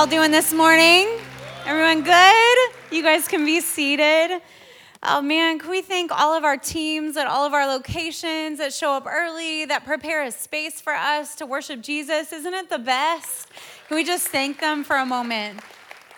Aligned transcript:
Y'all 0.00 0.06
doing 0.06 0.30
this 0.30 0.54
morning? 0.54 1.06
Everyone 1.66 2.02
good? 2.02 2.58
You 2.90 3.02
guys 3.02 3.28
can 3.28 3.44
be 3.44 3.60
seated. 3.60 4.40
Oh 5.02 5.20
man, 5.20 5.58
can 5.58 5.68
we 5.68 5.82
thank 5.82 6.10
all 6.10 6.34
of 6.34 6.42
our 6.42 6.56
teams 6.56 7.18
at 7.18 7.26
all 7.26 7.44
of 7.44 7.52
our 7.52 7.66
locations 7.66 8.60
that 8.60 8.72
show 8.72 8.94
up 8.94 9.04
early, 9.06 9.66
that 9.66 9.84
prepare 9.84 10.22
a 10.22 10.32
space 10.32 10.80
for 10.80 10.94
us 10.94 11.34
to 11.34 11.44
worship 11.44 11.82
Jesus? 11.82 12.32
Isn't 12.32 12.54
it 12.54 12.70
the 12.70 12.78
best? 12.78 13.50
Can 13.88 13.96
we 13.98 14.02
just 14.02 14.28
thank 14.28 14.58
them 14.58 14.84
for 14.84 14.96
a 14.96 15.04
moment? 15.04 15.60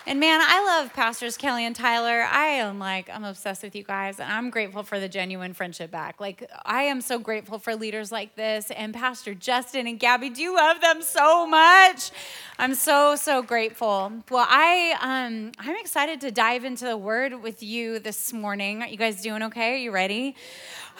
And 0.05 0.19
man, 0.19 0.41
I 0.43 0.61
love 0.65 0.93
Pastors 0.93 1.37
Kelly 1.37 1.65
and 1.65 1.73
Tyler. 1.73 2.23
I 2.29 2.47
am 2.47 2.77
like, 2.77 3.09
I'm 3.09 3.23
obsessed 3.23 3.63
with 3.63 3.73
you 3.73 3.83
guys, 3.83 4.19
and 4.19 4.29
I'm 4.29 4.49
grateful 4.49 4.83
for 4.83 4.99
the 4.99 5.07
genuine 5.07 5.53
friendship 5.53 5.91
back. 5.91 6.19
Like, 6.19 6.49
I 6.65 6.83
am 6.83 6.99
so 6.99 7.19
grateful 7.19 7.57
for 7.57 7.73
leaders 7.73 8.11
like 8.11 8.35
this, 8.35 8.69
and 8.71 8.93
Pastor 8.93 9.33
Justin 9.33 9.87
and 9.87 9.97
Gabby. 9.97 10.29
Do 10.29 10.41
you 10.41 10.57
love 10.57 10.81
them 10.81 11.01
so 11.01 11.47
much? 11.47 12.11
I'm 12.59 12.75
so 12.75 13.15
so 13.15 13.41
grateful. 13.41 14.11
Well, 14.29 14.45
I 14.49 14.97
um, 14.99 15.53
I'm 15.57 15.77
excited 15.77 16.19
to 16.21 16.31
dive 16.31 16.65
into 16.65 16.83
the 16.83 16.97
Word 16.97 17.41
with 17.41 17.63
you 17.63 17.99
this 17.99 18.33
morning. 18.33 18.81
Are 18.81 18.89
you 18.89 18.97
guys 18.97 19.21
doing 19.21 19.41
okay? 19.43 19.73
Are 19.73 19.77
you 19.77 19.91
ready? 19.91 20.35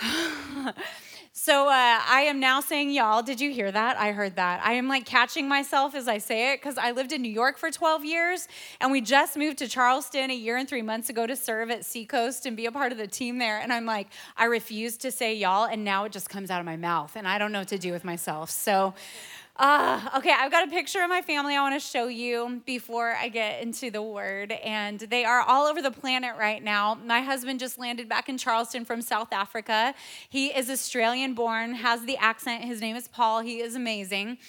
So 1.35 1.67
uh, 1.67 1.71
I 1.71 2.25
am 2.27 2.39
now 2.39 2.61
saying 2.61 2.91
y'all. 2.91 3.23
Did 3.23 3.41
you 3.41 3.51
hear 3.51 3.71
that? 3.71 3.97
I 3.97 4.11
heard 4.11 4.35
that. 4.35 4.63
I 4.63 4.73
am 4.73 4.87
like 4.87 5.07
catching 5.07 5.47
myself 5.47 5.95
as 5.95 6.07
I 6.07 6.19
say 6.19 6.53
it 6.53 6.61
because 6.61 6.77
I 6.77 6.91
lived 6.91 7.11
in 7.11 7.23
New 7.23 7.31
York 7.31 7.57
for 7.57 7.71
12 7.71 8.05
years 8.05 8.47
and 8.79 8.91
we 8.91 9.01
just 9.01 9.35
moved 9.35 9.57
to 9.57 9.67
Charleston 9.67 10.29
a 10.29 10.35
year 10.35 10.57
and 10.57 10.69
three 10.69 10.83
months 10.83 11.09
ago 11.09 11.25
to 11.25 11.35
serve 11.35 11.71
at 11.71 11.85
Seacoast 11.85 12.45
and 12.45 12.55
be 12.55 12.67
a 12.67 12.71
part 12.71 12.91
of 12.91 12.99
the 12.99 13.07
team 13.07 13.39
there. 13.39 13.57
And 13.57 13.73
I'm 13.73 13.87
like, 13.87 14.09
I 14.37 14.45
refuse 14.45 14.95
to 14.97 15.11
say 15.11 15.33
y'all, 15.33 15.65
and 15.65 15.83
now 15.83 16.05
it 16.05 16.11
just 16.11 16.29
comes 16.29 16.51
out 16.51 16.59
of 16.59 16.67
my 16.67 16.77
mouth 16.77 17.15
and 17.15 17.27
I 17.27 17.39
don't 17.39 17.51
know 17.51 17.59
what 17.59 17.69
to 17.69 17.79
do 17.79 17.91
with 17.91 18.03
myself. 18.03 18.51
So 18.51 18.93
uh, 19.55 20.09
okay, 20.17 20.31
I've 20.31 20.49
got 20.49 20.67
a 20.67 20.71
picture 20.71 21.03
of 21.03 21.09
my 21.09 21.21
family 21.21 21.55
I 21.55 21.61
want 21.61 21.79
to 21.79 21.79
show 21.79 22.07
you 22.07 22.63
before 22.65 23.13
I 23.13 23.29
get 23.29 23.61
into 23.61 23.91
the 23.91 24.01
word. 24.01 24.51
And 24.51 24.99
they 24.99 25.25
are 25.25 25.41
all 25.41 25.67
over 25.67 25.79
the 25.79 25.91
planet 25.91 26.35
right 26.39 26.63
now. 26.63 26.95
My 26.95 27.21
husband 27.21 27.59
just 27.59 27.77
landed 27.77 28.09
back 28.09 28.29
in 28.29 28.39
Charleston 28.39 28.83
from 28.83 29.03
South 29.03 29.31
Africa. 29.31 29.93
He 30.27 30.47
is 30.47 30.71
Australian 30.71 31.35
born, 31.35 31.75
has 31.75 32.03
the 32.05 32.17
accent. 32.17 32.63
His 32.63 32.81
name 32.81 32.95
is 32.95 33.07
Paul. 33.07 33.41
He 33.41 33.59
is 33.59 33.75
amazing 33.75 34.39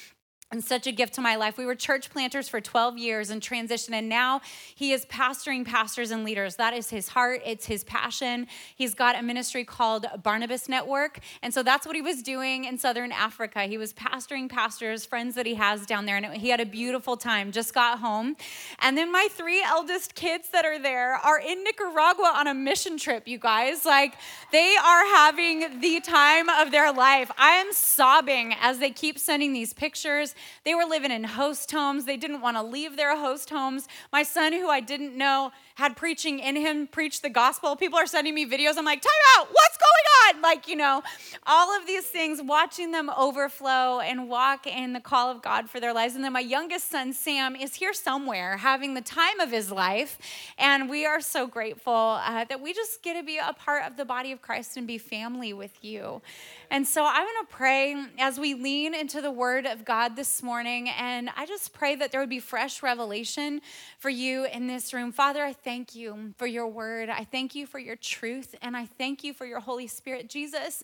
and 0.55 0.65
such 0.65 0.87
a 0.87 0.93
gift 0.93 1.15
to 1.15 1.21
my 1.21 1.35
life. 1.35 1.59
We 1.59 1.67
were 1.67 1.75
church 1.75 2.11
planters 2.11 2.49
for 2.49 2.61
12 2.61 2.97
years 2.97 3.29
in 3.29 3.41
transition, 3.41 3.93
and 3.93 4.09
now 4.09 4.41
he 4.73 4.93
is 4.93 5.05
pastoring 5.07 5.67
pastors 5.67 6.13
and 6.13 6.23
leaders. 6.23 6.55
That 6.57 6.73
is 6.75 6.91
his 6.91 7.09
heart, 7.09 7.43
it's 7.45 7.67
his 7.67 7.83
passion. 7.83 8.47
He's 8.77 8.95
got 8.95 9.19
a 9.19 9.23
ministry 9.23 9.65
called 9.65 10.07
Barnabas 10.23 10.69
Network, 10.69 11.19
and 11.43 11.53
so 11.53 11.65
that's 11.65 11.87
what 11.87 11.97
he 11.97 12.03
was 12.03 12.23
doing 12.23 12.67
in 12.67 12.79
Southern 12.79 13.11
Africa. 13.11 13.63
He 13.63 13.77
was 13.77 13.93
pastoring 13.93 14.49
pastors, 14.49 15.05
friends 15.05 15.35
that 15.35 15.45
he 15.45 15.55
has 15.55 15.87
down 15.87 16.07
there, 16.07 16.17
and 16.17 16.27
he 16.37 16.51
had 16.51 16.61
a 16.61 16.67
beautiful 16.67 17.17
time. 17.17 17.51
Just 17.51 17.75
got 17.75 17.99
home. 17.99 18.37
And 18.79 18.97
then 18.97 19.11
my 19.11 19.27
three 19.33 19.63
eldest 19.63 20.15
kids 20.15 20.51
that 20.51 20.65
are 20.65 20.79
there 20.79 21.15
are 21.15 21.41
in 21.41 21.65
Nicaragua 21.65 22.33
on 22.37 22.47
a 22.47 22.55
mission 22.55 22.97
trip, 22.97 23.27
you 23.27 23.39
guys. 23.39 23.85
Like, 23.85 24.15
they 24.53 24.77
are 24.77 25.05
having 25.17 25.81
the 25.81 25.99
time 25.99 26.49
of 26.49 26.71
their 26.71 26.93
life. 26.93 27.33
I 27.37 27.57
am 27.57 27.73
sobbing 27.73 28.55
as 28.61 28.79
they 28.79 28.91
keep 28.91 29.19
sending 29.19 29.53
these 29.53 29.73
pictures 29.73 30.37
they 30.65 30.75
were 30.75 30.85
living 30.85 31.11
in 31.11 31.25
host 31.25 31.71
homes. 31.71 32.05
They 32.05 32.17
didn't 32.17 32.41
want 32.41 32.57
to 32.57 32.63
leave 32.63 32.97
their 32.97 33.17
host 33.17 33.51
homes. 33.51 33.89
My 34.13 34.23
son, 34.23 34.53
who 34.53 34.69
I 34.69 34.81
didn't 34.81 35.17
know 35.17 35.53
had 35.75 35.97
preaching 35.97 36.39
in 36.39 36.57
him, 36.57 36.87
preached 36.87 37.23
the 37.23 37.29
gospel. 37.29 37.75
People 37.75 37.99
are 37.99 38.07
sending 38.07 38.35
me 38.35 38.47
videos. 38.47 38.75
I'm 38.77 38.85
like, 38.85 39.03
time 39.03 39.11
out, 39.39 39.49
what's 39.51 39.77
going 39.77 40.37
on? 40.37 40.43
Like, 40.43 40.69
you 40.69 40.77
know, 40.77 41.03
all 41.47 41.77
of 41.77 41.87
these 41.87 42.05
things, 42.05 42.41
watching 42.41 42.93
them 42.93 43.11
overflow 43.11 44.01
and 44.01 44.29
walk 44.29 44.67
in 44.67 44.93
the 44.93 45.01
call 45.01 45.31
of 45.31 45.43
God 45.43 45.69
for 45.69 45.81
their 45.81 45.93
lives. 45.93 46.15
And 46.15 46.23
then 46.23 46.33
my 46.33 46.41
youngest 46.41 46.91
son, 46.91 47.13
Sam, 47.13 47.57
is 47.57 47.75
here 47.75 47.93
somewhere 47.93 48.57
having 48.57 48.95
the 48.95 49.01
time 49.01 49.41
of 49.41 49.51
his 49.51 49.73
life. 49.73 50.19
And 50.59 50.89
we 50.89 51.07
are 51.07 51.21
so 51.21 51.47
grateful 51.47 51.93
uh, 51.93 52.45
that 52.45 52.61
we 52.61 52.73
just 52.73 53.03
get 53.03 53.15
to 53.15 53.25
be 53.25 53.39
a 53.39 53.53
part 53.53 53.85
of 53.85 53.97
the 53.97 54.05
body 54.05 54.31
of 54.31 54.41
Christ 54.41 54.77
and 54.77 54.87
be 54.87 54.99
family 54.99 55.53
with 55.53 55.85
you. 55.85 56.23
And 56.71 56.87
so 56.87 57.05
I'm 57.05 57.25
going 57.25 57.47
to 57.47 57.53
pray 57.53 58.07
as 58.19 58.39
we 58.39 58.55
lean 58.55 58.95
into 58.95 59.21
the 59.21 59.31
word 59.31 59.67
of 59.67 59.85
God 59.85 60.17
this 60.17 60.43
morning. 60.43 60.89
And 60.89 61.31
I 61.37 61.47
just 61.47 61.73
pray 61.73 61.95
that 61.97 62.11
there 62.11 62.21
would 62.21 62.31
be 62.31 62.41
fresh 62.41 62.83
revelation 62.83 63.61
for 63.99 64.09
you 64.09 64.47
in 64.47 64.67
this 64.67 64.93
room. 64.93 65.13
Father, 65.13 65.45
I 65.45 65.53
thank 65.65 65.95
you 65.95 66.35
for 66.37 66.47
your 66.47 66.69
word. 66.69 67.09
I 67.09 67.25
thank 67.25 67.55
you 67.55 67.67
for 67.67 67.79
your 67.79 67.97
truth. 67.97 68.55
And 68.63 68.77
I 68.77 68.87
thank 68.87 69.25
you 69.25 69.33
for 69.33 69.47
your 69.47 69.61
Holy 69.61 69.87
Spirit. 69.87 70.29
Jesus, 70.29 70.83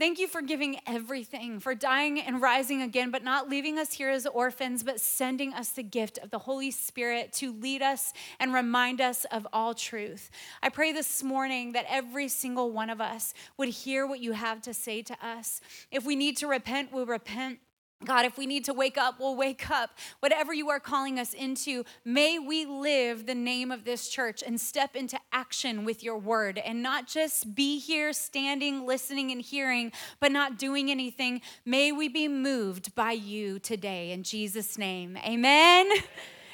Thank 0.00 0.18
you 0.18 0.28
for 0.28 0.40
giving 0.40 0.80
everything, 0.86 1.60
for 1.60 1.74
dying 1.74 2.20
and 2.20 2.40
rising 2.40 2.80
again, 2.80 3.10
but 3.10 3.22
not 3.22 3.50
leaving 3.50 3.78
us 3.78 3.92
here 3.92 4.08
as 4.08 4.24
orphans, 4.24 4.82
but 4.82 4.98
sending 4.98 5.52
us 5.52 5.68
the 5.68 5.82
gift 5.82 6.16
of 6.16 6.30
the 6.30 6.38
Holy 6.38 6.70
Spirit 6.70 7.34
to 7.34 7.52
lead 7.52 7.82
us 7.82 8.14
and 8.38 8.54
remind 8.54 9.02
us 9.02 9.26
of 9.26 9.46
all 9.52 9.74
truth. 9.74 10.30
I 10.62 10.70
pray 10.70 10.92
this 10.92 11.22
morning 11.22 11.72
that 11.72 11.84
every 11.86 12.28
single 12.28 12.70
one 12.70 12.88
of 12.88 12.98
us 12.98 13.34
would 13.58 13.68
hear 13.68 14.06
what 14.06 14.20
you 14.20 14.32
have 14.32 14.62
to 14.62 14.72
say 14.72 15.02
to 15.02 15.16
us. 15.22 15.60
If 15.90 16.06
we 16.06 16.16
need 16.16 16.38
to 16.38 16.46
repent, 16.46 16.94
we'll 16.94 17.04
repent. 17.04 17.58
God, 18.04 18.24
if 18.24 18.38
we 18.38 18.46
need 18.46 18.64
to 18.64 18.72
wake 18.72 18.96
up, 18.96 19.20
we'll 19.20 19.36
wake 19.36 19.70
up. 19.70 19.90
Whatever 20.20 20.54
you 20.54 20.70
are 20.70 20.80
calling 20.80 21.18
us 21.18 21.34
into, 21.34 21.84
may 22.02 22.38
we 22.38 22.64
live 22.64 23.26
the 23.26 23.34
name 23.34 23.70
of 23.70 23.84
this 23.84 24.08
church 24.08 24.42
and 24.46 24.58
step 24.58 24.96
into 24.96 25.18
action 25.32 25.84
with 25.84 26.02
your 26.02 26.16
word 26.16 26.56
and 26.56 26.82
not 26.82 27.06
just 27.06 27.54
be 27.54 27.78
here 27.78 28.14
standing, 28.14 28.86
listening, 28.86 29.30
and 29.32 29.42
hearing, 29.42 29.92
but 30.18 30.32
not 30.32 30.58
doing 30.58 30.90
anything. 30.90 31.42
May 31.66 31.92
we 31.92 32.08
be 32.08 32.26
moved 32.26 32.94
by 32.94 33.12
you 33.12 33.58
today. 33.58 34.12
In 34.12 34.22
Jesus' 34.22 34.78
name, 34.78 35.18
amen. 35.18 35.90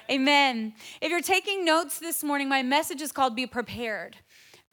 Amen. 0.09 0.73
If 1.01 1.11
you're 1.11 1.21
taking 1.21 1.65
notes 1.65 1.99
this 1.99 2.23
morning, 2.23 2.49
my 2.49 2.63
message 2.63 3.01
is 3.01 3.11
called 3.11 3.35
Be 3.35 3.45
Prepared. 3.45 4.17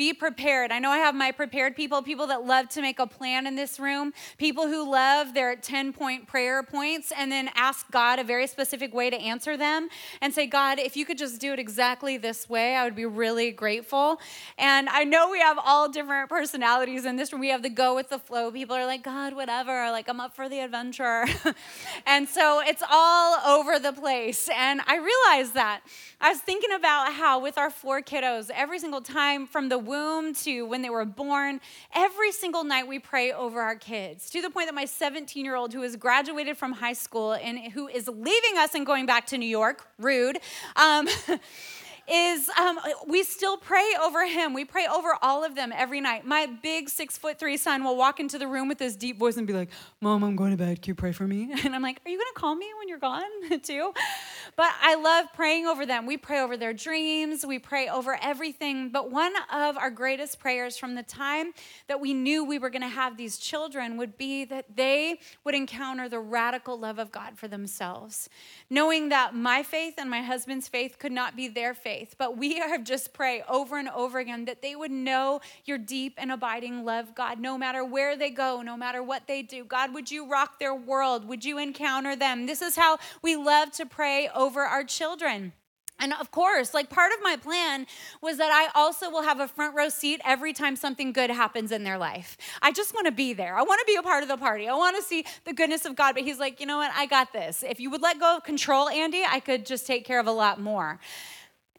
Be 0.04 0.12
prepared. 0.12 0.74
I 0.74 0.80
know 0.80 0.90
I 0.90 0.98
have 0.98 1.16
my 1.16 1.32
prepared 1.32 1.78
people, 1.78 2.02
people 2.02 2.28
that 2.28 2.44
love 2.44 2.68
to 2.72 2.82
make 2.82 3.00
a 3.00 3.08
plan 3.08 3.48
in 3.48 3.56
this 3.56 3.80
room, 3.80 4.12
people 4.38 4.68
who 4.68 4.92
love 4.92 5.34
their 5.34 5.56
10 5.56 5.94
point 5.94 6.28
prayer 6.28 6.62
points 6.62 7.14
and 7.18 7.32
then 7.32 7.50
ask 7.56 7.90
God 7.90 8.20
a 8.20 8.24
very 8.26 8.46
specific 8.48 8.94
way 8.94 9.10
to 9.10 9.16
answer 9.16 9.56
them 9.56 9.88
and 10.20 10.34
say, 10.34 10.46
God, 10.46 10.78
if 10.78 10.98
you 10.98 11.06
could 11.06 11.18
just 11.18 11.40
do 11.40 11.54
it 11.54 11.60
exactly 11.60 12.18
this 12.18 12.50
way, 12.50 12.76
I 12.76 12.84
would 12.84 12.98
be 12.98 13.06
really 13.06 13.52
grateful. 13.52 14.20
And 14.58 14.90
I 14.90 15.06
know 15.06 15.30
we 15.30 15.40
have 15.40 15.58
all 15.64 15.88
different 15.88 16.30
personalities 16.30 17.06
in 17.06 17.16
this 17.16 17.32
room. 17.32 17.40
We 17.40 17.48
have 17.52 17.64
the 17.64 17.70
go 17.70 17.96
with 17.96 18.10
the 18.10 18.20
flow. 18.20 18.52
People 18.52 18.76
are 18.76 18.86
like, 18.86 19.04
God, 19.04 19.34
whatever, 19.34 19.90
like 19.90 20.10
I'm 20.10 20.20
up 20.20 20.36
for 20.36 20.50
the 20.50 20.60
adventure. 20.60 21.24
and 22.06 22.28
so 22.28 22.60
it's 22.60 22.84
all 22.92 23.40
over 23.48 23.80
the 23.80 23.94
place. 23.94 24.50
And 24.54 24.82
I 24.86 24.98
realized 24.98 25.54
that. 25.54 25.80
I 26.20 26.30
was 26.30 26.40
thinking 26.40 26.72
about 26.74 27.14
how 27.14 27.40
with 27.40 27.58
our 27.58 27.70
four 27.70 28.02
kiddos, 28.02 28.50
every 28.54 28.80
single 28.80 29.02
time 29.02 29.48
from 29.48 29.70
the 29.70 29.80
womb 29.94 30.34
to 30.34 30.64
when 30.64 30.82
they 30.82 30.90
were 30.90 31.06
born, 31.06 31.62
every 31.94 32.32
single 32.32 32.64
night 32.64 32.88
we 32.88 32.98
pray 32.98 33.32
over 33.32 33.62
our 33.62 33.76
kids 33.76 34.28
to 34.32 34.42
the 34.42 34.50
point 34.50 34.68
that 34.68 34.74
my 34.74 34.86
17 34.86 35.46
year 35.46 35.56
old, 35.56 35.72
who 35.72 35.84
has 35.84 35.96
graduated 35.96 36.58
from 36.58 36.72
high 36.72 36.94
school 36.94 37.34
and 37.34 37.60
who 37.74 37.88
is 37.88 38.08
leaving 38.08 38.58
us 38.58 38.74
and 38.74 38.88
going 38.88 39.06
back 39.06 39.28
to 39.28 39.38
New 39.38 39.46
York, 39.46 39.88
rude. 40.00 40.40
Um, 40.78 41.08
is 42.10 42.50
um, 42.60 42.80
we 43.08 43.24
still 43.24 43.58
pray 43.58 43.86
over 44.02 44.28
him. 44.28 44.54
We 44.54 44.66
pray 44.66 44.88
over 44.88 45.16
all 45.22 45.44
of 45.44 45.56
them 45.56 45.72
every 45.74 46.02
night. 46.02 46.26
My 46.26 46.46
big 46.46 46.90
six 46.90 47.18
foot 47.18 47.40
three 47.40 47.56
son 47.56 47.84
will 47.84 47.96
walk 47.96 48.20
into 48.20 48.38
the 48.38 48.48
room 48.48 48.68
with 48.68 48.80
his 48.80 48.96
deep 48.96 49.18
voice 49.18 49.38
and 49.38 49.48
be 49.48 49.54
like, 49.54 49.70
Mom, 50.02 50.24
I'm 50.24 50.36
going 50.36 50.52
to 50.52 50.58
bed. 50.58 50.82
Can 50.82 50.92
you 50.92 50.96
pray 50.96 51.12
for 51.12 51.28
me? 51.28 51.54
And 51.64 51.74
I'm 51.74 51.82
like, 51.82 52.02
Are 52.06 52.10
you 52.10 52.18
going 52.18 52.34
to 52.34 52.40
call 52.40 52.56
me 52.56 52.68
when 52.78 52.90
you're 52.90 53.00
gone 53.00 53.24
too? 53.64 53.94
But 54.58 54.72
I 54.82 54.96
love 54.96 55.28
praying 55.34 55.66
over 55.66 55.86
them. 55.86 56.06
We 56.06 56.18
pray 56.18 56.42
over 56.42 56.58
their 56.58 56.74
dreams, 56.74 57.46
we 57.46 57.58
pray 57.58 57.88
over 57.88 58.20
everything. 58.22 58.90
But 58.90 59.10
one 59.10 59.34
of 59.52 59.78
our 59.78 59.90
greatest 59.90 60.40
prayers 60.40 60.78
from 60.78 60.96
the 60.96 61.04
time 61.04 61.54
that 61.88 62.02
we 62.02 62.14
knew 62.14 62.44
we 62.44 62.60
were 62.60 62.70
going 62.70 62.82
to 62.82 62.88
have 62.88 63.18
these 63.18 63.38
children 63.38 63.98
would 63.98 64.18
be 64.18 64.44
that 64.46 64.76
they 64.76 65.20
would 65.46 65.56
encounter 65.56 66.10
the 66.10 66.20
radical 66.20 66.78
love 66.78 67.00
of 67.00 67.12
God 67.12 67.38
for 67.38 67.48
themselves. 67.48 68.30
Knowing 68.70 69.10
that 69.10 69.34
my 69.34 69.64
faith 69.64 69.96
and 69.98 70.10
my 70.10 70.22
husband's 70.22 70.68
faith 70.68 71.00
could 71.00 71.12
not 71.12 71.36
be 71.36 71.48
their 71.48 71.74
faith 71.74 71.93
faith, 71.94 72.16
but 72.18 72.38
we 72.38 72.56
have 72.60 72.84
just 72.84 73.14
pray 73.14 73.44
over 73.48 73.78
and 73.78 73.90
over 73.90 74.20
again 74.20 74.46
that 74.46 74.62
they 74.62 74.76
would 74.76 74.92
know 74.92 75.42
your 75.66 75.78
deep 75.78 76.16
and 76.18 76.32
abiding 76.32 76.84
love, 76.84 77.14
God, 77.16 77.40
no 77.40 77.58
matter 77.58 77.84
where 77.84 78.16
they 78.18 78.30
go, 78.30 78.62
no 78.62 78.76
matter 78.76 79.04
what 79.04 79.28
they 79.28 79.42
do. 79.42 79.64
God, 79.64 79.94
would 79.94 80.10
you 80.10 80.30
rock 80.30 80.60
their 80.60 80.76
world? 80.76 81.28
Would 81.28 81.46
you 81.46 81.58
encounter 81.58 82.16
them? 82.16 82.46
This 82.46 82.62
is 82.62 82.76
how 82.76 82.98
we 83.22 83.36
love 83.36 83.72
to 83.74 83.86
pray 83.86 84.30
over 84.34 84.62
our 84.62 84.84
children. 84.84 85.54
And 86.00 86.14
of 86.20 86.32
course, 86.32 86.74
like 86.74 86.90
part 86.90 87.14
of 87.14 87.20
my 87.22 87.38
plan 87.38 87.86
was 88.22 88.38
that 88.38 88.52
I 88.52 88.78
also 88.78 89.10
will 89.10 89.22
have 89.22 89.40
a 89.40 89.48
front 89.48 89.76
row 89.76 89.90
seat 89.90 90.20
every 90.26 90.52
time 90.52 90.76
something 90.76 91.14
good 91.14 91.30
happens 91.30 91.72
in 91.72 91.84
their 91.84 91.98
life. 91.98 92.36
I 92.62 92.72
just 92.72 92.94
want 92.94 93.06
to 93.06 93.12
be 93.12 93.34
there. 93.34 93.56
I 93.56 93.62
want 93.62 93.80
to 93.80 93.86
be 93.86 93.96
a 93.96 94.04
part 94.04 94.24
of 94.24 94.30
the 94.30 94.38
party. 94.38 94.68
I 94.68 94.74
want 94.74 94.98
to 94.98 95.04
see 95.04 95.24
the 95.46 95.54
goodness 95.54 95.86
of 95.86 95.96
God. 95.96 96.16
But 96.16 96.24
he's 96.24 96.40
like, 96.40 96.60
you 96.60 96.66
know 96.66 96.78
what? 96.78 96.92
I 96.96 97.06
got 97.06 97.32
this. 97.32 97.64
If 97.64 97.80
you 97.80 97.90
would 97.92 98.02
let 98.02 98.20
go 98.20 98.38
of 98.38 98.44
control, 98.44 98.88
Andi, 98.88 99.24
I 99.26 99.40
could 99.40 99.66
just 99.66 99.86
take 99.86 100.04
care 100.04 100.20
of 100.20 100.28
a 100.28 100.32
lot 100.32 100.60
more. 100.60 101.00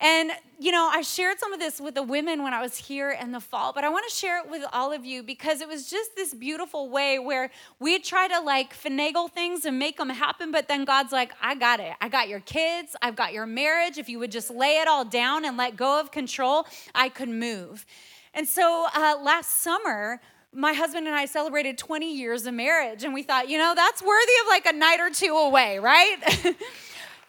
And, 0.00 0.32
you 0.58 0.73
know, 0.73 0.91
I 0.93 1.02
shared 1.02 1.38
some 1.38 1.52
of 1.52 1.61
this 1.61 1.81
with 1.81 1.94
the 1.94 2.02
women 2.02 2.43
when 2.43 2.52
I 2.52 2.61
was 2.61 2.76
here 2.76 3.11
in 3.11 3.31
the 3.31 3.41
fall, 3.41 3.73
but 3.73 3.85
I 3.85 3.88
want 3.88 4.05
to 4.08 4.14
share 4.14 4.38
it 4.38 4.50
with 4.50 4.64
all 4.73 4.93
of 4.93 5.05
you 5.05 5.23
because 5.23 5.61
it 5.61 5.69
was 5.69 5.88
just 5.88 6.17
this 6.17 6.35
beautiful 6.35 6.91
way 6.91 7.19
where 7.19 7.50
we 7.79 8.00
try 8.00 8.26
to 8.29 8.41
like 8.41 8.75
finagle 8.75 9.31
things 9.31 9.64
and 9.64 9.79
make 9.79 9.96
them 9.99 10.08
happen, 10.11 10.50
but 10.50 10.67
then 10.67 10.85
God's 10.85 11.12
like, 11.12 11.32
I 11.41 11.55
got 11.55 11.79
it. 11.79 11.93
I 12.00 12.08
got 12.08 12.29
your 12.29 12.41
kids. 12.41 12.96
I've 13.02 13.14
got 13.14 13.32
your 13.32 13.46
marriage. 13.46 13.96
If 13.96 14.08
you 14.08 14.19
would 14.19 14.32
just 14.32 14.50
lay 14.50 14.79
it 14.79 14.88
all 14.88 15.05
down 15.05 15.44
and 15.44 15.56
let 15.56 15.76
go 15.76 16.00
of 16.00 16.11
control, 16.11 16.67
I 16.94 17.08
could 17.08 17.29
move. 17.29 17.87
And 18.35 18.49
so 18.49 18.87
uh, 18.94 19.17
last 19.23 19.62
summer, 19.62 20.20
my 20.52 20.73
husband 20.73 21.06
and 21.06 21.17
I 21.17 21.26
celebrated 21.26 21.79
20 21.79 22.17
years 22.17 22.46
of 22.46 22.55
marriage, 22.55 23.05
and 23.05 23.14
we 23.14 23.23
thought, 23.23 23.49
you 23.49 23.58
know, 23.58 23.75
that's 23.75 24.02
worthy 24.02 24.32
of 24.43 24.49
like 24.49 24.67
a 24.67 24.73
night 24.73 25.00
or 25.00 25.11
two 25.11 25.35
away, 25.35 25.79
right? 25.79 26.17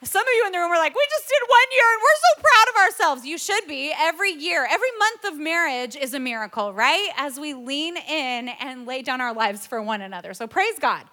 Some 0.03 0.21
of 0.21 0.33
you 0.35 0.45
in 0.45 0.51
the 0.51 0.59
room 0.59 0.71
are 0.71 0.77
like, 0.77 0.93
we 0.93 1.05
just 1.09 1.27
did 1.27 1.47
one 1.47 1.71
year 1.73 1.83
and 1.93 2.01
we're 2.01 2.19
so 2.21 2.41
proud 2.41 2.69
of 2.69 2.75
ourselves. 2.85 3.25
You 3.25 3.37
should 3.37 3.67
be. 3.67 3.93
Every 3.97 4.31
year, 4.31 4.67
every 4.69 4.91
month 4.99 5.23
of 5.25 5.39
marriage 5.39 5.95
is 5.95 6.13
a 6.13 6.19
miracle, 6.19 6.73
right? 6.73 7.09
As 7.17 7.39
we 7.39 7.53
lean 7.53 7.97
in 7.97 8.49
and 8.49 8.85
lay 8.85 9.01
down 9.01 9.21
our 9.21 9.33
lives 9.33 9.65
for 9.65 9.81
one 9.81 10.01
another. 10.01 10.33
So 10.33 10.47
praise 10.47 10.77
God. 10.79 11.05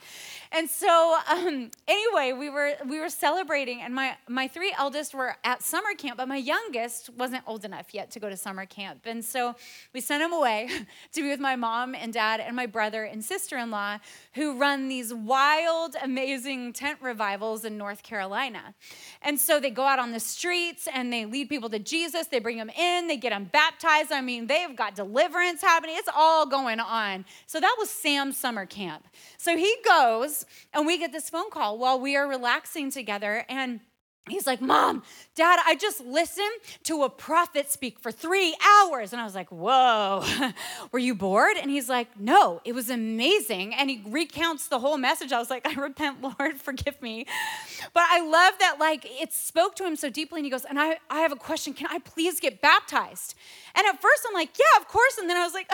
And 0.55 0.69
so, 0.69 1.17
um, 1.31 1.71
anyway, 1.89 2.33
we 2.33 2.51
were 2.51 2.75
we 2.87 3.01
were 3.01 3.09
celebrating, 3.09 3.81
and 3.81 3.95
my 3.95 4.17
my 4.29 4.49
three 4.49 4.75
eldest 4.77 5.15
were 5.15 5.35
at 5.45 5.63
summer 5.63 5.95
camp, 5.97 6.19
but 6.19 6.29
my 6.29 6.37
youngest 6.37 7.09
wasn't 7.17 7.43
old 7.47 7.65
enough 7.65 7.95
yet 7.95 8.11
to 8.11 8.21
go 8.21 8.29
to 8.29 8.37
summer 8.37 8.67
camp, 8.67 9.01
and 9.07 9.25
so 9.25 9.55
we 9.95 10.03
sent 10.03 10.23
him 10.23 10.33
away 10.33 10.69
to 11.13 11.23
be 11.23 11.31
with 11.31 11.41
my 11.41 11.57
mom 11.57 11.95
and 11.95 12.13
dad 12.13 12.39
and 12.41 12.55
my 12.55 12.67
brother 12.67 13.05
and 13.05 13.25
sister-in-law, 13.25 13.99
who 14.35 14.59
run 14.59 14.89
these 14.89 15.15
wild, 15.15 15.97
amazing 16.03 16.75
tent 16.75 16.99
revivals 17.01 17.65
in 17.65 17.79
North 17.79 18.03
Carolina. 18.03 18.75
And 19.23 19.41
so 19.41 19.59
they 19.59 19.71
go 19.71 19.85
out 19.85 19.99
on 19.99 20.13
the 20.13 20.21
streets 20.21 20.87
and 20.93 21.11
they 21.11 21.25
lead 21.25 21.49
people 21.49 21.71
to 21.71 21.79
Jesus. 21.79 22.27
They 22.27 22.41
bring 22.41 22.59
them 22.59 22.71
in, 22.71 23.07
they 23.07 23.17
get 23.17 23.31
them 23.31 23.49
baptized. 23.53 24.13
I 24.13 24.21
mean, 24.21 24.49
they've 24.49 24.77
got 24.77 24.95
deliverance 24.95 25.63
happening. 25.63 25.97
It's 25.99 26.11
all 26.15 26.45
going 26.45 26.81
on. 26.81 27.25
So 27.47 27.59
that 27.59 27.75
was 27.79 27.89
Sam's 27.89 28.37
summer 28.37 28.67
camp. 28.67 29.07
So 29.39 29.57
he 29.57 29.75
goes 29.85 30.42
and 30.73 30.87
we 30.87 30.99
get 30.99 31.13
this 31.13 31.31
phone 31.31 31.51
call 31.51 31.79
while 31.79 31.99
we 31.99 32.17
are 32.17 32.27
relaxing 32.27 32.91
together. 32.91 33.45
And 33.49 33.81
He's 34.29 34.47
like, 34.47 34.61
Mom, 34.61 35.03
Dad, 35.35 35.59
I 35.67 35.75
just 35.75 36.01
listened 36.01 36.53
to 36.85 37.03
a 37.03 37.11
prophet 37.11 37.73
speak 37.73 37.99
for 37.99 38.13
three 38.13 38.55
hours. 38.65 39.13
And 39.13 39.21
I 39.21 39.25
was 39.25 39.35
like, 39.35 39.51
Whoa, 39.51 40.23
were 40.93 41.01
you 41.01 41.17
bored? 41.17 41.57
And 41.61 41.69
he's 41.69 41.89
like, 41.89 42.07
No, 42.21 42.61
it 42.65 42.73
was 42.73 42.89
amazing. 42.89 43.75
And 43.75 43.91
he 43.91 44.01
recounts 44.07 44.69
the 44.69 44.79
whole 44.79 44.97
message. 44.97 45.33
I 45.33 45.41
was 45.41 45.51
like, 45.51 45.67
I 45.69 45.75
repent, 45.75 46.23
Lord, 46.23 46.57
forgive 46.61 47.03
me. 47.03 47.27
But 47.95 48.05
I 48.11 48.21
love 48.21 48.55
that, 48.61 48.77
like, 48.79 49.05
it 49.21 49.33
spoke 49.33 49.75
to 49.77 49.85
him 49.85 49.97
so 49.97 50.09
deeply. 50.09 50.39
And 50.39 50.47
he 50.47 50.51
goes, 50.51 50.65
And 50.67 50.79
I, 50.79 50.99
I 51.11 51.19
have 51.21 51.33
a 51.33 51.37
question. 51.37 51.75
Can 51.75 51.89
I 51.91 51.99
please 51.99 52.39
get 52.39 52.61
baptized? 52.61 53.35
And 53.75 53.85
at 53.89 54.01
first, 54.01 54.25
I'm 54.29 54.35
like, 54.35 54.51
Yeah, 54.57 54.81
of 54.81 54.87
course. 54.87 55.19
And 55.19 55.29
then 55.29 55.37
I 55.37 55.43
was 55.43 55.53
like, 55.53 55.69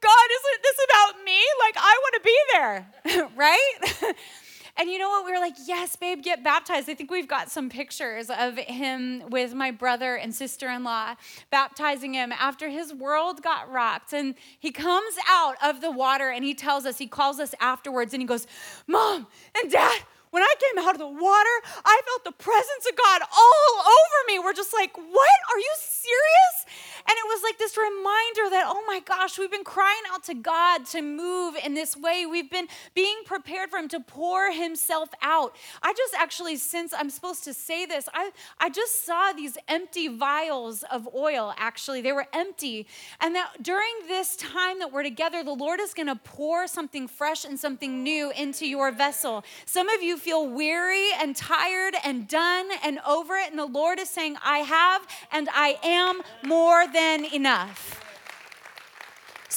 God, 0.00 0.28
isn't 0.32 0.62
this 0.62 0.78
about 0.90 1.24
me? 1.24 1.40
Like, 1.60 1.76
I 1.76 2.00
want 2.02 2.14
to 2.14 2.22
be 2.24 2.38
there, 2.52 3.28
right? 3.36 4.14
and 4.76 4.88
you 4.88 4.98
know 4.98 5.08
what? 5.08 5.26
We 5.26 5.32
were 5.32 5.38
like, 5.38 5.56
yes, 5.66 5.96
babe, 5.96 6.22
get 6.22 6.44
baptized. 6.44 6.88
I 6.88 6.94
think 6.94 7.10
we've 7.10 7.26
got 7.26 7.50
some 7.50 7.68
pictures 7.68 8.30
of 8.30 8.56
him 8.58 9.24
with 9.30 9.54
my 9.54 9.70
brother 9.70 10.14
and 10.14 10.34
sister 10.34 10.68
in 10.68 10.84
law 10.84 11.14
baptizing 11.50 12.14
him 12.14 12.32
after 12.32 12.68
his 12.68 12.94
world 12.94 13.42
got 13.42 13.70
rocked. 13.70 14.12
And 14.12 14.34
he 14.58 14.70
comes 14.70 15.16
out 15.28 15.56
of 15.62 15.80
the 15.80 15.90
water 15.90 16.30
and 16.30 16.44
he 16.44 16.54
tells 16.54 16.86
us, 16.86 16.98
he 16.98 17.08
calls 17.08 17.40
us 17.40 17.54
afterwards 17.60 18.12
and 18.14 18.22
he 18.22 18.26
goes, 18.26 18.46
Mom 18.86 19.26
and 19.60 19.70
Dad, 19.70 20.00
when 20.30 20.42
I 20.42 20.54
came 20.60 20.84
out 20.84 20.94
of 20.94 20.98
the 20.98 21.08
water, 21.08 21.54
I 21.84 22.00
felt 22.04 22.24
the 22.24 22.42
presence 22.42 22.86
of 22.88 22.96
God 22.96 23.22
all 23.22 23.80
over 23.80 24.18
me. 24.26 24.38
We're 24.38 24.52
just 24.52 24.74
like, 24.74 24.96
what? 24.96 25.38
Are 25.50 25.58
you 25.58 25.74
serious? 25.78 26.66
And 27.08 27.16
it 27.16 27.24
was 27.26 27.42
like 27.42 27.56
this 27.56 27.78
reminder 27.78 28.50
that, 28.50 28.64
oh 28.66 28.84
my 28.86 29.00
gosh, 29.00 29.38
we've 29.38 29.50
been 29.50 29.64
crying 29.64 30.02
out 30.12 30.24
to 30.24 30.34
God 30.34 30.84
to 30.86 31.00
move 31.00 31.56
in 31.64 31.72
this 31.72 31.96
way. 31.96 32.26
We've 32.26 32.50
been 32.50 32.68
being 32.94 33.16
prepared 33.24 33.70
for 33.70 33.78
Him 33.78 33.88
to 33.88 34.00
pour 34.00 34.52
Himself 34.52 35.08
out. 35.22 35.56
I 35.82 35.94
just 35.94 36.14
actually, 36.18 36.56
since 36.56 36.92
I'm 36.92 37.08
supposed 37.08 37.44
to 37.44 37.54
say 37.54 37.86
this, 37.86 38.10
I, 38.12 38.30
I 38.60 38.68
just 38.68 39.06
saw 39.06 39.32
these 39.32 39.56
empty 39.68 40.08
vials 40.08 40.82
of 40.92 41.08
oil, 41.14 41.54
actually. 41.56 42.02
They 42.02 42.12
were 42.12 42.26
empty. 42.34 42.86
And 43.22 43.34
that 43.36 43.62
during 43.62 43.92
this 44.06 44.36
time 44.36 44.78
that 44.80 44.92
we're 44.92 45.02
together, 45.02 45.42
the 45.42 45.52
Lord 45.52 45.80
is 45.80 45.94
going 45.94 46.08
to 46.08 46.16
pour 46.16 46.66
something 46.66 47.08
fresh 47.08 47.46
and 47.46 47.58
something 47.58 48.02
new 48.02 48.30
into 48.32 48.66
your 48.66 48.92
vessel. 48.92 49.44
Some 49.64 49.88
of 49.88 50.02
you 50.02 50.18
feel 50.18 50.46
weary 50.46 51.08
and 51.18 51.34
tired 51.34 51.94
and 52.04 52.28
done 52.28 52.68
and 52.84 52.98
over 53.06 53.36
it. 53.36 53.48
And 53.48 53.58
the 53.58 53.64
Lord 53.64 53.98
is 53.98 54.10
saying, 54.10 54.36
I 54.44 54.58
have 54.58 55.06
and 55.32 55.48
I 55.54 55.78
am 55.82 56.20
more 56.44 56.86
than 56.86 56.97
than 56.98 57.24
enough. 57.26 58.07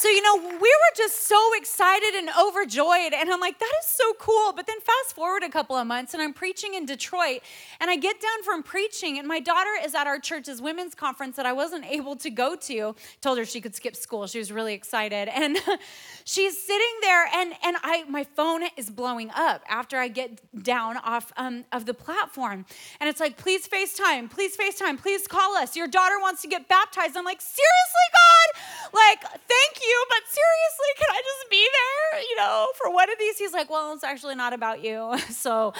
So, 0.02 0.10
you 0.10 0.24
know, 0.24 0.36
we 0.36 0.58
were 0.58 0.96
just 0.98 1.28
so 1.28 1.40
excited 1.54 2.16
and 2.16 2.28
overjoyed. 2.42 3.14
And 3.14 3.30
I'm 3.30 3.40
like, 3.40 3.60
that 3.60 3.72
is 3.84 3.88
so 3.88 4.14
cool. 4.14 4.52
But 4.52 4.66
then 4.66 4.80
fast 4.80 5.14
forward 5.14 5.44
a 5.44 5.50
couple 5.50 5.76
of 5.76 5.86
months, 5.86 6.16
and 6.16 6.24
I'm 6.24 6.34
preaching 6.34 6.74
in 6.74 6.88
Detroit. 6.88 7.42
And 7.80 7.92
I 7.92 7.98
get 7.98 8.20
down 8.20 8.42
from 8.44 8.64
preaching, 8.64 9.20
and 9.20 9.28
my 9.28 9.40
daughter 9.40 9.70
is 9.84 9.94
at 9.94 10.08
our 10.08 10.18
church's 10.18 10.60
women's 10.60 10.96
conference 10.96 11.36
that 11.36 11.46
I 11.46 11.54
wasn't 11.54 11.86
able 11.86 12.16
to 12.16 12.32
go 12.32 12.56
to. 12.56 12.96
Told 13.22 13.38
her 13.38 13.46
she 13.46 13.62
could 13.62 13.76
skip 13.76 13.96
school. 13.96 14.26
She 14.26 14.40
was 14.40 14.52
really 14.52 14.74
excited. 14.74 15.30
And 15.30 15.60
she's 16.26 16.60
sitting 16.60 16.96
there, 17.02 17.28
and, 17.36 17.54
and 17.64 17.78
I 17.84 18.04
my 18.10 18.24
phone 18.24 18.64
is 18.78 18.90
blowing 18.90 19.30
up 19.36 19.62
after 19.70 19.98
I 19.98 20.08
get 20.08 20.64
down 20.64 20.98
off 20.98 21.32
um, 21.38 21.64
of 21.72 21.86
the 21.86 21.94
platform. 21.94 22.66
And 23.00 23.08
it's 23.08 23.20
like, 23.20 23.38
please 23.38 23.68
FaceTime, 23.68 24.32
please 24.32 24.58
FaceTime, 24.58 25.00
please 25.00 25.28
call 25.28 25.56
us. 25.58 25.76
Your 25.76 25.88
daughter 25.88 26.20
wants 26.20 26.42
to 26.42 26.48
get 26.48 26.68
baptized. 26.68 27.16
I'm 27.16 27.24
like, 27.24 27.40
seriously, 27.40 28.08
God? 28.14 28.62
Like, 28.94 29.22
thank 29.48 29.80
you 29.84 29.91
you, 29.92 30.06
but 30.10 30.24
seriously, 30.28 30.92
can 30.98 31.08
I 31.12 31.22
just 31.22 31.50
be 31.50 31.68
there, 31.80 32.22
you 32.30 32.36
know, 32.38 32.68
for 32.76 32.92
one 32.92 33.10
of 33.12 33.20
these? 33.20 33.38
He's 33.38 33.54
like, 33.54 33.70
well, 33.70 33.94
it's 33.94 34.04
actually 34.04 34.36
not 34.36 34.54
about 34.54 34.84
you. 34.84 35.18
So, 35.32 35.74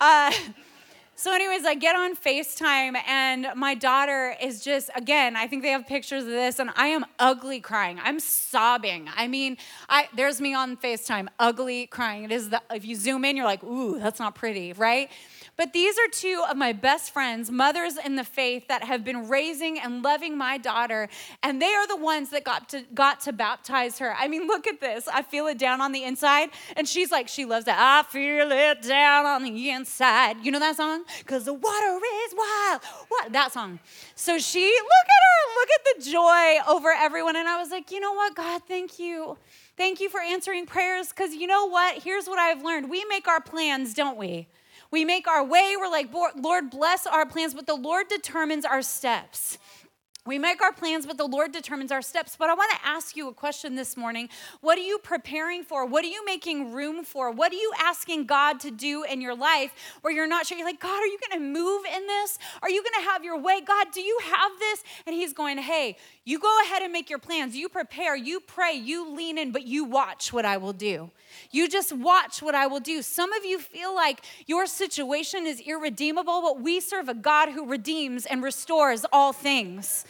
uh, 0.00 0.30
so, 1.16 1.34
anyways, 1.34 1.66
I 1.66 1.74
get 1.74 1.96
on 1.96 2.16
FaceTime 2.16 2.96
and 3.06 3.48
my 3.54 3.74
daughter 3.74 4.34
is 4.42 4.64
just, 4.64 4.88
again, 4.94 5.36
I 5.36 5.46
think 5.48 5.62
they 5.62 5.70
have 5.70 5.86
pictures 5.86 6.22
of 6.24 6.30
this, 6.30 6.58
and 6.58 6.70
I 6.76 6.86
am 6.86 7.04
ugly 7.18 7.60
crying. 7.60 7.98
I'm 8.02 8.20
sobbing. 8.20 9.08
I 9.14 9.26
mean, 9.26 9.58
I 9.88 10.08
there's 10.14 10.40
me 10.40 10.54
on 10.54 10.78
FaceTime, 10.78 11.28
ugly 11.38 11.88
crying. 11.88 12.24
It 12.24 12.32
is 12.32 12.48
the 12.50 12.62
if 12.70 12.84
you 12.86 12.94
zoom 12.96 13.24
in, 13.26 13.36
you're 13.36 13.44
like, 13.44 13.62
ooh, 13.64 13.98
that's 13.98 14.18
not 14.18 14.34
pretty, 14.34 14.72
right? 14.72 15.10
But 15.60 15.74
these 15.74 15.98
are 15.98 16.08
two 16.10 16.42
of 16.48 16.56
my 16.56 16.72
best 16.72 17.12
friends, 17.12 17.50
mothers 17.50 17.98
in 18.02 18.16
the 18.16 18.24
faith 18.24 18.68
that 18.68 18.82
have 18.84 19.04
been 19.04 19.28
raising 19.28 19.78
and 19.78 20.02
loving 20.02 20.38
my 20.38 20.56
daughter, 20.56 21.10
and 21.42 21.60
they 21.60 21.74
are 21.74 21.86
the 21.86 21.98
ones 21.98 22.30
that 22.30 22.44
got 22.44 22.70
to 22.70 22.82
got 22.94 23.20
to 23.20 23.32
baptize 23.34 23.98
her. 23.98 24.14
I 24.16 24.26
mean, 24.26 24.46
look 24.46 24.66
at 24.66 24.80
this. 24.80 25.06
I 25.06 25.20
feel 25.20 25.46
it 25.48 25.58
down 25.58 25.82
on 25.82 25.92
the 25.92 26.02
inside, 26.02 26.48
and 26.78 26.88
she's 26.88 27.12
like, 27.12 27.28
she 27.28 27.44
loves 27.44 27.66
that. 27.66 27.76
I 27.78 28.10
feel 28.10 28.50
it 28.50 28.80
down 28.80 29.26
on 29.26 29.44
the 29.44 29.68
inside. 29.68 30.38
You 30.42 30.50
know 30.50 30.60
that 30.60 30.78
song? 30.78 31.04
Cause 31.26 31.44
the 31.44 31.52
water 31.52 32.00
is 32.24 32.34
wild. 32.34 32.80
What 33.08 33.30
that 33.34 33.52
song? 33.52 33.80
So 34.14 34.38
she, 34.38 34.64
look 34.64 35.08
at 35.10 35.22
her, 35.28 35.60
look 35.60 35.68
at 35.74 36.04
the 36.04 36.10
joy 36.10 36.72
over 36.72 36.88
everyone, 36.88 37.36
and 37.36 37.46
I 37.46 37.60
was 37.60 37.70
like, 37.70 37.90
you 37.90 38.00
know 38.00 38.14
what, 38.14 38.34
God, 38.34 38.62
thank 38.66 38.98
you. 38.98 39.36
Thank 39.76 40.00
you 40.00 40.08
for 40.08 40.20
answering 40.20 40.64
prayers 40.64 41.10
because 41.10 41.34
you 41.34 41.46
know 41.46 41.66
what? 41.66 42.02
Here's 42.02 42.26
what 42.26 42.38
I've 42.38 42.64
learned. 42.64 42.88
We 42.88 43.04
make 43.10 43.28
our 43.28 43.42
plans, 43.42 43.92
don't 43.92 44.16
we? 44.16 44.48
We 44.90 45.04
make 45.04 45.28
our 45.28 45.44
way, 45.44 45.76
we're 45.78 45.88
like, 45.88 46.12
Lord, 46.12 46.70
bless 46.70 47.06
our 47.06 47.24
plans, 47.24 47.54
but 47.54 47.66
the 47.66 47.76
Lord 47.76 48.08
determines 48.08 48.64
our 48.64 48.82
steps. 48.82 49.58
We 50.26 50.38
make 50.38 50.60
our 50.60 50.72
plans, 50.72 51.06
but 51.06 51.16
the 51.16 51.26
Lord 51.26 51.50
determines 51.50 51.90
our 51.90 52.02
steps. 52.02 52.36
But 52.38 52.50
I 52.50 52.54
want 52.54 52.70
to 52.72 52.86
ask 52.86 53.16
you 53.16 53.28
a 53.28 53.32
question 53.32 53.74
this 53.74 53.96
morning. 53.96 54.28
What 54.60 54.76
are 54.76 54.82
you 54.82 54.98
preparing 54.98 55.64
for? 55.64 55.86
What 55.86 56.04
are 56.04 56.08
you 56.08 56.22
making 56.26 56.72
room 56.72 57.04
for? 57.04 57.30
What 57.30 57.52
are 57.52 57.56
you 57.56 57.72
asking 57.80 58.26
God 58.26 58.60
to 58.60 58.70
do 58.70 59.02
in 59.02 59.22
your 59.22 59.34
life 59.34 59.72
where 60.02 60.12
you're 60.12 60.26
not 60.26 60.46
sure? 60.46 60.58
You're 60.58 60.66
like, 60.66 60.78
God, 60.78 61.02
are 61.02 61.06
you 61.06 61.18
going 61.26 61.40
to 61.40 61.60
move 61.60 61.84
in 61.86 62.06
this? 62.06 62.38
Are 62.60 62.68
you 62.68 62.82
going 62.82 63.02
to 63.02 63.10
have 63.10 63.24
your 63.24 63.40
way? 63.40 63.62
God, 63.62 63.86
do 63.92 64.02
you 64.02 64.18
have 64.24 64.52
this? 64.58 64.84
And 65.06 65.14
He's 65.14 65.32
going, 65.32 65.56
hey, 65.56 65.96
you 66.26 66.38
go 66.38 66.54
ahead 66.64 66.82
and 66.82 66.92
make 66.92 67.08
your 67.08 67.18
plans. 67.18 67.56
You 67.56 67.70
prepare, 67.70 68.14
you 68.14 68.40
pray, 68.40 68.74
you 68.74 69.16
lean 69.16 69.38
in, 69.38 69.52
but 69.52 69.64
you 69.64 69.84
watch 69.84 70.34
what 70.34 70.44
I 70.44 70.58
will 70.58 70.74
do. 70.74 71.10
You 71.50 71.66
just 71.66 71.92
watch 71.94 72.42
what 72.42 72.54
I 72.54 72.66
will 72.66 72.80
do. 72.80 73.00
Some 73.00 73.32
of 73.32 73.44
you 73.44 73.58
feel 73.58 73.94
like 73.94 74.20
your 74.46 74.66
situation 74.66 75.46
is 75.46 75.60
irredeemable, 75.60 76.42
but 76.42 76.60
we 76.60 76.78
serve 76.80 77.08
a 77.08 77.14
God 77.14 77.50
who 77.50 77.66
redeems 77.66 78.26
and 78.26 78.42
restores 78.42 79.06
all 79.12 79.32
things. 79.32 80.04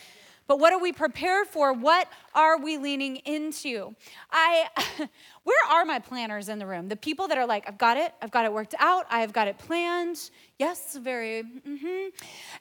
But 0.51 0.59
what 0.59 0.73
are 0.73 0.81
we 0.81 0.93
prepared 0.93 1.47
for? 1.47 1.73
What 1.73 2.09
are 2.35 2.59
we 2.59 2.77
leaning 2.77 3.19
into? 3.19 3.95
I 4.33 4.67
where 5.45 5.65
are 5.71 5.85
my 5.85 6.01
planners 6.01 6.49
in 6.49 6.59
the 6.59 6.67
room? 6.67 6.89
The 6.89 6.97
people 6.97 7.29
that 7.29 7.39
are 7.39 7.47
like, 7.47 7.69
I've 7.69 7.79
got 7.79 7.97
it, 7.97 8.13
I've 8.21 8.33
got 8.33 8.45
it 8.45 8.53
worked 8.53 8.75
out, 8.81 9.07
I've 9.11 9.33
got 9.33 9.47
it 9.47 9.59
planned. 9.59 10.29
Yes, 10.59 10.97
very. 10.97 11.45
Mm-hmm. 11.45 12.09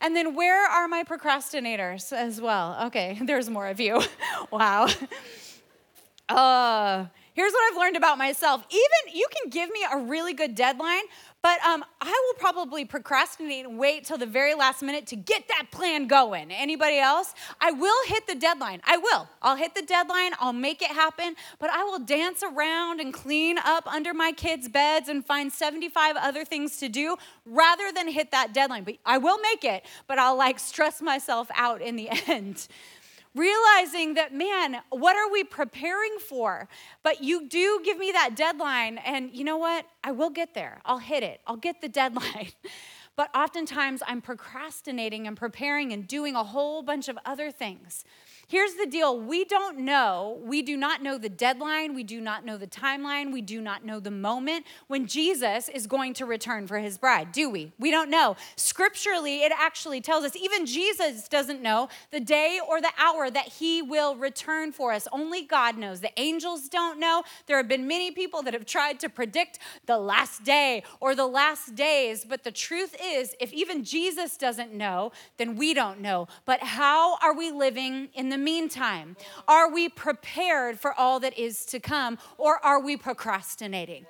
And 0.01 0.15
then 0.15 0.36
where 0.36 0.67
are 0.67 0.88
my 0.88 1.03
procrastinators 1.03 2.13
as 2.13 2.39
well? 2.39 2.77
Okay, 2.86 3.17
there's 3.24 3.50
more 3.50 3.67
of 3.67 3.79
you. 3.79 4.03
wow. 4.51 4.88
Uh, 6.29 7.08
Here's 7.39 7.53
what 7.53 7.72
I've 7.72 7.77
learned 7.77 7.96
about 7.96 8.17
myself. 8.17 8.65
Even 8.69 9.15
you 9.15 9.25
can 9.31 9.50
give 9.50 9.72
me 9.72 9.79
a 9.89 9.98
really 9.98 10.34
good 10.34 10.55
deadline, 10.55 11.03
but 11.41 11.63
um, 11.63 11.86
I 12.01 12.10
will 12.10 12.38
probably 12.38 12.84
procrastinate 12.84 13.65
and 13.65 13.79
wait 13.79 14.03
till 14.03 14.17
the 14.17 14.25
very 14.25 14.55
last 14.55 14.81
minute 14.81 15.08
to 15.08 15.15
get 15.15 15.48
that 15.48 15.67
plan 15.72 16.08
going. 16.08 16.51
Anybody 16.51 17.00
else? 17.00 17.34
I 17.62 17.72
will 17.72 17.96
hit 18.08 18.27
the 18.27 18.36
deadline. 18.36 18.81
I 18.84 18.98
will. 18.98 19.29
I'll 19.41 19.55
hit 19.55 19.74
the 19.74 19.84
deadline. 19.84 20.34
I'll 20.41 20.51
make 20.51 20.81
it 20.81 20.91
happen. 20.91 21.38
But 21.60 21.69
I 21.69 21.86
will 21.86 22.00
dance 22.00 22.43
around 22.43 23.00
and 23.00 23.13
clean 23.13 23.58
up 23.58 23.88
under 23.88 24.13
my 24.13 24.34
kids' 24.34 24.67
beds 24.67 25.08
and 25.08 25.25
find 25.25 25.50
75 25.50 26.17
other 26.17 26.43
things 26.43 26.75
to 26.79 26.89
do 26.89 27.15
rather 27.46 27.89
than 27.93 28.10
hit 28.10 28.31
that 28.31 28.53
deadline. 28.53 28.84
But 28.84 28.98
I 29.05 29.17
will 29.17 29.39
make 29.39 29.63
it, 29.63 29.86
but 30.08 30.19
I'll 30.19 30.36
like 30.36 30.60
stress 30.60 31.01
myself 31.01 31.48
out 31.55 31.81
in 31.81 31.96
the 31.96 32.10
end 32.27 32.67
realizing 33.39 34.15
that, 34.15 34.34
man, 34.34 34.81
what 34.89 35.15
are 35.15 35.31
we 35.31 35.43
preparing 35.43 36.17
for? 36.19 36.67
But 37.03 37.24
you 37.24 37.48
do 37.48 37.81
give 37.84 37.98
me 37.98 38.12
that 38.12 38.36
deadline, 38.36 38.98
and 39.00 39.34
you 39.34 39.43
know 39.43 39.58
what? 39.58 39.86
I 40.03 40.12
will 40.12 40.29
get 40.29 40.53
there. 40.53 40.81
I'll 40.86 41.00
hit 41.00 41.24
it, 41.24 41.41
I'll 41.48 41.55
get 41.55 41.81
the 41.81 41.89
deadline. 42.01 42.51
but 43.15 43.29
oftentimes 43.36 44.03
I'm 44.05 44.22
procrastinating 44.22 45.27
and 45.27 45.36
preparing 45.36 45.93
and 45.93 46.08
doing 46.08 46.36
a 46.36 46.43
whole 46.43 46.84
bunch 46.84 47.08
of 47.08 47.17
other 47.25 47.51
things. 47.51 48.03
Here's 48.50 48.74
the 48.74 48.88
deal 48.88 49.15
we 49.15 49.46
don't 49.46 49.77
know, 49.77 50.39
we 50.44 50.63
do 50.63 50.75
not 50.75 51.03
know 51.03 51.20
the 51.20 51.29
deadline, 51.29 51.94
we 51.94 52.01
do 52.01 52.20
not 52.20 52.44
know 52.44 52.58
the 52.58 52.65
timeline, 52.65 53.32
we 53.32 53.44
do 53.44 53.62
not 53.62 53.86
know 53.86 54.00
the 54.00 54.10
moment 54.10 54.65
when 54.88 55.06
Jesus 55.06 55.70
is 55.70 55.86
going 55.86 56.15
to 56.15 56.25
return 56.25 56.65
for 56.65 56.79
his 56.79 56.98
bride, 56.98 57.32
do 57.32 57.48
we? 57.48 57.72
We 57.77 57.91
don't 57.91 58.10
know. 58.10 58.38
Scripturally, 58.56 59.44
it 59.44 59.51
actually 59.56 60.01
tells 60.01 60.25
us, 60.25 60.36
even 60.36 60.65
Jesus 60.65 61.27
doesn't 61.27 61.62
know 61.62 61.89
the 62.10 62.20
day 62.20 62.60
or 62.68 62.82
the 62.82 62.89
hour 62.98 63.29
that 63.29 63.50
he 63.50 63.84
will 63.84 64.15
return 64.15 64.72
for 64.72 64.94
us. 64.94 65.08
Only 65.12 65.44
God 65.44 65.77
knows. 65.77 66.00
The 66.01 66.20
angels 66.20 66.70
don't 66.70 67.00
know. 67.00 67.22
There 67.46 67.58
have 67.58 67.68
been 67.68 67.88
many 67.88 68.10
people 68.10 68.41
that 68.41 68.56
have 68.56 68.65
tried 68.65 69.00
to 69.01 69.10
predict 69.10 69.60
the 69.86 70.00
last 70.00 70.44
day 70.44 70.82
or 71.00 71.13
the 71.13 71.27
last 71.27 71.75
days, 71.75 72.25
but 72.27 72.44
the 72.44 72.51
truth 72.51 72.96
is, 73.00 73.36
if 73.39 73.53
even 73.53 73.84
Jesus 73.84 74.38
doesn't 74.38 74.74
know, 74.74 75.12
then 75.38 75.56
we 75.56 75.75
don't 75.75 76.01
know. 76.01 76.27
But 76.46 76.63
how 76.63 77.20
are 77.20 77.36
we 77.36 77.51
living 77.51 78.10
in 78.15 78.29
the 78.29 78.38
meantime? 78.39 79.15
Are 79.48 79.72
we 79.72 79.89
prepared 79.89 80.79
for 80.79 80.93
all 80.93 81.19
that 81.19 81.38
is 81.38 81.65
to 81.67 81.79
come 81.79 82.17
or 82.38 82.63
are 82.65 82.79
we 82.79 82.98
procrastinating? 82.98 84.05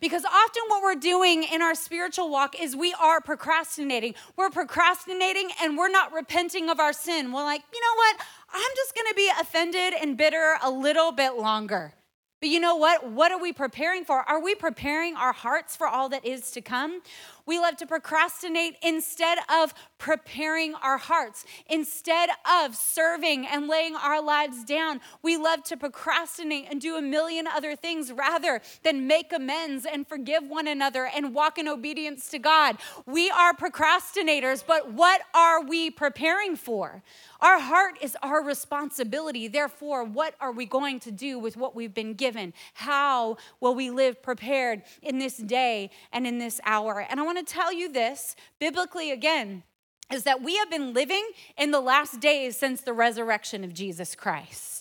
Because 0.00 0.24
often 0.24 0.62
what 0.68 0.82
we're 0.82 0.94
doing 0.94 1.42
in 1.42 1.60
our 1.60 1.74
spiritual 1.74 2.30
walk 2.30 2.60
is 2.60 2.76
we 2.76 2.94
are 3.00 3.20
procrastinating. 3.20 4.14
We're 4.36 4.50
procrastinating 4.50 5.50
and 5.62 5.76
we're 5.76 5.88
not 5.88 6.12
repenting 6.12 6.70
of 6.70 6.78
our 6.78 6.92
sin. 6.92 7.32
We're 7.32 7.42
like, 7.42 7.62
you 7.72 7.80
know 7.80 7.96
what? 7.96 8.16
I'm 8.52 8.70
just 8.76 8.94
gonna 8.94 9.14
be 9.14 9.30
offended 9.40 9.94
and 10.00 10.16
bitter 10.16 10.56
a 10.62 10.70
little 10.70 11.10
bit 11.10 11.34
longer. 11.34 11.94
But 12.40 12.50
you 12.50 12.60
know 12.60 12.76
what? 12.76 13.10
What 13.10 13.32
are 13.32 13.40
we 13.40 13.52
preparing 13.52 14.04
for? 14.04 14.20
Are 14.20 14.40
we 14.40 14.54
preparing 14.54 15.16
our 15.16 15.32
hearts 15.32 15.74
for 15.74 15.88
all 15.88 16.08
that 16.10 16.24
is 16.24 16.52
to 16.52 16.60
come? 16.60 17.02
We 17.48 17.58
love 17.58 17.78
to 17.78 17.86
procrastinate 17.86 18.76
instead 18.82 19.38
of 19.48 19.72
preparing 19.96 20.74
our 20.74 20.98
hearts. 20.98 21.46
Instead 21.66 22.28
of 22.46 22.76
serving 22.76 23.46
and 23.46 23.68
laying 23.68 23.96
our 23.96 24.22
lives 24.22 24.64
down, 24.64 25.00
we 25.22 25.38
love 25.38 25.64
to 25.64 25.76
procrastinate 25.78 26.66
and 26.70 26.78
do 26.78 26.96
a 26.96 27.00
million 27.00 27.46
other 27.46 27.74
things 27.74 28.12
rather 28.12 28.60
than 28.82 29.06
make 29.06 29.32
amends 29.32 29.86
and 29.86 30.06
forgive 30.06 30.42
one 30.46 30.68
another 30.68 31.06
and 31.06 31.34
walk 31.34 31.56
in 31.56 31.66
obedience 31.66 32.28
to 32.28 32.38
God. 32.38 32.76
We 33.06 33.30
are 33.30 33.54
procrastinators, 33.54 34.62
but 34.66 34.92
what 34.92 35.22
are 35.32 35.62
we 35.64 35.90
preparing 35.90 36.54
for? 36.54 37.02
Our 37.40 37.60
heart 37.60 37.96
is 38.02 38.16
our 38.22 38.42
responsibility. 38.42 39.48
Therefore, 39.48 40.04
what 40.04 40.34
are 40.40 40.52
we 40.52 40.66
going 40.66 41.00
to 41.00 41.10
do 41.10 41.38
with 41.38 41.56
what 41.56 41.74
we've 41.74 41.94
been 41.94 42.12
given? 42.12 42.52
How 42.74 43.38
will 43.60 43.74
we 43.74 43.88
live 43.88 44.20
prepared 44.22 44.82
in 45.02 45.18
this 45.18 45.38
day 45.38 45.90
and 46.12 46.26
in 46.26 46.38
this 46.38 46.60
hour? 46.66 47.06
And 47.08 47.18
I 47.18 47.22
want 47.22 47.37
to 47.46 47.52
tell 47.52 47.72
you 47.72 47.90
this 47.90 48.36
biblically 48.58 49.10
again 49.10 49.62
is 50.12 50.22
that 50.24 50.42
we 50.42 50.56
have 50.56 50.70
been 50.70 50.94
living 50.94 51.28
in 51.56 51.70
the 51.70 51.80
last 51.80 52.20
days 52.20 52.56
since 52.56 52.80
the 52.80 52.92
resurrection 52.92 53.64
of 53.64 53.74
Jesus 53.74 54.14
Christ. 54.14 54.77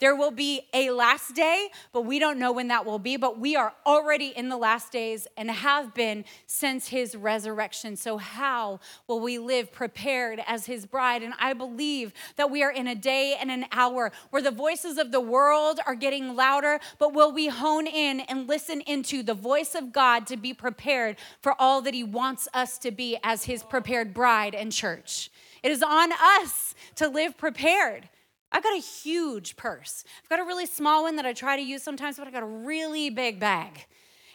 There 0.00 0.14
will 0.14 0.30
be 0.30 0.62
a 0.72 0.90
last 0.90 1.34
day, 1.34 1.68
but 1.92 2.02
we 2.02 2.20
don't 2.20 2.38
know 2.38 2.52
when 2.52 2.68
that 2.68 2.86
will 2.86 3.00
be. 3.00 3.16
But 3.16 3.40
we 3.40 3.56
are 3.56 3.74
already 3.84 4.28
in 4.28 4.48
the 4.48 4.56
last 4.56 4.92
days 4.92 5.26
and 5.36 5.50
have 5.50 5.92
been 5.92 6.24
since 6.46 6.88
his 6.88 7.16
resurrection. 7.16 7.96
So, 7.96 8.16
how 8.16 8.78
will 9.08 9.18
we 9.18 9.38
live 9.38 9.72
prepared 9.72 10.40
as 10.46 10.66
his 10.66 10.86
bride? 10.86 11.22
And 11.24 11.34
I 11.40 11.52
believe 11.52 12.12
that 12.36 12.50
we 12.50 12.62
are 12.62 12.70
in 12.70 12.86
a 12.86 12.94
day 12.94 13.36
and 13.40 13.50
an 13.50 13.66
hour 13.72 14.12
where 14.30 14.42
the 14.42 14.52
voices 14.52 14.98
of 14.98 15.10
the 15.10 15.20
world 15.20 15.80
are 15.84 15.96
getting 15.96 16.36
louder, 16.36 16.78
but 16.98 17.12
will 17.12 17.32
we 17.32 17.48
hone 17.48 17.88
in 17.88 18.20
and 18.20 18.48
listen 18.48 18.80
into 18.82 19.24
the 19.24 19.34
voice 19.34 19.74
of 19.74 19.92
God 19.92 20.28
to 20.28 20.36
be 20.36 20.54
prepared 20.54 21.16
for 21.42 21.60
all 21.60 21.82
that 21.82 21.94
he 21.94 22.04
wants 22.04 22.46
us 22.54 22.78
to 22.78 22.92
be 22.92 23.18
as 23.24 23.44
his 23.44 23.64
prepared 23.64 24.14
bride 24.14 24.54
and 24.54 24.70
church? 24.70 25.30
It 25.62 25.72
is 25.72 25.82
on 25.82 26.12
us 26.12 26.76
to 26.96 27.08
live 27.08 27.36
prepared. 27.36 28.08
I've 28.50 28.62
got 28.62 28.76
a 28.76 28.80
huge 28.80 29.56
purse. 29.56 30.04
I've 30.22 30.28
got 30.28 30.40
a 30.40 30.44
really 30.44 30.66
small 30.66 31.04
one 31.04 31.16
that 31.16 31.26
I 31.26 31.32
try 31.32 31.56
to 31.56 31.62
use 31.62 31.82
sometimes, 31.82 32.16
but 32.16 32.26
I 32.26 32.30
got 32.30 32.42
a 32.42 32.46
really 32.46 33.10
big 33.10 33.38
bag. 33.38 33.86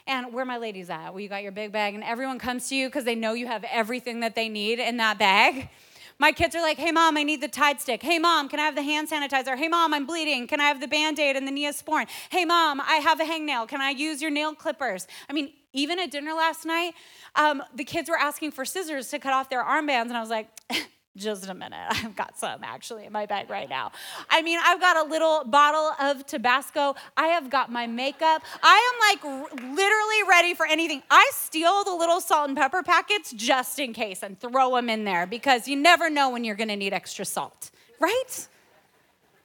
And 0.06 0.32
where 0.32 0.44
my 0.44 0.58
ladies 0.58 0.90
at? 0.90 1.10
Well, 1.10 1.20
you 1.20 1.28
got 1.28 1.42
your 1.42 1.52
big 1.52 1.72
bag, 1.72 1.94
and 1.94 2.04
everyone 2.04 2.38
comes 2.38 2.68
to 2.68 2.76
you 2.76 2.88
because 2.88 3.04
they 3.04 3.14
know 3.14 3.32
you 3.32 3.46
have 3.46 3.64
everything 3.64 4.20
that 4.20 4.34
they 4.34 4.48
need 4.48 4.78
in 4.78 4.98
that 4.98 5.18
bag. 5.18 5.70
My 6.18 6.30
kids 6.30 6.54
are 6.54 6.62
like, 6.62 6.76
hey, 6.76 6.92
mom, 6.92 7.16
I 7.16 7.24
need 7.24 7.40
the 7.40 7.48
Tide 7.48 7.80
stick. 7.80 8.02
Hey, 8.02 8.18
mom, 8.18 8.48
can 8.48 8.60
I 8.60 8.62
have 8.62 8.76
the 8.76 8.82
hand 8.82 9.10
sanitizer? 9.10 9.56
Hey, 9.56 9.66
mom, 9.66 9.92
I'm 9.92 10.06
bleeding. 10.06 10.46
Can 10.46 10.60
I 10.60 10.64
have 10.64 10.80
the 10.80 10.86
band 10.86 11.18
aid 11.18 11.34
and 11.36 11.48
the 11.48 11.52
Neosporin? 11.52 12.06
Hey, 12.30 12.44
mom, 12.44 12.80
I 12.80 12.96
have 12.96 13.18
a 13.18 13.24
hangnail. 13.24 13.66
Can 13.66 13.80
I 13.80 13.90
use 13.90 14.22
your 14.22 14.30
nail 14.30 14.54
clippers? 14.54 15.08
I 15.28 15.32
mean, 15.32 15.52
even 15.72 15.98
at 15.98 16.12
dinner 16.12 16.32
last 16.32 16.64
night, 16.64 16.94
um, 17.34 17.62
the 17.74 17.82
kids 17.82 18.08
were 18.08 18.16
asking 18.16 18.52
for 18.52 18.64
scissors 18.64 19.08
to 19.08 19.18
cut 19.18 19.32
off 19.32 19.50
their 19.50 19.64
armbands, 19.64 20.06
and 20.06 20.16
I 20.16 20.20
was 20.20 20.30
like, 20.30 20.48
just 21.16 21.48
a 21.48 21.54
minute. 21.54 21.78
I've 21.90 22.16
got 22.16 22.38
some 22.38 22.62
actually 22.62 23.06
in 23.06 23.12
my 23.12 23.26
bag 23.26 23.50
right 23.50 23.68
now. 23.68 23.92
I 24.30 24.42
mean, 24.42 24.58
I've 24.64 24.80
got 24.80 24.96
a 24.96 25.08
little 25.08 25.44
bottle 25.44 25.92
of 26.00 26.26
Tabasco. 26.26 26.94
I 27.16 27.28
have 27.28 27.50
got 27.50 27.70
my 27.70 27.86
makeup. 27.86 28.42
I 28.62 28.92
am 28.92 29.00
like 29.08 29.50
r- 29.52 29.56
literally 29.74 30.22
ready 30.28 30.54
for 30.54 30.66
anything. 30.66 31.02
I 31.10 31.30
steal 31.34 31.84
the 31.84 31.94
little 31.94 32.20
salt 32.20 32.48
and 32.48 32.56
pepper 32.56 32.82
packets 32.82 33.32
just 33.32 33.78
in 33.78 33.92
case 33.92 34.22
and 34.22 34.38
throw 34.38 34.74
them 34.74 34.88
in 34.88 35.04
there 35.04 35.26
because 35.26 35.68
you 35.68 35.76
never 35.76 36.10
know 36.10 36.30
when 36.30 36.44
you're 36.44 36.56
gonna 36.56 36.76
need 36.76 36.92
extra 36.92 37.24
salt, 37.24 37.70
right? 38.00 38.48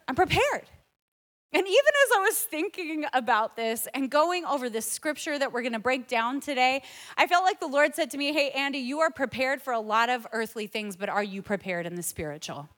I'm 0.07 0.15
prepared. 0.15 0.65
And 1.51 1.65
even 1.65 1.71
as 1.71 2.17
I 2.17 2.19
was 2.19 2.37
thinking 2.37 3.05
about 3.11 3.55
this 3.55 3.87
and 3.95 4.11
going 4.11 4.45
over 4.45 4.69
this 4.69 4.89
scripture 4.89 5.39
that 5.39 5.51
we're 5.51 5.63
going 5.63 5.73
to 5.73 5.79
break 5.79 6.07
down 6.07 6.41
today, 6.41 6.83
I 7.17 7.25
felt 7.25 7.43
like 7.43 7.59
the 7.59 7.67
Lord 7.67 7.95
said 7.95 8.11
to 8.11 8.17
me, 8.17 8.31
Hey, 8.31 8.51
Andi, 8.55 8.83
you 8.83 8.99
are 8.99 9.09
prepared 9.09 9.61
for 9.61 9.73
a 9.73 9.79
lot 9.79 10.09
of 10.09 10.27
earthly 10.31 10.67
things, 10.67 10.95
but 10.95 11.09
are 11.09 11.23
you 11.23 11.41
prepared 11.41 11.87
in 11.87 11.95
the 11.95 12.03
spiritual? 12.03 12.69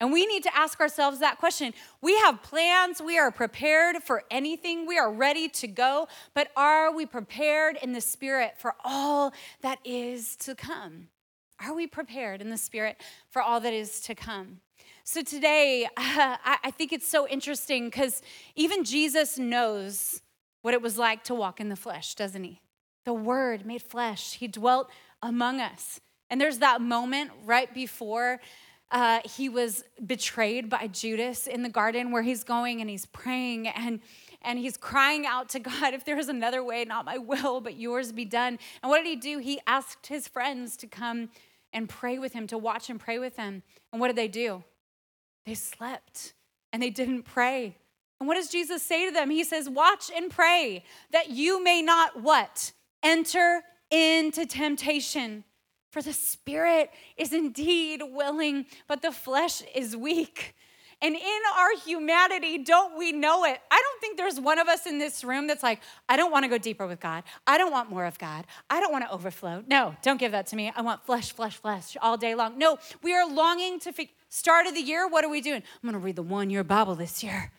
And 0.00 0.12
we 0.12 0.26
need 0.26 0.42
to 0.44 0.56
ask 0.56 0.80
ourselves 0.80 1.20
that 1.20 1.38
question. 1.38 1.72
We 2.00 2.16
have 2.18 2.42
plans, 2.42 3.00
we 3.00 3.18
are 3.18 3.30
prepared 3.30 4.02
for 4.02 4.22
anything, 4.30 4.86
we 4.86 4.98
are 4.98 5.12
ready 5.12 5.48
to 5.48 5.66
go, 5.66 6.08
but 6.34 6.50
are 6.56 6.94
we 6.94 7.06
prepared 7.06 7.78
in 7.80 7.92
the 7.92 8.00
spirit 8.00 8.54
for 8.58 8.74
all 8.84 9.32
that 9.62 9.78
is 9.84 10.36
to 10.36 10.54
come? 10.54 11.08
Are 11.64 11.74
we 11.74 11.86
prepared 11.86 12.40
in 12.40 12.50
the 12.50 12.56
spirit 12.56 13.00
for 13.30 13.40
all 13.40 13.60
that 13.60 13.72
is 13.72 14.00
to 14.02 14.14
come? 14.14 14.60
So 15.06 15.22
today, 15.22 15.84
uh, 15.96 16.36
I 16.42 16.72
think 16.76 16.92
it's 16.92 17.06
so 17.06 17.28
interesting 17.28 17.86
because 17.86 18.22
even 18.56 18.84
Jesus 18.84 19.38
knows 19.38 20.22
what 20.62 20.72
it 20.72 20.80
was 20.80 20.96
like 20.96 21.22
to 21.24 21.34
walk 21.34 21.60
in 21.60 21.68
the 21.68 21.76
flesh, 21.76 22.14
doesn't 22.14 22.42
he? 22.42 22.60
The 23.04 23.12
Word 23.12 23.66
made 23.66 23.82
flesh, 23.82 24.34
He 24.34 24.48
dwelt 24.48 24.90
among 25.22 25.60
us. 25.60 26.00
And 26.30 26.40
there's 26.40 26.58
that 26.58 26.80
moment 26.80 27.32
right 27.44 27.72
before 27.72 28.40
uh, 28.90 29.20
he 29.24 29.48
was 29.50 29.84
betrayed 30.06 30.70
by 30.70 30.86
Judas 30.86 31.46
in 31.46 31.62
the 31.62 31.68
garden 31.68 32.10
where 32.10 32.22
he's 32.22 32.42
going 32.42 32.80
and 32.80 32.88
he's 32.88 33.06
praying 33.06 33.68
and 33.68 34.00
and 34.40 34.58
he's 34.58 34.76
crying 34.76 35.26
out 35.26 35.50
to 35.50 35.58
God, 35.60 35.94
if 35.94 36.04
there 36.04 36.18
is 36.18 36.28
another 36.28 36.62
way, 36.64 36.84
not 36.84 37.04
my 37.04 37.18
will, 37.18 37.60
but 37.60 37.76
yours 37.76 38.10
be 38.10 38.24
done. 38.24 38.58
And 38.82 38.90
what 38.90 38.98
did 38.98 39.06
he 39.06 39.16
do? 39.16 39.38
He 39.38 39.60
asked 39.66 40.06
his 40.06 40.28
friends 40.28 40.76
to 40.78 40.86
come 40.86 41.28
and 41.72 41.88
pray 41.88 42.18
with 42.18 42.32
him, 42.32 42.46
to 42.46 42.58
watch 42.58 42.88
and 42.88 42.98
pray 42.98 43.18
with 43.18 43.36
him. 43.36 43.62
And 43.92 44.00
what 44.00 44.08
did 44.08 44.16
they 44.16 44.28
do? 44.28 44.64
They 45.46 45.54
slept 45.54 46.34
and 46.72 46.82
they 46.82 46.90
didn't 46.90 47.24
pray. 47.24 47.76
And 48.20 48.28
what 48.28 48.36
does 48.36 48.48
Jesus 48.48 48.82
say 48.82 49.06
to 49.06 49.12
them? 49.12 49.30
He 49.30 49.44
says, 49.44 49.68
Watch 49.68 50.10
and 50.14 50.30
pray 50.30 50.84
that 51.12 51.30
you 51.30 51.62
may 51.62 51.82
not 51.82 52.22
what? 52.22 52.72
Enter 53.02 53.62
into 53.90 54.46
temptation. 54.46 55.44
For 55.90 56.02
the 56.02 56.12
spirit 56.12 56.90
is 57.16 57.32
indeed 57.32 58.02
willing, 58.04 58.66
but 58.88 59.02
the 59.02 59.12
flesh 59.12 59.62
is 59.74 59.96
weak. 59.96 60.56
And 61.02 61.14
in 61.14 61.40
our 61.56 61.76
humanity, 61.84 62.58
don't 62.58 62.98
we 62.98 63.12
know 63.12 63.44
it? 63.44 63.60
I 63.70 63.82
don't 63.82 64.00
think 64.00 64.16
there's 64.16 64.40
one 64.40 64.58
of 64.58 64.68
us 64.68 64.86
in 64.86 64.98
this 64.98 65.24
room 65.24 65.46
that's 65.46 65.62
like, 65.62 65.80
I 66.08 66.16
don't 66.16 66.30
want 66.30 66.44
to 66.44 66.48
go 66.48 66.58
deeper 66.58 66.86
with 66.86 67.00
God. 67.00 67.24
I 67.46 67.58
don't 67.58 67.72
want 67.72 67.90
more 67.90 68.04
of 68.06 68.18
God. 68.18 68.46
I 68.70 68.80
don't 68.80 68.92
want 68.92 69.04
to 69.04 69.10
overflow. 69.12 69.62
No, 69.66 69.94
don't 70.02 70.18
give 70.18 70.32
that 70.32 70.46
to 70.48 70.56
me. 70.56 70.72
I 70.74 70.82
want 70.82 71.04
flesh, 71.04 71.32
flesh, 71.32 71.56
flesh 71.56 71.96
all 72.00 72.16
day 72.16 72.34
long. 72.34 72.58
No, 72.58 72.78
we 73.02 73.14
are 73.14 73.28
longing 73.28 73.80
to 73.80 73.92
figure. 73.92 74.14
Start 74.28 74.66
of 74.66 74.74
the 74.74 74.80
year, 74.80 75.06
what 75.06 75.24
are 75.24 75.30
we 75.30 75.40
doing? 75.40 75.62
I'm 75.82 75.88
going 75.88 75.92
to 75.92 76.04
read 76.04 76.16
the 76.16 76.22
one 76.22 76.50
year 76.50 76.64
Bible 76.64 76.94
this 76.94 77.22
year. 77.22 77.52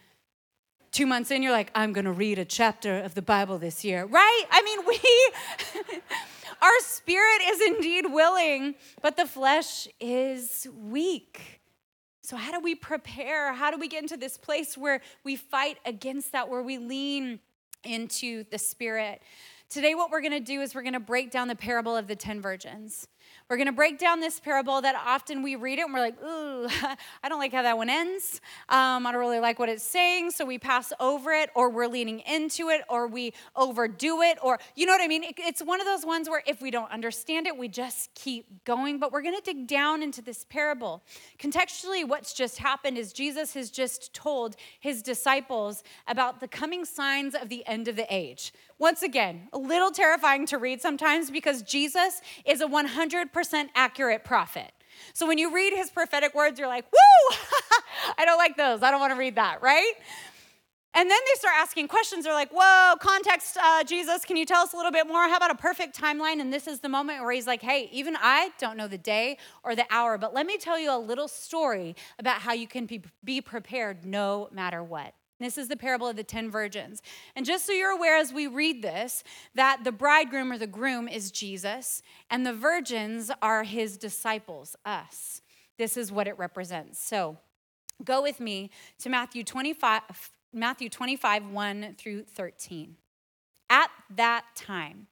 two 0.91 1.05
months 1.05 1.29
in, 1.29 1.43
you're 1.43 1.51
like, 1.51 1.71
I'm 1.75 1.91
gonna 1.91 2.13
read 2.13 2.39
a 2.39 2.45
chapter 2.45 2.99
of 2.99 3.15
the 3.15 3.21
Bible 3.21 3.57
this 3.57 3.83
year, 3.83 4.05
right? 4.05 4.43
I 4.49 4.61
mean, 4.61 4.79
we, 4.87 6.01
our 6.61 6.79
spirit 6.79 7.41
is 7.47 7.61
indeed 7.61 8.05
willing, 8.13 8.75
but 9.01 9.17
the 9.17 9.25
flesh 9.25 9.89
is 9.99 10.67
weak. 10.73 11.54
So, 12.25 12.37
how 12.37 12.51
do 12.51 12.59
we 12.59 12.73
prepare? 12.73 13.53
How 13.53 13.69
do 13.69 13.77
we 13.77 13.87
get 13.87 14.01
into 14.01 14.17
this 14.17 14.35
place 14.35 14.75
where 14.75 15.01
we 15.23 15.35
fight 15.35 15.77
against 15.85 16.31
that, 16.31 16.49
where 16.49 16.63
we 16.63 16.79
lean 16.79 17.39
into 17.83 18.45
the 18.49 18.57
spirit? 18.57 19.21
Today, 19.69 19.93
what 19.93 20.09
we're 20.09 20.21
gonna 20.21 20.39
do 20.39 20.61
is 20.61 20.73
we're 20.73 20.81
gonna 20.81 20.99
break 20.99 21.29
down 21.29 21.47
the 21.47 21.55
parable 21.55 21.95
of 21.95 22.07
the 22.07 22.15
10 22.15 22.41
virgins. 22.41 23.07
We're 23.47 23.57
going 23.57 23.67
to 23.67 23.73
break 23.73 23.99
down 23.99 24.21
this 24.21 24.39
parable 24.39 24.81
that 24.81 24.95
often 24.95 25.43
we 25.43 25.55
read 25.55 25.77
it 25.77 25.83
and 25.83 25.93
we're 25.93 25.99
like, 25.99 26.19
ooh, 26.23 26.67
I 27.23 27.29
don't 27.29 27.37
like 27.37 27.51
how 27.51 27.61
that 27.61 27.77
one 27.77 27.91
ends. 27.91 28.41
Um, 28.69 29.05
I 29.05 29.11
don't 29.11 29.21
really 29.21 29.39
like 29.39 29.59
what 29.59 29.69
it's 29.69 29.83
saying. 29.83 30.31
So 30.31 30.45
we 30.45 30.57
pass 30.57 30.91
over 30.99 31.31
it, 31.31 31.51
or 31.53 31.69
we're 31.69 31.85
leaning 31.85 32.21
into 32.21 32.69
it, 32.69 32.81
or 32.89 33.05
we 33.07 33.33
overdo 33.55 34.23
it, 34.23 34.39
or 34.41 34.57
you 34.75 34.87
know 34.87 34.93
what 34.93 35.01
I 35.01 35.07
mean? 35.07 35.23
It, 35.23 35.35
it's 35.37 35.61
one 35.61 35.79
of 35.79 35.85
those 35.85 36.03
ones 36.03 36.27
where 36.27 36.41
if 36.47 36.59
we 36.59 36.71
don't 36.71 36.91
understand 36.91 37.45
it, 37.45 37.55
we 37.55 37.67
just 37.67 38.11
keep 38.15 38.63
going. 38.63 38.97
But 38.97 39.11
we're 39.11 39.21
going 39.21 39.35
to 39.35 39.43
dig 39.43 39.67
down 39.67 40.01
into 40.01 40.23
this 40.23 40.43
parable. 40.45 41.03
Contextually, 41.37 42.07
what's 42.07 42.33
just 42.33 42.57
happened 42.57 42.97
is 42.97 43.13
Jesus 43.13 43.53
has 43.53 43.69
just 43.69 44.11
told 44.11 44.55
his 44.79 45.03
disciples 45.03 45.83
about 46.07 46.39
the 46.39 46.47
coming 46.47 46.83
signs 46.83 47.35
of 47.35 47.49
the 47.49 47.63
end 47.67 47.87
of 47.87 47.95
the 47.95 48.07
age. 48.09 48.53
Once 48.77 49.01
again, 49.03 49.47
a 49.53 49.57
little 49.57 49.91
terrifying 49.91 50.45
to 50.45 50.57
read 50.57 50.81
sometimes 50.81 51.31
because 51.31 51.61
Jesus 51.61 52.21
is 52.45 52.61
a 52.61 52.67
100% 52.67 53.69
accurate 53.73 54.23
prophet. 54.25 54.71
So 55.13 55.27
when 55.27 55.37
you 55.37 55.53
read 55.53 55.73
his 55.73 55.89
prophetic 55.89 56.35
words, 56.35 56.59
you're 56.59 56.67
like, 56.67 56.85
woo, 56.91 57.37
I 58.17 58.25
don't 58.25 58.37
like 58.37 58.57
those. 58.57 58.83
I 58.83 58.91
don't 58.91 58.99
want 58.99 59.13
to 59.13 59.19
read 59.19 59.35
that, 59.35 59.61
right? 59.61 59.93
And 60.97 61.11
then 61.11 61.19
they 61.25 61.37
start 61.37 61.55
asking 61.57 61.89
questions. 61.89 62.23
They're 62.23 62.33
like, 62.33 62.51
whoa, 62.53 62.95
context, 63.01 63.57
uh, 63.61 63.83
Jesus, 63.83 64.23
can 64.23 64.37
you 64.37 64.45
tell 64.45 64.61
us 64.61 64.73
a 64.73 64.77
little 64.77 64.93
bit 64.93 65.05
more? 65.05 65.27
How 65.27 65.35
about 65.35 65.51
a 65.51 65.55
perfect 65.55 65.99
timeline? 65.99 66.39
And 66.39 66.53
this 66.53 66.67
is 66.67 66.79
the 66.79 66.87
moment 66.87 67.21
where 67.21 67.33
he's 67.33 67.47
like, 67.47 67.61
hey, 67.61 67.89
even 67.91 68.15
I 68.17 68.51
don't 68.59 68.77
know 68.77 68.87
the 68.87 68.97
day 68.97 69.37
or 69.63 69.75
the 69.75 69.85
hour, 69.89 70.17
but 70.17 70.33
let 70.33 70.45
me 70.45 70.57
tell 70.57 70.79
you 70.79 70.95
a 70.95 70.97
little 70.97 71.27
story 71.27 71.97
about 72.17 72.39
how 72.39 72.53
you 72.53 72.67
can 72.67 72.85
be, 72.85 73.01
be 73.25 73.41
prepared 73.41 74.05
no 74.05 74.47
matter 74.53 74.81
what. 74.81 75.13
This 75.39 75.57
is 75.57 75.67
the 75.67 75.75
parable 75.75 76.07
of 76.07 76.15
the 76.15 76.23
10 76.23 76.49
virgins. 76.49 77.01
And 77.35 77.45
just 77.45 77.65
so 77.65 77.73
you're 77.73 77.91
aware 77.91 78.17
as 78.17 78.31
we 78.31 78.47
read 78.47 78.81
this, 78.81 79.23
that 79.53 79.83
the 79.83 79.91
bridegroom 79.91 80.51
or 80.51 80.57
the 80.57 80.67
groom 80.67 81.07
is 81.07 81.31
Jesus, 81.31 82.01
and 82.29 82.45
the 82.45 82.53
virgins 82.53 83.31
are 83.41 83.63
his 83.63 83.97
disciples, 83.97 84.75
us. 84.85 85.41
This 85.77 85.97
is 85.97 86.11
what 86.11 86.27
it 86.27 86.37
represents. 86.37 86.99
So 86.99 87.37
go 88.03 88.21
with 88.21 88.39
me 88.39 88.69
to 88.99 89.09
Matthew 89.09 89.43
25, 89.43 90.01
Matthew 90.53 90.89
25, 90.89 91.49
1 91.51 91.95
through 91.97 92.23
13. 92.23 92.95
At 93.69 93.89
that 94.15 94.45
time, 94.55 95.07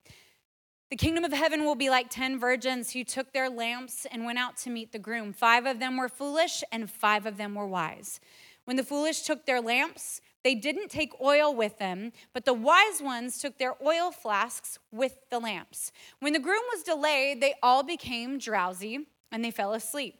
the 0.89 0.96
kingdom 0.96 1.24
of 1.24 1.34
heaven 1.34 1.65
will 1.65 1.75
be 1.75 1.89
like 1.89 2.10
10 2.12 2.39
virgins 2.39 2.92
who 2.92 3.03
took 3.03 3.34
their 3.34 3.50
lamps 3.50 4.06
and 4.12 4.25
went 4.25 4.38
out 4.38 4.58
to 4.58 4.70
meet 4.70 4.92
the 4.92 5.00
groom. 5.00 5.34
Five 5.34 5.65
of 5.65 5.80
them 5.80 5.98
were 5.98 6.08
foolish, 6.08 6.63
and 6.72 6.89
five 6.89 7.25
of 7.25 7.38
them 7.38 7.56
were 7.56 7.68
wise. 7.68 8.20
When 8.65 8.77
the 8.77 8.84
foolish 8.84 9.22
took 9.22 9.46
their 9.46 9.62
lamps, 9.62 10.22
they 10.43 10.55
didn't 10.55 10.89
take 10.89 11.20
oil 11.22 11.53
with 11.53 11.79
them, 11.79 12.12
but 12.34 12.46
the 12.46 12.53
wise 12.53 13.01
ones 13.01 13.39
took 13.39 13.58
their 13.58 13.75
oil 13.86 14.12
flasks 14.12 14.77
with 14.91 15.17
the 15.29 15.39
lamps. 15.39 15.91
When 16.20 16.34
the 16.34 16.39
groom 16.39 16.63
was 16.74 16.84
delayed, 16.84 17.41
they 17.41 17.55
all 17.63 17.84
became 17.84 18.38
drowsy 18.38 19.08
and 19.32 19.43
they 19.43 19.51
fell 19.51 19.74
asleep. 19.74 20.15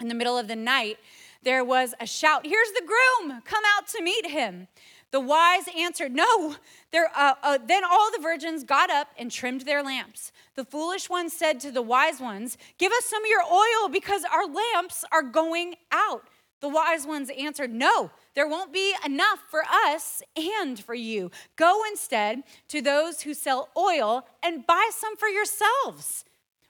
In 0.00 0.06
the 0.06 0.14
middle 0.14 0.38
of 0.38 0.46
the 0.46 0.56
night, 0.56 0.98
there 1.42 1.64
was 1.64 1.92
a 2.00 2.06
shout 2.06 2.46
Here's 2.46 2.70
the 2.70 2.86
groom! 2.86 3.42
Come 3.44 3.64
out 3.76 3.88
to 3.88 4.02
meet 4.02 4.26
him. 4.26 4.68
The 5.10 5.20
wise 5.20 5.64
answered, 5.76 6.12
No. 6.12 6.56
Uh, 6.94 7.34
uh, 7.42 7.58
then 7.66 7.82
all 7.84 8.10
the 8.12 8.22
virgins 8.22 8.62
got 8.62 8.90
up 8.90 9.08
and 9.18 9.30
trimmed 9.30 9.62
their 9.62 9.82
lamps. 9.82 10.32
The 10.54 10.64
foolish 10.64 11.08
ones 11.08 11.32
said 11.32 11.60
to 11.60 11.72
the 11.72 11.82
wise 11.82 12.20
ones, 12.20 12.58
Give 12.78 12.92
us 12.92 13.06
some 13.06 13.24
of 13.24 13.28
your 13.28 13.42
oil 13.42 13.88
because 13.90 14.22
our 14.24 14.46
lamps 14.46 15.04
are 15.10 15.22
going 15.22 15.76
out. 15.90 16.28
The 16.60 16.68
wise 16.68 17.06
ones 17.06 17.30
answered, 17.38 17.72
No, 17.72 18.10
there 18.34 18.48
won't 18.48 18.72
be 18.72 18.94
enough 19.04 19.40
for 19.48 19.62
us 19.86 20.22
and 20.36 20.78
for 20.78 20.94
you. 20.94 21.30
Go 21.56 21.82
instead 21.88 22.42
to 22.68 22.82
those 22.82 23.22
who 23.22 23.34
sell 23.34 23.68
oil 23.76 24.26
and 24.42 24.66
buy 24.66 24.90
some 24.92 25.16
for 25.16 25.28
yourselves. 25.28 26.24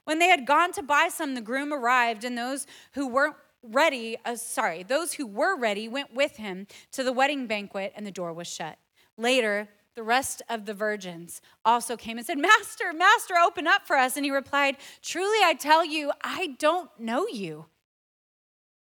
When 0.04 0.18
they 0.18 0.28
had 0.28 0.46
gone 0.46 0.72
to 0.72 0.82
buy 0.82 1.08
some, 1.08 1.34
the 1.34 1.40
groom 1.40 1.72
arrived, 1.72 2.24
and 2.24 2.36
those 2.36 2.66
who 2.92 3.06
weren't 3.06 3.36
ready, 3.62 4.16
uh, 4.24 4.36
sorry, 4.36 4.82
those 4.82 5.14
who 5.14 5.26
were 5.26 5.56
ready 5.56 5.88
went 5.88 6.14
with 6.14 6.36
him 6.36 6.66
to 6.92 7.02
the 7.02 7.12
wedding 7.12 7.46
banquet, 7.46 7.92
and 7.94 8.06
the 8.06 8.10
door 8.10 8.32
was 8.32 8.46
shut. 8.46 8.78
Later, 9.16 9.68
the 9.94 10.02
rest 10.02 10.42
of 10.48 10.64
the 10.64 10.74
virgins 10.74 11.42
also 11.64 11.96
came 11.96 12.18
and 12.18 12.26
said, 12.26 12.38
Master, 12.38 12.92
Master, 12.92 13.34
open 13.34 13.66
up 13.66 13.86
for 13.86 13.96
us. 13.96 14.16
And 14.16 14.24
he 14.24 14.30
replied, 14.30 14.76
Truly, 15.02 15.38
I 15.44 15.54
tell 15.54 15.84
you, 15.84 16.12
I 16.22 16.54
don't 16.58 16.88
know 17.00 17.26
you. 17.26 17.66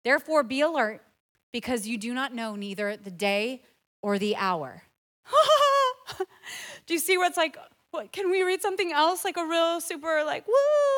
Therefore, 0.06 0.44
be 0.44 0.62
alert, 0.62 1.02
because 1.52 1.88
you 1.88 1.98
do 1.98 2.14
not 2.14 2.34
know 2.34 2.56
neither 2.56 2.96
the 2.96 3.10
day 3.10 3.64
or 4.04 4.20
the 4.20 4.36
hour. 4.36 4.84
do 6.86 6.94
you 6.94 7.00
see 7.00 7.18
what's 7.18 7.36
like? 7.36 7.58
What, 7.90 8.12
can 8.12 8.30
we 8.30 8.44
read 8.44 8.62
something 8.62 8.92
else? 8.92 9.26
Like 9.26 9.38
a 9.38 9.46
real 9.46 9.82
super, 9.82 10.24
like, 10.26 10.46
woo, 10.48 10.54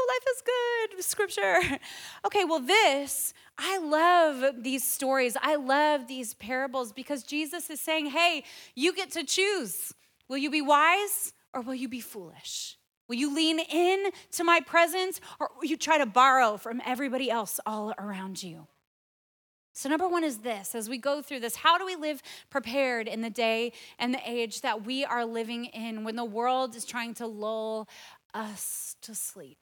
life 0.09 0.25
is 0.35 0.43
good, 0.45 1.03
scripture. 1.03 1.59
Okay, 2.25 2.43
well, 2.43 2.59
this, 2.59 3.33
I 3.57 3.77
love 3.77 4.63
these 4.63 4.83
stories. 4.83 5.37
I 5.41 5.55
love 5.55 6.07
these 6.07 6.33
parables 6.33 6.91
because 6.91 7.23
Jesus 7.23 7.69
is 7.69 7.79
saying, 7.79 8.07
hey, 8.07 8.43
you 8.75 8.93
get 8.93 9.11
to 9.11 9.23
choose. 9.23 9.93
Will 10.27 10.37
you 10.37 10.49
be 10.49 10.61
wise 10.61 11.33
or 11.53 11.61
will 11.61 11.75
you 11.75 11.87
be 11.87 12.01
foolish? 12.01 12.77
Will 13.07 13.15
you 13.15 13.33
lean 13.33 13.59
in 13.59 14.09
to 14.31 14.43
my 14.43 14.59
presence 14.59 15.21
or 15.39 15.51
will 15.55 15.65
you 15.65 15.77
try 15.77 15.99
to 15.99 16.05
borrow 16.07 16.57
from 16.57 16.81
everybody 16.85 17.29
else 17.29 17.59
all 17.65 17.93
around 17.97 18.43
you? 18.43 18.67
So, 19.77 19.89
number 19.89 20.07
one 20.07 20.23
is 20.23 20.39
this 20.39 20.73
as 20.73 20.89
we 20.89 20.97
go 20.97 21.21
through 21.21 21.41
this, 21.41 21.57
how 21.57 21.77
do 21.77 21.85
we 21.85 21.95
live 21.95 22.23
prepared 22.49 23.07
in 23.07 23.21
the 23.21 23.29
day 23.29 23.73
and 23.99 24.11
the 24.11 24.19
age 24.25 24.61
that 24.61 24.83
we 24.83 25.05
are 25.05 25.23
living 25.23 25.65
in 25.65 26.03
when 26.03 26.15
the 26.15 26.25
world 26.25 26.75
is 26.75 26.83
trying 26.83 27.13
to 27.13 27.27
lull 27.27 27.87
us 28.33 28.95
to 29.03 29.13
sleep? 29.13 29.59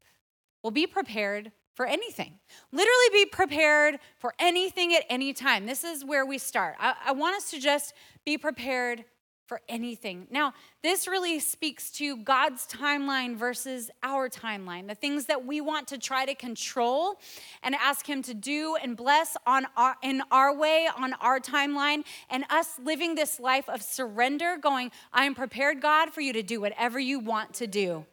Well, 0.64 0.72
be 0.72 0.88
prepared 0.88 1.52
for 1.74 1.86
anything. 1.86 2.40
Literally 2.72 3.10
be 3.12 3.26
prepared 3.26 4.00
for 4.18 4.34
anything 4.40 4.96
at 4.96 5.04
any 5.10 5.34
time. 5.34 5.66
This 5.66 5.84
is 5.84 6.06
where 6.06 6.26
we 6.26 6.38
start. 6.38 6.78
I, 6.80 6.94
I 7.08 7.12
want 7.12 7.36
us 7.36 7.52
to 7.52 7.60
just 7.60 7.94
be 8.24 8.38
prepared 8.38 9.04
for 9.46 9.62
anything. 9.70 10.28
Now, 10.32 10.54
this 10.82 11.08
really 11.08 11.40
speaks 11.40 11.92
to 11.92 12.18
God's 12.18 12.66
timeline 12.68 13.36
versus 13.36 13.92
our 14.02 14.30
timeline, 14.30 14.88
the 14.88 14.96
things 14.96 15.26
that 15.26 15.46
we 15.46 15.62
want 15.62 15.88
to 15.90 15.98
try 15.98 16.26
to 16.26 16.34
control 16.34 17.20
and 17.62 17.76
ask 17.76 18.08
Him 18.08 18.22
to 18.24 18.34
do 18.34 18.76
and 18.82 18.98
bless 18.98 19.38
on 19.46 19.68
our, 19.78 19.96
in 20.02 20.22
our 20.32 20.56
way, 20.56 20.88
on 20.98 21.14
our 21.22 21.40
timeline, 21.40 22.04
and 22.30 22.44
us 22.50 22.80
living 22.84 23.16
this 23.16 23.40
life 23.40 23.70
of 23.70 23.82
surrender, 23.82 24.58
going, 24.58 24.92
I 25.14 25.26
am 25.26 25.36
prepared, 25.36 25.82
God, 25.82 26.10
for 26.10 26.22
you 26.22 26.34
to 26.34 26.44
do 26.44 26.60
whatever 26.60 27.00
you 27.00 27.20
want 27.20 27.54
to 27.56 27.68
do. 27.68 28.06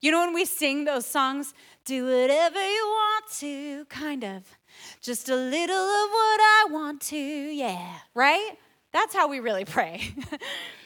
You 0.00 0.10
know, 0.10 0.24
when 0.24 0.34
we 0.34 0.46
sing 0.46 0.84
those 0.84 1.04
songs, 1.04 1.52
do 1.84 2.04
whatever 2.06 2.58
you 2.58 2.86
want 2.86 3.24
to, 3.38 3.84
kind 3.86 4.24
of, 4.24 4.44
just 5.02 5.28
a 5.28 5.36
little 5.36 5.76
of 5.76 6.10
what 6.10 6.40
I 6.40 6.66
want 6.70 7.02
to, 7.02 7.16
yeah, 7.16 7.98
right? 8.14 8.56
That's 8.92 9.14
how 9.14 9.28
we 9.28 9.40
really 9.40 9.64
pray. 9.64 10.14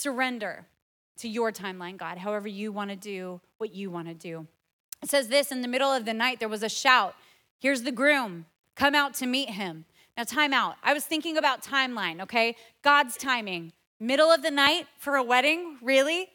surrender 0.00 0.66
to 1.18 1.28
your 1.28 1.52
timeline, 1.52 1.96
God, 1.96 2.18
however 2.18 2.48
you 2.48 2.72
want 2.72 2.90
to 2.90 2.96
do 2.96 3.40
what 3.58 3.74
you 3.74 3.90
want 3.90 4.08
to 4.08 4.14
do. 4.14 4.46
It 5.02 5.10
says 5.10 5.28
this 5.28 5.52
in 5.52 5.62
the 5.62 5.68
middle 5.68 5.92
of 5.92 6.04
the 6.04 6.14
night, 6.14 6.38
there 6.38 6.48
was 6.48 6.62
a 6.62 6.68
shout 6.68 7.14
Here's 7.60 7.82
the 7.82 7.92
groom, 7.92 8.46
come 8.76 8.94
out 8.94 9.14
to 9.14 9.26
meet 9.26 9.50
him. 9.50 9.84
Now, 10.16 10.22
time 10.24 10.52
out. 10.52 10.76
I 10.82 10.94
was 10.94 11.04
thinking 11.04 11.36
about 11.36 11.62
timeline, 11.62 12.22
okay? 12.22 12.54
God's 12.82 13.16
timing. 13.16 13.72
Middle 13.98 14.30
of 14.30 14.42
the 14.42 14.50
night 14.50 14.86
for 14.98 15.16
a 15.16 15.24
wedding? 15.24 15.76
Really? 15.82 16.28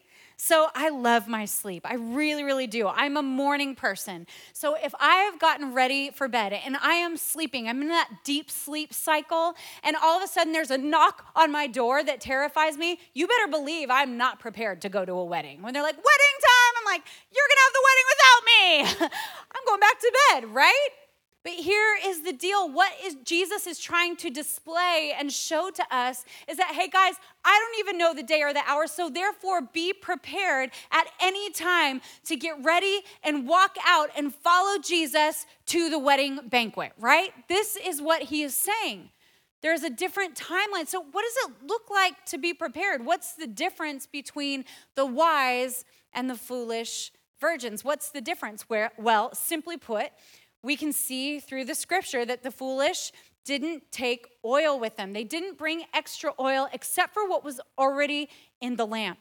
So 0.46 0.68
I 0.74 0.90
love 0.90 1.26
my 1.26 1.46
sleep. 1.46 1.86
I 1.86 1.94
really, 1.94 2.44
really 2.44 2.66
do. 2.66 2.86
I'm 2.86 3.16
a 3.16 3.22
morning 3.22 3.74
person. 3.74 4.26
So 4.52 4.74
if 4.74 4.94
I 5.00 5.22
have 5.22 5.40
gotten 5.40 5.72
ready 5.72 6.10
for 6.10 6.28
bed 6.28 6.52
and 6.52 6.76
I 6.76 6.96
am 6.96 7.16
sleeping, 7.16 7.66
I'm 7.66 7.80
in 7.80 7.88
that 7.88 8.10
deep 8.24 8.50
sleep 8.50 8.92
cycle, 8.92 9.54
and 9.82 9.96
all 9.96 10.18
of 10.18 10.22
a 10.22 10.26
sudden 10.26 10.52
there's 10.52 10.70
a 10.70 10.76
knock 10.76 11.24
on 11.34 11.50
my 11.50 11.66
door 11.66 12.04
that 12.04 12.20
terrifies 12.20 12.76
me, 12.76 12.98
you 13.14 13.26
better 13.26 13.48
believe 13.50 13.88
I'm 13.88 14.18
not 14.18 14.38
prepared 14.38 14.82
to 14.82 14.90
go 14.90 15.06
to 15.06 15.12
a 15.12 15.24
wedding. 15.24 15.62
When 15.62 15.72
they're 15.72 15.82
like, 15.82 15.96
wedding 15.96 16.36
time, 16.42 16.72
I'm 16.78 16.92
like, 16.92 17.04
you're 17.34 17.48
gonna 17.48 17.64
have 17.64 17.72
the 17.72 17.84
wedding 17.88 18.06
without 18.12 18.42
me. 18.44 19.08
I'm 19.56 19.64
going 19.66 19.80
back 19.80 19.98
to 19.98 20.12
bed, 20.28 20.54
right? 20.54 21.03
But 21.44 21.52
here 21.52 21.94
is 22.02 22.22
the 22.22 22.32
deal. 22.32 22.70
What 22.70 22.90
is 23.04 23.16
Jesus 23.22 23.66
is 23.66 23.78
trying 23.78 24.16
to 24.16 24.30
display 24.30 25.12
and 25.16 25.30
show 25.30 25.70
to 25.70 25.84
us 25.94 26.24
is 26.48 26.56
that, 26.56 26.72
hey 26.72 26.88
guys, 26.88 27.14
I 27.44 27.58
don't 27.58 27.86
even 27.86 27.98
know 27.98 28.14
the 28.14 28.22
day 28.22 28.42
or 28.42 28.54
the 28.54 28.62
hour, 28.66 28.86
so 28.86 29.10
therefore 29.10 29.60
be 29.60 29.92
prepared 29.92 30.70
at 30.90 31.06
any 31.20 31.50
time 31.50 32.00
to 32.24 32.36
get 32.36 32.64
ready 32.64 33.02
and 33.22 33.46
walk 33.46 33.76
out 33.86 34.08
and 34.16 34.34
follow 34.34 34.78
Jesus 34.78 35.44
to 35.66 35.90
the 35.90 35.98
wedding 35.98 36.40
banquet, 36.48 36.92
right? 36.98 37.30
This 37.48 37.76
is 37.76 38.00
what 38.00 38.22
he 38.22 38.42
is 38.42 38.54
saying. 38.54 39.10
There's 39.60 39.82
a 39.82 39.90
different 39.90 40.36
timeline. 40.36 40.86
So, 40.86 41.04
what 41.12 41.24
does 41.24 41.48
it 41.48 41.66
look 41.66 41.90
like 41.90 42.24
to 42.26 42.38
be 42.38 42.52
prepared? 42.52 43.04
What's 43.04 43.34
the 43.34 43.46
difference 43.46 44.06
between 44.06 44.64
the 44.94 45.06
wise 45.06 45.84
and 46.12 46.28
the 46.28 46.34
foolish 46.34 47.12
virgins? 47.40 47.82
What's 47.82 48.10
the 48.10 48.20
difference? 48.20 48.62
Where, 48.68 48.92
well, 48.98 49.34
simply 49.34 49.78
put, 49.78 50.10
we 50.64 50.76
can 50.76 50.92
see 50.92 51.38
through 51.38 51.66
the 51.66 51.74
scripture 51.74 52.24
that 52.24 52.42
the 52.42 52.50
foolish 52.50 53.12
didn't 53.44 53.92
take 53.92 54.26
oil 54.44 54.80
with 54.80 54.96
them. 54.96 55.12
They 55.12 55.24
didn't 55.24 55.58
bring 55.58 55.84
extra 55.92 56.32
oil 56.40 56.68
except 56.72 57.12
for 57.12 57.28
what 57.28 57.44
was 57.44 57.60
already 57.78 58.30
in 58.60 58.76
the 58.76 58.86
lamp. 58.86 59.18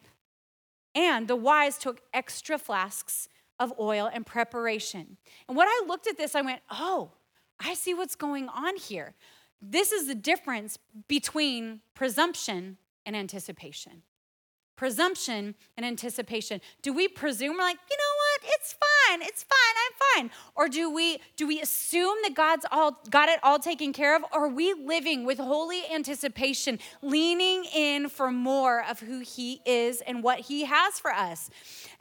And 0.95 1.27
the 1.27 1.35
wise 1.35 1.77
took 1.77 2.01
extra 2.13 2.57
flasks 2.57 3.27
of 3.59 3.73
oil 3.79 4.09
and 4.11 4.25
preparation. 4.25 5.17
And 5.47 5.57
when 5.57 5.67
I 5.67 5.81
looked 5.87 6.07
at 6.07 6.17
this, 6.17 6.35
I 6.35 6.41
went, 6.41 6.61
oh, 6.71 7.11
I 7.59 7.73
see 7.73 7.93
what's 7.93 8.15
going 8.15 8.47
on 8.47 8.77
here. 8.77 9.13
This 9.61 9.91
is 9.91 10.07
the 10.07 10.15
difference 10.15 10.77
between 11.07 11.81
presumption 11.93 12.77
and 13.05 13.15
anticipation. 13.15 14.03
Presumption 14.75 15.55
and 15.77 15.85
anticipation. 15.85 16.61
Do 16.81 16.93
we 16.93 17.07
presume, 17.07 17.57
like, 17.57 17.77
you 17.89 17.97
know 17.97 18.12
it's 18.45 18.73
fine, 18.73 19.21
it's 19.21 19.43
fine, 19.43 19.75
I'm 19.85 20.29
fine? 20.29 20.37
Or 20.55 20.67
do 20.67 20.89
we 20.93 21.19
do 21.35 21.47
we 21.47 21.61
assume 21.61 22.15
that 22.23 22.33
God's 22.35 22.65
all 22.71 22.99
got 23.09 23.29
it 23.29 23.39
all 23.43 23.59
taken 23.59 23.93
care 23.93 24.15
of? 24.15 24.23
Or 24.31 24.45
are 24.45 24.49
we 24.49 24.73
living 24.73 25.25
with 25.25 25.37
holy 25.37 25.81
anticipation, 25.93 26.79
leaning 27.01 27.65
in 27.75 28.09
for 28.09 28.31
more 28.31 28.83
of 28.89 28.99
who 28.99 29.19
He 29.19 29.61
is 29.65 30.01
and 30.01 30.23
what 30.23 30.39
He 30.39 30.65
has 30.65 30.99
for 30.99 31.11
us? 31.11 31.49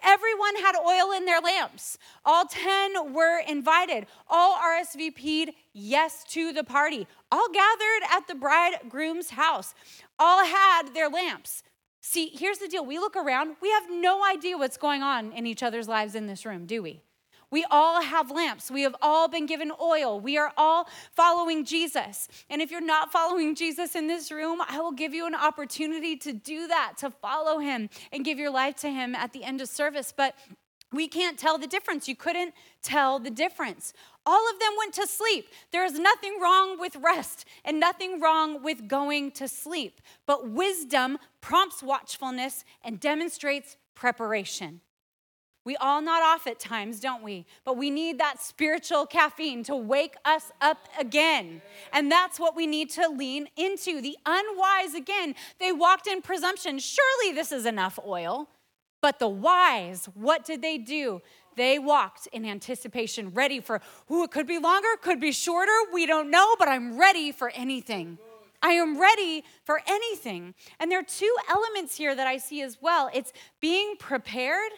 Everyone 0.02 0.56
had 0.56 0.74
oil 0.76 1.12
in 1.12 1.24
their 1.24 1.40
lamps. 1.40 1.98
All 2.24 2.46
10 2.46 3.12
were 3.12 3.40
invited. 3.40 4.06
All 4.28 4.56
RSVP'd 4.56 5.54
yes 5.72 6.24
to 6.30 6.52
the 6.52 6.64
party. 6.64 7.06
All 7.30 7.48
gathered 7.52 8.02
at 8.12 8.26
the 8.26 8.34
bridegroom's 8.34 9.30
house. 9.30 9.74
All 10.18 10.44
had 10.44 10.92
their 10.94 11.08
lamps. 11.08 11.62
See, 12.04 12.32
here's 12.34 12.58
the 12.58 12.66
deal. 12.66 12.84
We 12.84 12.98
look 12.98 13.14
around, 13.14 13.56
we 13.62 13.70
have 13.70 13.84
no 13.88 14.24
idea 14.24 14.58
what's 14.58 14.76
going 14.76 15.02
on 15.02 15.32
in 15.32 15.46
each 15.46 15.62
other's 15.62 15.86
lives 15.86 16.16
in 16.16 16.26
this 16.26 16.44
room, 16.44 16.66
do 16.66 16.82
we? 16.82 17.00
We 17.52 17.64
all 17.70 18.02
have 18.02 18.30
lamps. 18.30 18.70
We 18.70 18.82
have 18.82 18.96
all 19.00 19.28
been 19.28 19.46
given 19.46 19.70
oil. 19.80 20.18
We 20.18 20.36
are 20.36 20.52
all 20.56 20.88
following 21.14 21.64
Jesus. 21.64 22.26
And 22.50 22.60
if 22.60 22.70
you're 22.70 22.80
not 22.80 23.12
following 23.12 23.54
Jesus 23.54 23.94
in 23.94 24.08
this 24.08 24.32
room, 24.32 24.60
I 24.66 24.80
will 24.80 24.92
give 24.92 25.14
you 25.14 25.26
an 25.26 25.34
opportunity 25.34 26.16
to 26.16 26.32
do 26.32 26.66
that, 26.66 26.94
to 26.98 27.10
follow 27.10 27.58
him 27.58 27.88
and 28.10 28.24
give 28.24 28.38
your 28.38 28.50
life 28.50 28.76
to 28.76 28.90
him 28.90 29.14
at 29.14 29.32
the 29.32 29.44
end 29.44 29.60
of 29.60 29.68
service. 29.68 30.14
But 30.16 30.34
we 30.92 31.08
can't 31.08 31.38
tell 31.38 31.58
the 31.58 31.66
difference. 31.66 32.08
You 32.08 32.16
couldn't 32.16 32.54
tell 32.82 33.18
the 33.18 33.30
difference. 33.30 33.92
All 34.24 34.48
of 34.50 34.60
them 34.60 34.72
went 34.78 34.94
to 34.94 35.06
sleep. 35.06 35.48
There 35.72 35.84
is 35.84 35.98
nothing 35.98 36.38
wrong 36.40 36.78
with 36.78 36.96
rest 36.96 37.44
and 37.64 37.80
nothing 37.80 38.20
wrong 38.20 38.62
with 38.62 38.86
going 38.88 39.32
to 39.32 39.48
sleep. 39.48 40.00
But 40.26 40.50
wisdom 40.50 41.18
prompts 41.40 41.82
watchfulness 41.82 42.64
and 42.84 43.00
demonstrates 43.00 43.76
preparation. 43.94 44.80
We 45.64 45.76
all 45.76 46.02
nod 46.02 46.22
off 46.22 46.48
at 46.48 46.58
times, 46.58 46.98
don't 46.98 47.22
we? 47.22 47.46
But 47.64 47.76
we 47.76 47.88
need 47.88 48.18
that 48.18 48.42
spiritual 48.42 49.06
caffeine 49.06 49.62
to 49.64 49.76
wake 49.76 50.14
us 50.24 50.50
up 50.60 50.88
again. 50.98 51.62
And 51.92 52.10
that's 52.10 52.40
what 52.40 52.56
we 52.56 52.66
need 52.66 52.90
to 52.90 53.08
lean 53.08 53.48
into. 53.56 54.00
The 54.00 54.16
unwise, 54.26 54.94
again, 54.94 55.36
they 55.60 55.70
walked 55.70 56.08
in 56.08 56.20
presumption. 56.20 56.80
Surely 56.80 57.32
this 57.32 57.52
is 57.52 57.64
enough 57.64 57.98
oil. 58.04 58.48
But 59.02 59.18
the 59.18 59.28
wise, 59.28 60.08
what 60.14 60.44
did 60.44 60.62
they 60.62 60.78
do? 60.78 61.20
They 61.56 61.78
walked 61.78 62.28
in 62.28 62.46
anticipation, 62.46 63.30
ready 63.34 63.60
for, 63.60 63.82
who 64.06 64.24
it 64.24 64.30
could 64.30 64.46
be 64.46 64.58
longer, 64.58 64.88
could 65.02 65.20
be 65.20 65.32
shorter, 65.32 65.72
we 65.92 66.06
don't 66.06 66.30
know, 66.30 66.54
but 66.58 66.68
I'm 66.68 66.98
ready 66.98 67.32
for 67.32 67.50
anything. 67.50 68.16
I 68.62 68.74
am 68.74 68.98
ready 68.98 69.44
for 69.64 69.80
anything. 69.86 70.54
And 70.78 70.90
there 70.90 71.00
are 71.00 71.02
two 71.02 71.34
elements 71.50 71.96
here 71.96 72.14
that 72.14 72.26
I 72.26 72.38
see 72.38 72.62
as 72.62 72.78
well 72.80 73.10
it's 73.12 73.32
being 73.60 73.96
prepared 73.98 74.70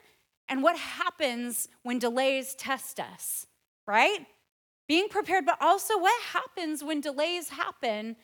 and 0.49 0.63
what 0.63 0.77
happens 0.77 1.69
when 1.83 1.99
delays 1.99 2.55
test 2.55 2.99
us, 2.99 3.47
right? 3.87 4.27
Being 4.89 5.09
prepared, 5.09 5.47
but 5.47 5.59
also 5.61 5.99
what 5.99 6.23
happens 6.23 6.83
when 6.83 7.01
delays 7.01 7.51
happen 7.51 8.17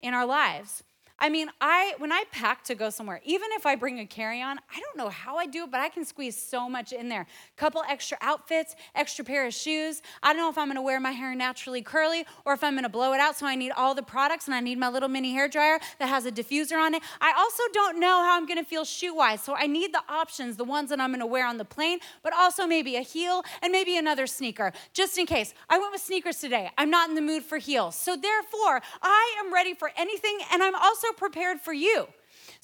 in 0.00 0.14
our 0.14 0.26
lives. 0.26 0.82
I 1.22 1.28
mean, 1.28 1.50
I 1.60 1.94
when 1.98 2.10
I 2.10 2.24
pack 2.32 2.64
to 2.64 2.74
go 2.74 2.90
somewhere, 2.90 3.20
even 3.24 3.48
if 3.52 3.64
I 3.64 3.76
bring 3.76 4.00
a 4.00 4.06
carry-on, 4.06 4.58
I 4.58 4.80
don't 4.80 4.96
know 4.96 5.08
how 5.08 5.36
I 5.36 5.46
do 5.46 5.62
it, 5.62 5.70
but 5.70 5.78
I 5.78 5.88
can 5.88 6.04
squeeze 6.04 6.36
so 6.36 6.68
much 6.68 6.92
in 6.92 7.08
there. 7.08 7.26
Couple 7.56 7.80
extra 7.88 8.18
outfits, 8.20 8.74
extra 8.96 9.24
pair 9.24 9.46
of 9.46 9.54
shoes. 9.54 10.02
I 10.20 10.32
don't 10.32 10.42
know 10.42 10.50
if 10.50 10.58
I'm 10.58 10.66
gonna 10.66 10.82
wear 10.82 10.98
my 10.98 11.12
hair 11.12 11.32
naturally 11.36 11.80
curly 11.80 12.26
or 12.44 12.54
if 12.54 12.64
I'm 12.64 12.74
gonna 12.74 12.88
blow 12.88 13.12
it 13.12 13.20
out. 13.20 13.36
So 13.36 13.46
I 13.46 13.54
need 13.54 13.70
all 13.70 13.94
the 13.94 14.02
products 14.02 14.46
and 14.46 14.54
I 14.54 14.58
need 14.58 14.78
my 14.78 14.88
little 14.88 15.08
mini 15.08 15.32
hair 15.32 15.46
dryer 15.46 15.78
that 16.00 16.08
has 16.08 16.26
a 16.26 16.32
diffuser 16.32 16.76
on 16.76 16.94
it. 16.94 17.02
I 17.20 17.32
also 17.38 17.62
don't 17.72 18.00
know 18.00 18.24
how 18.24 18.36
I'm 18.36 18.46
gonna 18.46 18.64
feel 18.64 18.84
shoe-wise. 18.84 19.44
So 19.44 19.54
I 19.54 19.68
need 19.68 19.94
the 19.94 20.02
options, 20.08 20.56
the 20.56 20.64
ones 20.64 20.90
that 20.90 21.00
I'm 21.00 21.12
gonna 21.12 21.24
wear 21.24 21.46
on 21.46 21.56
the 21.56 21.64
plane, 21.64 22.00
but 22.24 22.32
also 22.32 22.66
maybe 22.66 22.96
a 22.96 23.02
heel 23.02 23.44
and 23.62 23.70
maybe 23.70 23.96
another 23.96 24.26
sneaker, 24.26 24.72
just 24.92 25.16
in 25.16 25.26
case. 25.26 25.54
I 25.70 25.78
went 25.78 25.92
with 25.92 26.02
sneakers 26.02 26.38
today. 26.38 26.72
I'm 26.76 26.90
not 26.90 27.08
in 27.08 27.14
the 27.14 27.22
mood 27.22 27.44
for 27.44 27.58
heels. 27.58 27.94
So 27.94 28.16
therefore, 28.16 28.82
I 29.00 29.36
am 29.38 29.54
ready 29.54 29.72
for 29.72 29.92
anything, 29.96 30.40
and 30.50 30.64
I'm 30.64 30.74
also 30.74 31.11
prepared 31.12 31.60
for 31.60 31.72
you. 31.72 32.06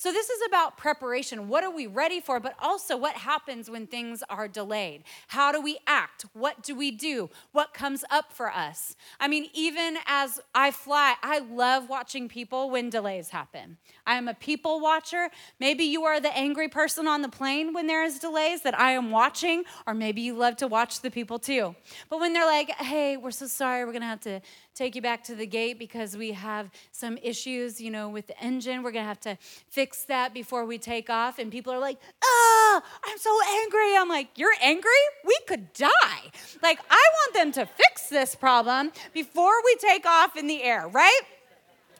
So, 0.00 0.12
this 0.12 0.30
is 0.30 0.38
about 0.46 0.76
preparation. 0.76 1.48
What 1.48 1.64
are 1.64 1.74
we 1.74 1.88
ready 1.88 2.20
for? 2.20 2.38
But 2.38 2.54
also, 2.60 2.96
what 2.96 3.14
happens 3.14 3.68
when 3.68 3.88
things 3.88 4.22
are 4.30 4.46
delayed? 4.46 5.02
How 5.26 5.50
do 5.50 5.60
we 5.60 5.78
act? 5.88 6.24
What 6.34 6.62
do 6.62 6.76
we 6.76 6.92
do? 6.92 7.30
What 7.50 7.74
comes 7.74 8.04
up 8.08 8.32
for 8.32 8.48
us? 8.48 8.94
I 9.18 9.26
mean, 9.26 9.48
even 9.54 9.98
as 10.06 10.38
I 10.54 10.70
fly, 10.70 11.16
I 11.20 11.40
love 11.40 11.88
watching 11.88 12.28
people 12.28 12.70
when 12.70 12.90
delays 12.90 13.30
happen. 13.30 13.76
I 14.06 14.14
am 14.14 14.28
a 14.28 14.34
people 14.34 14.78
watcher. 14.78 15.30
Maybe 15.58 15.82
you 15.82 16.04
are 16.04 16.20
the 16.20 16.34
angry 16.36 16.68
person 16.68 17.08
on 17.08 17.22
the 17.22 17.28
plane 17.28 17.72
when 17.72 17.88
there 17.88 18.04
is 18.04 18.20
delays 18.20 18.62
that 18.62 18.78
I 18.78 18.92
am 18.92 19.10
watching, 19.10 19.64
or 19.84 19.94
maybe 19.94 20.20
you 20.20 20.34
love 20.34 20.54
to 20.58 20.68
watch 20.68 21.00
the 21.00 21.10
people 21.10 21.40
too. 21.40 21.74
But 22.08 22.20
when 22.20 22.32
they're 22.34 22.46
like, 22.46 22.70
hey, 22.76 23.16
we're 23.16 23.32
so 23.32 23.48
sorry, 23.48 23.84
we're 23.84 23.94
gonna 23.94 24.06
have 24.06 24.20
to 24.20 24.42
take 24.78 24.94
you 24.94 25.02
back 25.02 25.24
to 25.24 25.34
the 25.34 25.46
gate 25.46 25.76
because 25.76 26.16
we 26.16 26.30
have 26.30 26.70
some 26.92 27.18
issues, 27.20 27.80
you 27.80 27.90
know, 27.90 28.08
with 28.08 28.28
the 28.28 28.40
engine. 28.42 28.84
We're 28.84 28.92
going 28.92 29.02
to 29.02 29.08
have 29.08 29.20
to 29.20 29.36
fix 29.68 29.87
that 30.04 30.32
before 30.34 30.64
we 30.64 30.78
take 30.78 31.10
off. 31.10 31.38
And 31.38 31.50
people 31.50 31.72
are 31.72 31.78
like, 31.78 31.98
oh, 32.22 32.80
I'm 33.04 33.18
so 33.18 33.36
angry. 33.62 33.96
I'm 33.96 34.08
like, 34.08 34.28
you're 34.36 34.54
angry? 34.62 34.90
We 35.24 35.36
could 35.46 35.72
die. 35.72 36.30
Like, 36.62 36.78
I 36.90 37.02
want 37.12 37.34
them 37.34 37.52
to 37.52 37.66
fix 37.66 38.08
this 38.08 38.34
problem 38.34 38.92
before 39.12 39.62
we 39.64 39.76
take 39.76 40.06
off 40.06 40.36
in 40.36 40.46
the 40.46 40.62
air, 40.62 40.88
right? 40.88 41.20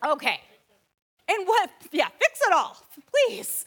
Okay. 0.07 0.41
And 1.29 1.47
what? 1.47 1.71
Yeah, 1.93 2.09
fix 2.19 2.41
it 2.47 2.53
all, 2.53 2.77
please. 3.13 3.65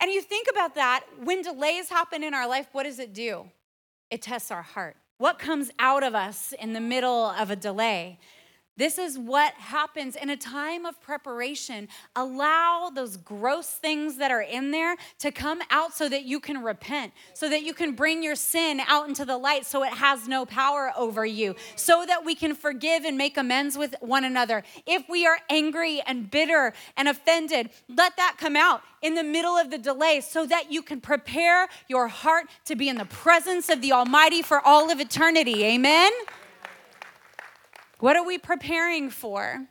And 0.00 0.10
you 0.10 0.20
think 0.20 0.48
about 0.50 0.74
that, 0.74 1.04
when 1.22 1.42
delays 1.42 1.88
happen 1.88 2.22
in 2.22 2.34
our 2.34 2.46
life, 2.46 2.66
what 2.72 2.82
does 2.82 2.98
it 2.98 3.14
do? 3.14 3.46
It 4.10 4.20
tests 4.20 4.50
our 4.50 4.62
heart. 4.62 4.96
What 5.16 5.38
comes 5.38 5.70
out 5.78 6.02
of 6.02 6.14
us 6.14 6.52
in 6.60 6.72
the 6.72 6.80
middle 6.80 7.26
of 7.26 7.50
a 7.50 7.56
delay? 7.56 8.18
This 8.76 8.98
is 8.98 9.16
what 9.16 9.54
happens 9.54 10.16
in 10.16 10.30
a 10.30 10.36
time 10.36 10.84
of 10.84 11.00
preparation. 11.00 11.88
Allow 12.16 12.90
those 12.92 13.16
gross 13.16 13.68
things 13.68 14.16
that 14.16 14.32
are 14.32 14.42
in 14.42 14.72
there 14.72 14.96
to 15.20 15.30
come 15.30 15.62
out 15.70 15.94
so 15.94 16.08
that 16.08 16.24
you 16.24 16.40
can 16.40 16.60
repent, 16.60 17.12
so 17.34 17.48
that 17.48 17.62
you 17.62 17.72
can 17.72 17.92
bring 17.92 18.24
your 18.24 18.34
sin 18.34 18.80
out 18.88 19.08
into 19.08 19.24
the 19.24 19.38
light 19.38 19.64
so 19.64 19.84
it 19.84 19.92
has 19.92 20.26
no 20.26 20.44
power 20.44 20.92
over 20.96 21.24
you, 21.24 21.54
so 21.76 22.04
that 22.04 22.24
we 22.24 22.34
can 22.34 22.54
forgive 22.54 23.04
and 23.04 23.16
make 23.16 23.36
amends 23.36 23.78
with 23.78 23.94
one 24.00 24.24
another. 24.24 24.64
If 24.86 25.08
we 25.08 25.24
are 25.24 25.38
angry 25.48 26.02
and 26.04 26.28
bitter 26.28 26.72
and 26.96 27.08
offended, 27.08 27.70
let 27.88 28.16
that 28.16 28.36
come 28.38 28.56
out 28.56 28.82
in 29.02 29.14
the 29.14 29.22
middle 29.22 29.56
of 29.56 29.70
the 29.70 29.78
delay 29.78 30.20
so 30.20 30.46
that 30.46 30.72
you 30.72 30.82
can 30.82 31.00
prepare 31.00 31.68
your 31.86 32.08
heart 32.08 32.46
to 32.64 32.74
be 32.74 32.88
in 32.88 32.96
the 32.96 33.04
presence 33.04 33.68
of 33.68 33.80
the 33.82 33.92
Almighty 33.92 34.42
for 34.42 34.60
all 34.60 34.90
of 34.90 34.98
eternity. 34.98 35.62
Amen. 35.64 36.10
What 38.00 38.16
are 38.16 38.24
we 38.24 38.38
preparing 38.38 39.10
for? 39.10 39.66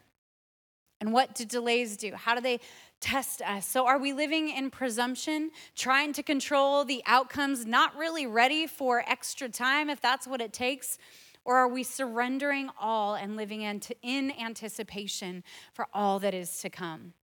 And 1.01 1.11
what 1.11 1.35
do 1.35 1.43
delays 1.43 1.97
do? 1.97 2.13
How 2.15 2.33
do 2.33 2.41
they 2.41 2.61
test 3.01 3.41
us? 3.41 3.67
So, 3.67 3.85
are 3.85 3.99
we 3.99 4.13
living 4.13 4.47
in 4.49 4.69
presumption, 4.69 5.51
trying 5.75 6.13
to 6.13 6.23
control 6.23 6.85
the 6.85 7.03
outcomes, 7.05 7.65
not 7.65 7.95
really 7.97 8.25
ready 8.25 8.67
for 8.67 9.03
extra 9.05 9.49
time 9.49 9.89
if 9.89 9.99
that's 9.99 10.25
what 10.25 10.39
it 10.39 10.53
takes? 10.53 10.97
Or 11.43 11.57
are 11.57 11.67
we 11.67 11.83
surrendering 11.83 12.69
all 12.79 13.15
and 13.15 13.35
living 13.35 13.61
in 13.61 14.31
anticipation 14.39 15.43
for 15.73 15.87
all 15.93 16.19
that 16.19 16.33
is 16.33 16.59
to 16.61 16.69
come? 16.69 17.13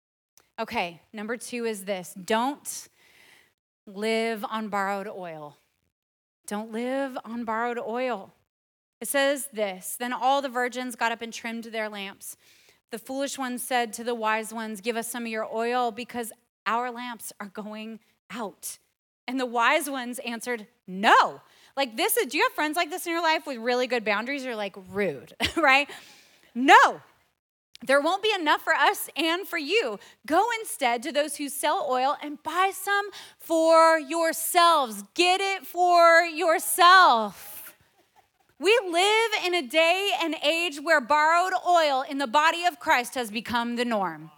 Okay, 0.59 1.01
number 1.15 1.39
two 1.39 1.65
is 1.65 1.87
this 1.87 2.13
don't 2.13 2.89
live 3.87 4.45
on 4.45 4.69
borrowed 4.69 5.09
oil. 5.09 5.57
Don't 6.47 6.71
live 6.71 7.17
on 7.25 7.45
borrowed 7.45 7.79
oil. 7.79 8.35
It 9.01 9.09
says 9.09 9.49
this 9.53 9.97
Then 9.99 10.13
all 10.13 10.43
the 10.43 10.49
virgins 10.49 10.97
got 10.97 11.13
up 11.13 11.23
and 11.23 11.33
trimmed 11.33 11.65
their 11.65 11.89
lamps. 11.89 12.37
The 12.91 12.99
foolish 12.99 13.39
ones 13.39 13.63
said 13.63 13.93
to 13.95 14.05
the 14.05 14.15
wise 14.15 14.53
ones, 14.53 14.81
Give 14.81 14.97
us 14.97 15.09
some 15.09 15.25
of 15.25 15.29
your 15.29 15.49
oil 15.53 15.91
because 15.91 16.33
our 16.67 16.91
lamps 16.91 17.33
are 17.41 17.47
going 17.47 18.01
out. 18.31 18.79
And 19.27 19.39
the 19.39 19.47
wise 19.47 19.89
ones 19.89 20.19
answered, 20.21 20.67
No. 20.87 21.41
Like 21.77 21.97
this 21.97 22.17
is, 22.17 22.27
do 22.27 22.37
you 22.37 22.45
have 22.45 22.53
friends 22.53 22.77
like 22.77 22.91
this 22.91 23.07
in 23.07 23.13
your 23.13 23.23
life 23.23 23.47
with 23.47 23.59
really 23.59 23.87
good 23.87 24.05
boundaries? 24.05 24.45
You're 24.45 24.57
like 24.57 24.77
rude, 24.91 25.35
right? 25.57 25.89
No. 26.55 27.01
there 27.87 28.01
won't 28.01 28.23
be 28.23 28.33
enough 28.39 28.61
for 28.61 28.75
us 28.75 29.09
and 29.17 29.47
for 29.47 29.57
you. 29.57 29.99
Go 30.27 30.45
instead 30.61 31.03
to 31.05 31.13
those 31.13 31.37
who 31.37 31.49
sell 31.49 31.87
oil 31.89 32.17
and 32.23 32.43
buy 32.43 32.73
some 32.75 33.09
for 33.39 33.99
yourselves. 33.99 35.05
Get 35.15 35.41
it 35.41 35.65
for 35.65 36.23
yourself. 36.23 37.60
We 38.61 38.79
live 38.91 39.31
in 39.47 39.55
a 39.55 39.63
day 39.63 40.11
and 40.23 40.35
age 40.45 40.81
where 40.83 41.01
borrowed 41.01 41.55
oil 41.67 42.05
in 42.07 42.19
the 42.19 42.27
body 42.27 42.67
of 42.67 42.79
Christ 42.79 43.15
has 43.15 43.31
become 43.31 43.77
the 43.77 43.87
norm 43.87 44.31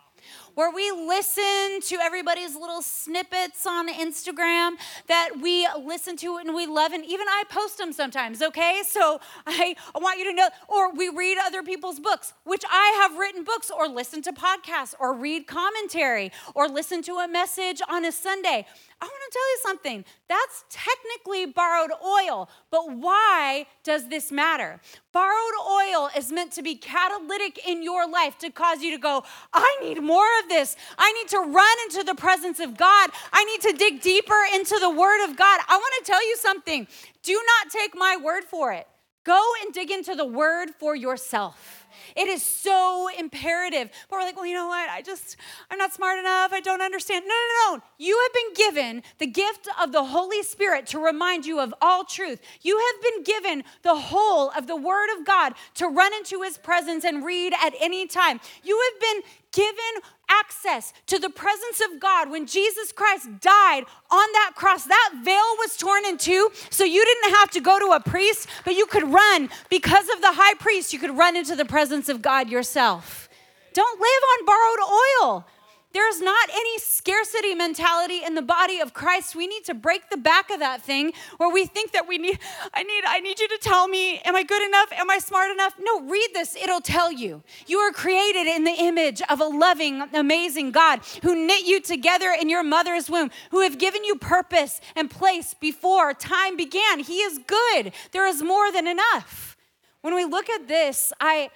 where 0.54 0.70
we 0.70 0.90
listen 0.90 1.80
to 1.80 1.98
everybody's 2.00 2.54
little 2.54 2.82
snippets 2.82 3.66
on 3.66 3.88
Instagram 3.88 4.72
that 5.08 5.30
we 5.40 5.66
listen 5.84 6.16
to 6.18 6.36
and 6.36 6.54
we 6.54 6.66
love. 6.66 6.92
And 6.92 7.04
even 7.04 7.26
I 7.28 7.44
post 7.48 7.78
them 7.78 7.92
sometimes, 7.92 8.42
okay? 8.42 8.82
So 8.86 9.20
I, 9.46 9.74
I 9.94 9.98
want 9.98 10.18
you 10.18 10.24
to 10.26 10.32
know, 10.34 10.48
or 10.68 10.92
we 10.94 11.08
read 11.08 11.38
other 11.38 11.62
people's 11.62 12.00
books, 12.00 12.32
which 12.44 12.62
I 12.70 12.98
have 13.02 13.18
written 13.18 13.44
books, 13.44 13.70
or 13.70 13.88
listen 13.88 14.22
to 14.22 14.32
podcasts, 14.32 14.94
or 14.98 15.14
read 15.14 15.46
commentary, 15.46 16.32
or 16.54 16.68
listen 16.68 17.02
to 17.02 17.14
a 17.14 17.28
message 17.28 17.80
on 17.88 18.04
a 18.04 18.12
Sunday. 18.12 18.66
I 19.00 19.04
want 19.04 19.32
to 19.32 19.32
tell 19.32 19.50
you 19.50 19.58
something. 19.62 20.04
That's 20.28 20.64
technically 20.70 21.46
borrowed 21.46 21.90
oil, 22.04 22.48
but 22.70 22.96
why 22.96 23.66
does 23.82 24.08
this 24.08 24.30
matter? 24.30 24.80
Borrowed 25.12 25.54
oil 25.68 26.08
is 26.16 26.30
meant 26.30 26.52
to 26.52 26.62
be 26.62 26.76
catalytic 26.76 27.66
in 27.66 27.82
your 27.82 28.08
life 28.08 28.38
to 28.38 28.50
cause 28.50 28.80
you 28.80 28.92
to 28.92 28.98
go, 28.98 29.24
I 29.52 29.76
need 29.82 30.00
more 30.00 30.24
of 30.42 30.48
this. 30.48 30.76
I 30.98 31.12
need 31.12 31.28
to 31.28 31.38
run 31.38 31.76
into 31.84 32.04
the 32.04 32.14
presence 32.14 32.60
of 32.60 32.76
God. 32.76 33.10
I 33.32 33.44
need 33.44 33.60
to 33.62 33.72
dig 33.72 34.00
deeper 34.00 34.40
into 34.54 34.78
the 34.78 34.90
Word 34.90 35.24
of 35.24 35.36
God. 35.36 35.60
I 35.68 35.76
want 35.76 35.94
to 36.04 36.10
tell 36.10 36.26
you 36.26 36.36
something. 36.36 36.86
Do 37.22 37.32
not 37.32 37.72
take 37.72 37.94
my 37.94 38.16
word 38.22 38.44
for 38.44 38.72
it. 38.72 38.86
Go 39.24 39.52
and 39.62 39.72
dig 39.72 39.90
into 39.90 40.14
the 40.14 40.26
Word 40.26 40.70
for 40.78 40.96
yourself. 40.96 41.86
It 42.16 42.28
is 42.28 42.42
so 42.42 43.08
imperative. 43.16 43.90
But 44.08 44.16
we're 44.16 44.24
like, 44.24 44.36
well, 44.36 44.46
you 44.46 44.54
know 44.54 44.66
what? 44.66 44.88
I 44.88 45.02
just, 45.02 45.36
I'm 45.70 45.78
not 45.78 45.92
smart 45.92 46.18
enough. 46.18 46.52
I 46.52 46.60
don't 46.60 46.82
understand. 46.82 47.24
No, 47.26 47.34
no, 47.34 47.76
no. 47.76 47.82
You 47.98 48.20
have 48.22 48.32
been 48.32 48.66
given 48.66 49.02
the 49.18 49.26
gift 49.26 49.68
of 49.80 49.92
the 49.92 50.04
Holy 50.04 50.42
Spirit 50.42 50.86
to 50.88 50.98
remind 50.98 51.46
you 51.46 51.60
of 51.60 51.74
all 51.80 52.04
truth. 52.04 52.40
You 52.62 52.78
have 52.78 53.02
been 53.02 53.22
given 53.22 53.64
the 53.82 53.94
whole 53.94 54.50
of 54.56 54.66
the 54.66 54.76
Word 54.76 55.08
of 55.18 55.24
God 55.24 55.54
to 55.74 55.86
run 55.86 56.12
into 56.14 56.42
His 56.42 56.58
presence 56.58 57.04
and 57.04 57.24
read 57.24 57.52
at 57.62 57.74
any 57.80 58.06
time. 58.06 58.40
You 58.64 58.80
have 58.92 59.00
been 59.00 59.22
given 59.52 60.02
access 60.40 60.92
to 61.06 61.18
the 61.18 61.30
presence 61.30 61.80
of 61.92 62.00
God 62.00 62.30
when 62.30 62.46
Jesus 62.46 62.92
Christ 62.92 63.28
died 63.40 63.84
on 64.10 64.32
that 64.32 64.52
cross. 64.54 64.84
That 64.84 65.20
veil 65.24 65.36
was 65.58 65.76
torn 65.76 66.04
in 66.06 66.18
two, 66.18 66.50
so 66.70 66.84
you 66.84 67.04
didn't 67.04 67.36
have 67.36 67.50
to 67.52 67.60
go 67.60 67.78
to 67.78 67.96
a 67.96 68.00
priest, 68.00 68.48
but 68.64 68.74
you 68.74 68.86
could 68.86 69.04
run 69.04 69.48
because 69.68 70.08
of 70.08 70.20
the 70.20 70.32
high 70.32 70.54
priest, 70.54 70.92
you 70.92 70.98
could 70.98 71.16
run 71.16 71.36
into 71.36 71.56
the 71.56 71.64
presence 71.64 72.08
of 72.08 72.22
God 72.22 72.48
yourself. 72.48 73.28
Don't 73.74 74.00
live 74.00 74.22
on 74.32 74.46
borrowed 74.46 74.78
oil. 75.22 75.46
There's 75.92 76.20
not 76.20 76.48
any 76.50 76.78
scarcity 76.78 77.54
mentality 77.54 78.20
in 78.24 78.34
the 78.34 78.42
body 78.42 78.80
of 78.80 78.94
Christ. 78.94 79.36
We 79.36 79.46
need 79.46 79.64
to 79.64 79.74
break 79.74 80.08
the 80.10 80.16
back 80.16 80.50
of 80.50 80.60
that 80.60 80.82
thing 80.82 81.12
where 81.36 81.50
we 81.50 81.66
think 81.66 81.92
that 81.92 82.08
we 82.08 82.18
need, 82.18 82.38
I 82.72 82.82
need, 82.82 83.04
I 83.06 83.20
need 83.20 83.38
you 83.38 83.48
to 83.48 83.58
tell 83.58 83.88
me, 83.88 84.18
am 84.20 84.34
I 84.34 84.42
good 84.42 84.62
enough? 84.62 84.92
Am 84.92 85.10
I 85.10 85.18
smart 85.18 85.50
enough? 85.50 85.74
No, 85.80 86.00
read 86.00 86.28
this, 86.32 86.56
it'll 86.56 86.80
tell 86.80 87.12
you. 87.12 87.42
You 87.66 87.78
are 87.78 87.92
created 87.92 88.46
in 88.46 88.64
the 88.64 88.74
image 88.78 89.20
of 89.28 89.40
a 89.40 89.44
loving, 89.44 90.02
amazing 90.14 90.70
God 90.70 91.00
who 91.22 91.46
knit 91.46 91.64
you 91.66 91.80
together 91.80 92.34
in 92.38 92.48
your 92.48 92.64
mother's 92.64 93.10
womb, 93.10 93.30
who 93.50 93.60
have 93.60 93.78
given 93.78 94.04
you 94.04 94.16
purpose 94.16 94.80
and 94.96 95.10
place 95.10 95.54
before 95.54 96.14
time 96.14 96.56
began. 96.56 97.00
He 97.00 97.18
is 97.18 97.38
good. 97.46 97.92
There 98.12 98.26
is 98.26 98.42
more 98.42 98.72
than 98.72 98.86
enough. 98.86 99.56
When 100.00 100.14
we 100.14 100.24
look 100.24 100.48
at 100.48 100.68
this, 100.68 101.12
I 101.20 101.50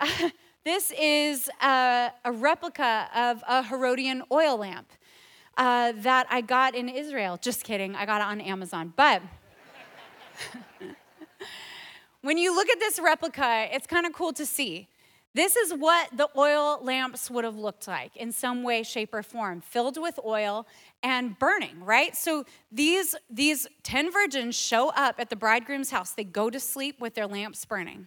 This 0.64 0.92
is 0.96 1.50
a, 1.60 2.12
a 2.24 2.30
replica 2.30 3.08
of 3.16 3.42
a 3.48 3.64
Herodian 3.64 4.22
oil 4.30 4.58
lamp 4.58 4.92
uh, 5.56 5.92
that 5.96 6.28
I 6.30 6.40
got 6.40 6.76
in 6.76 6.88
Israel. 6.88 7.36
Just 7.40 7.64
kidding, 7.64 7.96
I 7.96 8.06
got 8.06 8.20
it 8.20 8.28
on 8.28 8.40
Amazon. 8.40 8.92
But 8.94 9.22
when 12.22 12.38
you 12.38 12.54
look 12.54 12.68
at 12.68 12.78
this 12.78 13.00
replica, 13.00 13.66
it's 13.72 13.88
kind 13.88 14.06
of 14.06 14.12
cool 14.12 14.32
to 14.34 14.46
see. 14.46 14.88
This 15.34 15.56
is 15.56 15.72
what 15.72 16.16
the 16.16 16.28
oil 16.36 16.78
lamps 16.80 17.28
would 17.28 17.42
have 17.44 17.56
looked 17.56 17.88
like 17.88 18.14
in 18.16 18.30
some 18.30 18.62
way, 18.62 18.84
shape, 18.84 19.12
or 19.12 19.24
form, 19.24 19.62
filled 19.62 20.00
with 20.00 20.20
oil 20.24 20.66
and 21.02 21.36
burning, 21.40 21.82
right? 21.82 22.14
So 22.14 22.44
these, 22.70 23.16
these 23.28 23.66
10 23.82 24.12
virgins 24.12 24.54
show 24.54 24.90
up 24.90 25.16
at 25.18 25.28
the 25.28 25.36
bridegroom's 25.36 25.90
house. 25.90 26.12
They 26.12 26.22
go 26.22 26.50
to 26.50 26.60
sleep 26.60 27.00
with 27.00 27.14
their 27.14 27.26
lamps 27.26 27.64
burning. 27.64 28.06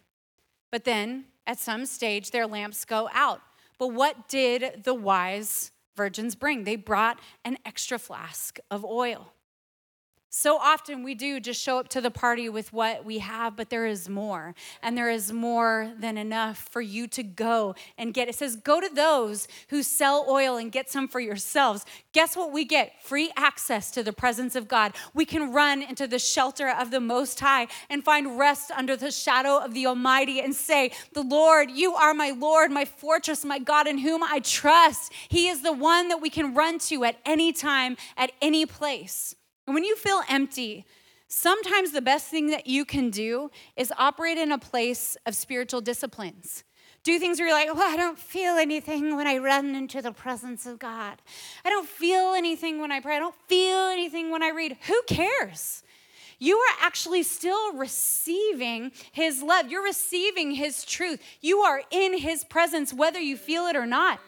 But 0.71 0.85
then 0.85 1.25
at 1.47 1.59
some 1.59 1.85
stage, 1.85 2.31
their 2.31 2.47
lamps 2.47 2.85
go 2.85 3.09
out. 3.13 3.41
But 3.77 3.89
what 3.89 4.27
did 4.27 4.83
the 4.83 4.93
wise 4.93 5.71
virgins 5.95 6.35
bring? 6.35 6.63
They 6.63 6.75
brought 6.75 7.19
an 7.43 7.57
extra 7.65 7.99
flask 7.99 8.59
of 8.71 8.83
oil. 8.83 9.33
So 10.37 10.57
often 10.57 11.01
we 11.01 11.15
do 11.15 11.39
just 11.39 11.61
show 11.61 11.79
up 11.79 11.87
to 11.89 12.01
the 12.01 12.11
party 12.11 12.49
with 12.49 12.73
what 12.73 13.05
we 13.05 13.19
have, 13.19 13.55
but 13.55 13.69
there 13.69 13.85
is 13.85 14.09
more. 14.09 14.53
And 14.83 14.97
there 14.97 15.09
is 15.09 15.31
more 15.31 15.93
than 15.97 16.17
enough 16.17 16.67
for 16.71 16.81
you 16.81 17.07
to 17.07 17.23
go 17.23 17.73
and 17.97 18.13
get. 18.13 18.27
It 18.27 18.35
says, 18.35 18.57
Go 18.57 18.81
to 18.81 18.89
those 18.93 19.47
who 19.69 19.81
sell 19.81 20.25
oil 20.27 20.57
and 20.57 20.73
get 20.73 20.91
some 20.91 21.07
for 21.07 21.21
yourselves. 21.21 21.85
Guess 22.11 22.35
what 22.35 22.51
we 22.51 22.65
get? 22.65 23.01
Free 23.01 23.31
access 23.37 23.89
to 23.91 24.03
the 24.03 24.11
presence 24.11 24.57
of 24.57 24.67
God. 24.67 24.91
We 25.13 25.23
can 25.23 25.53
run 25.53 25.81
into 25.81 26.05
the 26.05 26.19
shelter 26.19 26.69
of 26.69 26.91
the 26.91 26.99
Most 26.99 27.39
High 27.39 27.67
and 27.89 28.03
find 28.03 28.37
rest 28.37 28.71
under 28.71 28.97
the 28.97 29.11
shadow 29.11 29.63
of 29.63 29.73
the 29.73 29.85
Almighty 29.85 30.41
and 30.41 30.53
say, 30.53 30.91
The 31.13 31.23
Lord, 31.23 31.71
you 31.71 31.93
are 31.93 32.13
my 32.13 32.31
Lord, 32.31 32.71
my 32.71 32.83
fortress, 32.83 33.45
my 33.45 33.59
God 33.59 33.87
in 33.87 33.99
whom 33.99 34.21
I 34.21 34.41
trust. 34.41 35.13
He 35.29 35.47
is 35.47 35.61
the 35.61 35.71
one 35.71 36.09
that 36.09 36.21
we 36.21 36.29
can 36.29 36.53
run 36.53 36.77
to 36.79 37.05
at 37.05 37.15
any 37.25 37.53
time, 37.53 37.95
at 38.17 38.33
any 38.41 38.65
place. 38.65 39.33
And 39.65 39.73
when 39.73 39.83
you 39.83 39.95
feel 39.95 40.21
empty, 40.29 40.85
sometimes 41.27 41.91
the 41.91 42.01
best 42.01 42.27
thing 42.27 42.47
that 42.47 42.67
you 42.67 42.85
can 42.85 43.09
do 43.09 43.49
is 43.75 43.91
operate 43.97 44.37
in 44.37 44.51
a 44.51 44.57
place 44.57 45.17
of 45.25 45.35
spiritual 45.35 45.81
disciplines. 45.81 46.63
Do 47.03 47.19
things 47.19 47.39
where 47.39 47.47
you're 47.47 47.57
like, 47.57 47.73
well, 47.73 47.91
I 47.91 47.97
don't 47.97 48.17
feel 48.17 48.55
anything 48.55 49.15
when 49.15 49.27
I 49.27 49.37
run 49.37 49.75
into 49.75 50.01
the 50.01 50.11
presence 50.11 50.65
of 50.65 50.79
God. 50.79 51.21
I 51.63 51.69
don't 51.69 51.87
feel 51.87 52.33
anything 52.33 52.79
when 52.79 52.91
I 52.91 52.99
pray. 52.99 53.15
I 53.15 53.19
don't 53.19 53.35
feel 53.47 53.77
anything 53.77 54.31
when 54.31 54.41
I 54.41 54.49
read. 54.49 54.77
Who 54.87 55.01
cares? 55.07 55.83
You 56.39 56.57
are 56.57 56.75
actually 56.81 57.23
still 57.23 57.73
receiving 57.73 58.91
His 59.11 59.41
love. 59.43 59.69
You're 59.69 59.83
receiving 59.83 60.51
His 60.51 60.83
truth. 60.83 61.21
You 61.41 61.59
are 61.59 61.83
in 61.91 62.17
His 62.17 62.43
presence, 62.43 62.91
whether 62.91 63.19
you 63.19 63.37
feel 63.37 63.67
it 63.67 63.75
or 63.75 63.85
not 63.85 64.19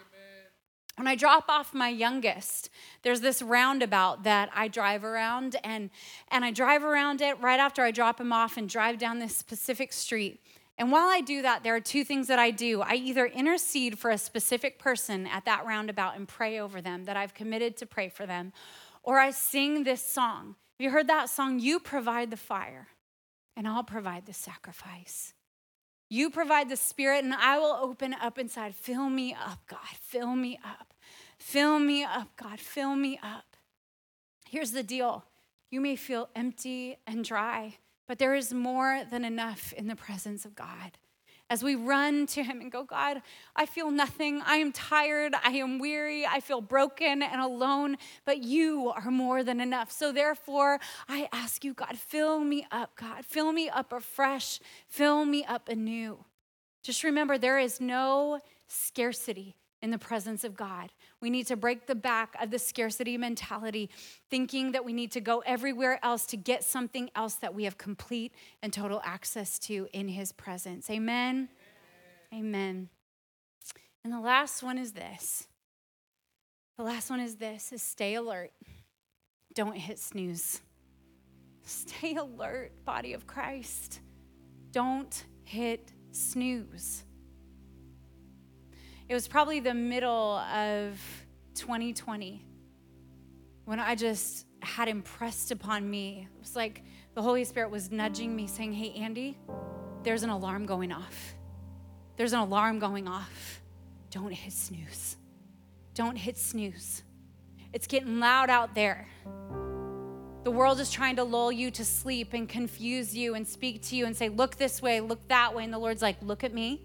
when 0.97 1.07
I 1.07 1.15
drop 1.15 1.45
off 1.47 1.75
my 1.75 1.89
youngest, 1.89 2.71
there's 3.03 3.21
this 3.21 3.43
roundabout 3.43 4.23
that 4.23 4.49
I 4.53 4.67
drive 4.67 5.03
around, 5.03 5.55
and, 5.63 5.91
and 6.29 6.43
I 6.43 6.51
drive 6.51 6.83
around 6.83 7.21
it 7.21 7.39
right 7.39 7.59
after 7.59 7.83
I 7.83 7.91
drop 7.91 8.19
him 8.19 8.33
off 8.33 8.57
and 8.57 8.67
drive 8.67 8.97
down 8.97 9.19
this 9.19 9.37
specific 9.37 9.93
street. 9.93 10.41
And 10.79 10.91
while 10.91 11.07
I 11.07 11.21
do 11.21 11.43
that, 11.43 11.63
there 11.63 11.75
are 11.75 11.79
two 11.79 12.03
things 12.03 12.27
that 12.27 12.39
I 12.39 12.49
do. 12.49 12.81
I 12.81 12.95
either 12.95 13.27
intercede 13.27 13.99
for 13.99 14.09
a 14.09 14.17
specific 14.17 14.79
person 14.79 15.27
at 15.27 15.45
that 15.45 15.65
roundabout 15.67 16.15
and 16.15 16.27
pray 16.27 16.59
over 16.59 16.81
them, 16.81 17.05
that 17.05 17.15
I've 17.15 17.35
committed 17.35 17.77
to 17.77 17.85
pray 17.85 18.09
for 18.09 18.25
them, 18.25 18.51
or 19.03 19.19
I 19.19 19.29
sing 19.29 19.83
this 19.83 20.03
song. 20.03 20.55
Have 20.79 20.83
you 20.83 20.89
heard 20.89 21.07
that 21.07 21.29
song? 21.29 21.59
You 21.59 21.79
provide 21.79 22.31
the 22.31 22.37
fire, 22.37 22.87
and 23.55 23.67
I'll 23.67 23.83
provide 23.83 24.25
the 24.25 24.33
sacrifice. 24.33 25.33
You 26.09 26.29
provide 26.29 26.69
the 26.69 26.77
spirit, 26.77 27.23
and 27.23 27.33
I 27.33 27.57
will 27.59 27.77
open 27.81 28.13
up 28.13 28.37
inside. 28.37 28.75
Fill 28.75 29.09
me 29.09 29.33
up, 29.33 29.59
God. 29.67 29.79
Fill 29.99 30.35
me 30.35 30.59
up. 30.63 30.93
Fill 31.37 31.79
me 31.79 32.03
up, 32.03 32.29
God. 32.37 32.59
Fill 32.59 32.95
me 32.95 33.19
up. 33.21 33.57
Here's 34.49 34.71
the 34.71 34.83
deal 34.83 35.25
you 35.69 35.81
may 35.81 35.95
feel 35.95 36.29
empty 36.35 36.97
and 37.05 37.25
dry, 37.25 37.77
but 38.07 38.19
there 38.19 38.35
is 38.35 38.53
more 38.53 39.03
than 39.09 39.25
enough 39.25 39.73
in 39.73 39.87
the 39.87 39.95
presence 39.95 40.45
of 40.45 40.55
God 40.55 40.97
as 41.49 41.63
we 41.63 41.75
run 41.75 42.27
to 42.27 42.43
Him 42.43 42.61
and 42.61 42.71
go, 42.71 42.83
God, 42.83 43.21
I 43.55 43.65
feel 43.65 43.89
nothing. 43.91 44.41
I 44.45 44.57
am 44.57 44.71
tired. 44.71 45.33
I 45.43 45.51
am 45.51 45.79
weary. 45.79 46.25
I 46.25 46.39
feel 46.39 46.61
broken 46.61 47.21
and 47.23 47.41
alone, 47.41 47.97
but 48.25 48.43
you 48.43 48.91
are 48.95 49.11
more 49.11 49.43
than 49.43 49.61
enough. 49.61 49.91
So 49.91 50.11
therefore, 50.11 50.79
I 51.07 51.29
ask 51.31 51.63
you, 51.63 51.73
God, 51.73 51.97
fill 51.97 52.39
me 52.39 52.67
up, 52.71 52.95
God. 52.95 53.25
Fill 53.25 53.51
me 53.51 53.69
up 53.69 53.93
afresh. 53.93 54.59
Fill 54.87 55.25
me 55.25 55.45
up 55.45 55.69
anew. 55.69 56.25
Just 56.83 57.03
remember, 57.03 57.37
there 57.37 57.59
is 57.59 57.79
no 57.81 58.39
scarcity 58.67 59.57
in 59.81 59.91
the 59.91 59.97
presence 59.97 60.43
of 60.43 60.55
God. 60.55 60.91
We 61.19 61.29
need 61.29 61.47
to 61.47 61.55
break 61.55 61.87
the 61.87 61.95
back 61.95 62.35
of 62.39 62.51
the 62.51 62.59
scarcity 62.59 63.17
mentality, 63.17 63.89
thinking 64.29 64.73
that 64.73 64.85
we 64.85 64.93
need 64.93 65.11
to 65.13 65.21
go 65.21 65.39
everywhere 65.39 65.99
else 66.03 66.25
to 66.27 66.37
get 66.37 66.63
something 66.63 67.09
else 67.15 67.35
that 67.35 67.55
we 67.55 67.63
have 67.63 67.77
complete 67.77 68.33
and 68.61 68.71
total 68.71 69.01
access 69.03 69.57
to 69.59 69.87
in 69.93 70.07
His 70.09 70.31
presence. 70.31 70.89
Amen. 70.89 71.49
Amen. 72.33 72.89
And 74.03 74.13
the 74.13 74.19
last 74.19 74.61
one 74.61 74.77
is 74.77 74.91
this. 74.91 75.47
The 76.77 76.83
last 76.83 77.09
one 77.09 77.19
is 77.19 77.35
this 77.35 77.71
is 77.71 77.81
stay 77.81 78.13
alert. 78.15 78.51
Don't 79.55 79.75
hit 79.75 79.97
snooze. 79.97 80.61
Stay 81.63 82.15
alert, 82.15 82.71
body 82.85 83.13
of 83.13 83.25
Christ. 83.25 84.01
Don't 84.71 85.25
hit 85.43 85.91
snooze. 86.11 87.03
It 89.09 89.13
was 89.13 89.25
probably 89.25 89.61
the 89.61 89.73
middle 89.73 90.37
of 90.37 90.99
2020 91.55 92.45
when 93.63 93.79
I 93.79 93.95
just 93.95 94.45
had 94.61 94.89
impressed 94.89 95.51
upon 95.51 95.89
me. 95.89 96.27
It 96.35 96.39
was 96.39 96.57
like 96.57 96.83
the 97.13 97.21
Holy 97.21 97.45
Spirit 97.45 97.71
was 97.71 97.89
nudging 97.89 98.35
me, 98.35 98.47
saying, 98.47 98.73
Hey, 98.73 98.93
Andi, 98.99 99.35
there's 100.03 100.23
an 100.23 100.29
alarm 100.29 100.65
going 100.65 100.91
off. 100.91 101.35
There's 102.17 102.33
an 102.33 102.39
alarm 102.39 102.79
going 102.79 103.07
off. 103.07 103.61
Don't 104.11 104.31
hit 104.31 104.51
snooze. 104.51 105.15
Don't 105.93 106.17
hit 106.17 106.37
snooze. 106.37 107.03
It's 107.71 107.87
getting 107.87 108.19
loud 108.19 108.49
out 108.49 108.75
there. 108.75 109.07
The 110.43 110.51
world 110.51 110.81
is 110.81 110.91
trying 110.91 111.15
to 111.15 111.23
lull 111.23 111.51
you 111.51 111.71
to 111.71 111.85
sleep 111.85 112.33
and 112.33 112.47
confuse 112.47 113.15
you 113.15 113.35
and 113.35 113.47
speak 113.47 113.83
to 113.83 113.95
you 113.95 114.05
and 114.05 114.17
say, 114.17 114.27
Look 114.27 114.57
this 114.57 114.81
way, 114.81 114.99
look 114.99 115.25
that 115.29 115.55
way. 115.55 115.63
And 115.63 115.73
the 115.73 115.77
Lord's 115.77 116.01
like, 116.01 116.17
Look 116.21 116.43
at 116.43 116.53
me 116.53 116.81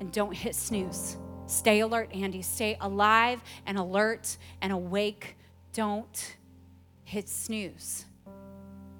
and 0.00 0.10
don't 0.10 0.34
hit 0.34 0.54
snooze. 0.54 1.16
Stay 1.46 1.80
alert, 1.80 2.10
Andy. 2.12 2.42
Stay 2.42 2.76
alive 2.80 3.40
and 3.66 3.78
alert 3.78 4.36
and 4.62 4.72
awake. 4.72 5.36
Don't 5.72 6.36
hit 7.04 7.28
snooze. 7.28 8.06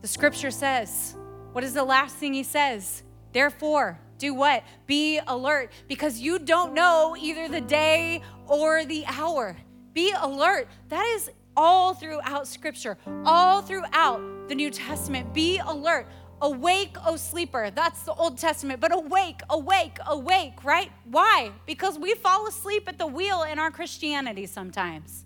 The 0.03 0.09
scripture 0.09 0.51
says, 0.51 1.17
what 1.53 1.65
is 1.65 1.75
the 1.75 1.85
last 1.85 2.17
thing 2.17 2.33
he 2.33 2.43
says? 2.43 3.03
Therefore, 3.33 3.99
do 4.19 4.35
what? 4.35 4.63
Be 4.87 5.21
alert 5.27 5.73
because 5.89 6.19
you 6.19 6.39
don't 6.39 6.75
know 6.75 7.17
either 7.19 7.49
the 7.49 7.61
day 7.61 8.23
or 8.47 8.85
the 8.85 9.05
hour. 9.07 9.57
Be 9.93 10.13
alert. 10.21 10.69
That 10.89 11.07
is 11.15 11.31
all 11.57 11.95
throughout 11.95 12.47
scripture, 12.47 12.99
all 13.25 13.63
throughout 13.63 14.49
the 14.49 14.55
New 14.55 14.71
Testament. 14.71 15.33
Be 15.33 15.59
alert. 15.59 16.07
Awake, 16.43 16.97
O 17.07 17.17
sleeper. 17.17 17.71
That's 17.71 18.03
the 18.03 18.15
Old 18.15 18.39
Testament, 18.39 18.81
but 18.81 18.95
awake, 18.95 19.41
awake, 19.51 19.99
awake, 20.07 20.65
right? 20.65 20.91
Why? 21.05 21.51
Because 21.67 21.99
we 21.99 22.15
fall 22.15 22.47
asleep 22.47 22.85
at 22.89 22.99
the 22.99 23.07
wheel 23.07 23.43
in 23.43 23.59
our 23.59 23.71
Christianity 23.71 24.47
sometimes. 24.47 25.25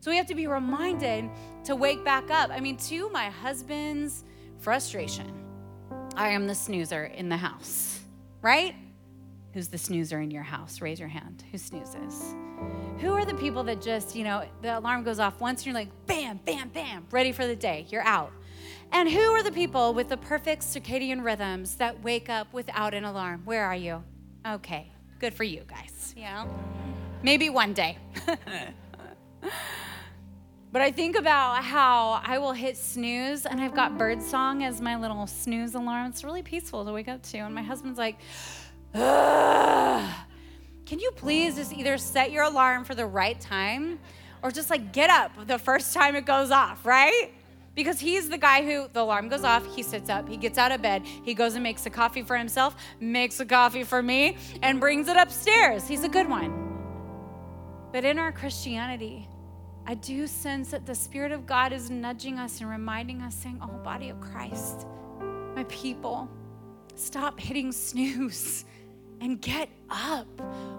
So 0.00 0.10
we 0.10 0.16
have 0.16 0.26
to 0.26 0.34
be 0.34 0.46
reminded 0.46 1.28
to 1.64 1.76
wake 1.76 2.02
back 2.04 2.30
up. 2.30 2.50
I 2.50 2.60
mean, 2.60 2.78
to 2.78 3.10
my 3.10 3.26
husband's 3.26 4.24
frustration, 4.58 5.30
I 6.16 6.30
am 6.30 6.46
the 6.46 6.54
snoozer 6.54 7.04
in 7.04 7.28
the 7.28 7.36
house, 7.36 8.00
right? 8.40 8.74
Who's 9.52 9.68
the 9.68 9.78
snoozer 9.78 10.20
in 10.20 10.30
your 10.30 10.42
house? 10.42 10.80
Raise 10.80 10.98
your 10.98 11.08
hand. 11.08 11.44
Who 11.52 11.58
snoozes? 11.58 12.34
Who 13.00 13.12
are 13.12 13.24
the 13.24 13.34
people 13.34 13.62
that 13.64 13.82
just, 13.82 14.14
you 14.16 14.24
know, 14.24 14.44
the 14.62 14.78
alarm 14.78 15.02
goes 15.02 15.18
off 15.18 15.40
once 15.40 15.60
and 15.60 15.66
you're 15.66 15.74
like, 15.74 15.90
bam, 16.06 16.40
bam, 16.44 16.68
bam, 16.68 17.06
ready 17.10 17.32
for 17.32 17.46
the 17.46 17.56
day, 17.56 17.86
you're 17.90 18.06
out. 18.06 18.32
And 18.92 19.08
who 19.08 19.20
are 19.20 19.42
the 19.42 19.52
people 19.52 19.94
with 19.94 20.08
the 20.08 20.16
perfect 20.16 20.62
circadian 20.62 21.24
rhythms 21.24 21.76
that 21.76 22.02
wake 22.02 22.28
up 22.28 22.52
without 22.52 22.92
an 22.92 23.04
alarm? 23.04 23.42
Where 23.44 23.64
are 23.64 23.76
you? 23.76 24.02
Okay, 24.46 24.90
good 25.20 25.32
for 25.32 25.44
you 25.44 25.62
guys. 25.68 26.12
Yeah. 26.16 26.46
Maybe 27.22 27.50
one 27.50 27.72
day. 27.72 27.98
but 30.72 30.82
I 30.82 30.90
think 30.90 31.16
about 31.16 31.62
how 31.62 32.20
I 32.24 32.38
will 32.38 32.52
hit 32.52 32.76
snooze 32.76 33.46
and 33.46 33.60
I've 33.60 33.74
got 33.74 33.96
birdsong 33.96 34.64
as 34.64 34.80
my 34.80 34.96
little 34.96 35.26
snooze 35.26 35.74
alarm. 35.74 36.08
It's 36.08 36.24
really 36.24 36.42
peaceful 36.42 36.84
to 36.84 36.92
wake 36.92 37.08
up 37.08 37.22
to. 37.24 37.38
And 37.38 37.54
my 37.54 37.62
husband's 37.62 37.98
like, 37.98 38.18
Ugh. 38.94 40.14
can 40.84 40.98
you 40.98 41.12
please 41.12 41.54
just 41.54 41.72
either 41.72 41.96
set 41.96 42.32
your 42.32 42.42
alarm 42.42 42.84
for 42.84 42.96
the 42.96 43.06
right 43.06 43.40
time 43.40 44.00
or 44.42 44.50
just 44.50 44.68
like 44.68 44.92
get 44.92 45.10
up 45.10 45.46
the 45.46 45.58
first 45.58 45.94
time 45.94 46.16
it 46.16 46.26
goes 46.26 46.50
off, 46.50 46.84
right? 46.84 47.30
Because 47.74 48.00
he's 48.00 48.28
the 48.28 48.38
guy 48.38 48.64
who 48.64 48.88
the 48.92 49.00
alarm 49.00 49.28
goes 49.28 49.44
off, 49.44 49.64
he 49.74 49.82
sits 49.82 50.10
up, 50.10 50.28
he 50.28 50.36
gets 50.36 50.58
out 50.58 50.72
of 50.72 50.82
bed, 50.82 51.06
he 51.06 51.34
goes 51.34 51.54
and 51.54 51.62
makes 51.62 51.86
a 51.86 51.90
coffee 51.90 52.22
for 52.22 52.36
himself, 52.36 52.76
makes 53.00 53.38
a 53.38 53.46
coffee 53.46 53.84
for 53.84 54.02
me, 54.02 54.36
and 54.62 54.80
brings 54.80 55.08
it 55.08 55.16
upstairs. 55.16 55.86
He's 55.86 56.02
a 56.02 56.08
good 56.08 56.28
one. 56.28 56.68
But 57.92 58.04
in 58.04 58.18
our 58.18 58.32
Christianity, 58.32 59.28
I 59.86 59.94
do 59.94 60.26
sense 60.26 60.70
that 60.70 60.86
the 60.86 60.94
Spirit 60.94 61.32
of 61.32 61.46
God 61.46 61.72
is 61.72 61.90
nudging 61.90 62.38
us 62.38 62.60
and 62.60 62.68
reminding 62.68 63.22
us, 63.22 63.34
saying, 63.34 63.58
Oh, 63.62 63.78
body 63.82 64.10
of 64.10 64.20
Christ, 64.20 64.86
my 65.54 65.64
people, 65.64 66.28
stop 66.94 67.38
hitting 67.38 67.72
snooze 67.72 68.64
and 69.20 69.40
get 69.40 69.68
up. 69.90 70.26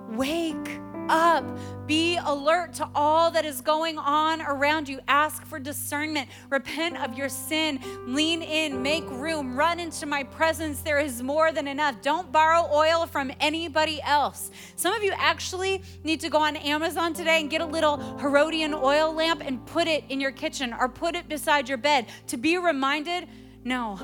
Wake 0.09 0.79
up. 1.09 1.43
Be 1.87 2.17
alert 2.17 2.73
to 2.75 2.89
all 2.95 3.31
that 3.31 3.45
is 3.45 3.61
going 3.61 3.97
on 3.97 4.41
around 4.41 4.87
you. 4.87 4.99
Ask 5.07 5.45
for 5.45 5.59
discernment. 5.59 6.29
Repent 6.49 6.97
of 6.97 7.17
your 7.17 7.29
sin. 7.29 7.79
Lean 8.07 8.41
in. 8.41 8.81
Make 8.81 9.09
room. 9.09 9.57
Run 9.57 9.79
into 9.79 10.05
my 10.05 10.23
presence. 10.23 10.81
There 10.81 10.99
is 10.99 11.21
more 11.21 11.51
than 11.51 11.67
enough. 11.67 12.01
Don't 12.01 12.31
borrow 12.31 12.69
oil 12.73 13.05
from 13.05 13.31
anybody 13.39 14.01
else. 14.03 14.51
Some 14.75 14.93
of 14.93 15.03
you 15.03 15.13
actually 15.17 15.83
need 16.03 16.19
to 16.21 16.29
go 16.29 16.39
on 16.39 16.55
Amazon 16.55 17.13
today 17.13 17.41
and 17.41 17.49
get 17.49 17.61
a 17.61 17.65
little 17.65 17.97
Herodian 18.19 18.73
oil 18.73 19.13
lamp 19.13 19.41
and 19.45 19.65
put 19.65 19.87
it 19.87 20.03
in 20.09 20.19
your 20.19 20.31
kitchen 20.31 20.73
or 20.73 20.87
put 20.87 21.15
it 21.15 21.27
beside 21.27 21.67
your 21.67 21.77
bed 21.77 22.07
to 22.27 22.37
be 22.37 22.57
reminded 22.57 23.27
no, 23.63 23.95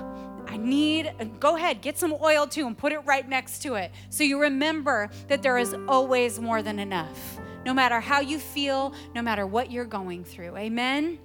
I 0.48 0.58
need, 0.58 1.12
go 1.40 1.58
ahead, 1.58 1.82
get 1.82 1.98
some 1.98 2.14
oil 2.22 2.48
too 2.48 2.66
and 2.68 2.78
put 2.78 2.94
it 2.94 3.00
right 3.00 3.28
next 3.28 3.62
to 3.64 3.76
it. 3.76 3.92
So 4.10 4.24
you 4.24 4.42
remember 4.42 5.10
that 5.28 5.44
there 5.44 5.58
is 5.58 5.76
always 5.88 6.40
more 6.40 6.62
than 6.62 6.80
enough, 6.80 7.40
no 7.66 7.74
matter 7.74 8.00
how 8.00 8.22
you 8.22 8.40
feel, 8.40 8.94
no 9.14 9.22
matter 9.22 9.46
what 9.46 9.72
you're 9.72 9.86
going 9.86 10.24
through. 10.24 10.56
Amen? 10.56 11.20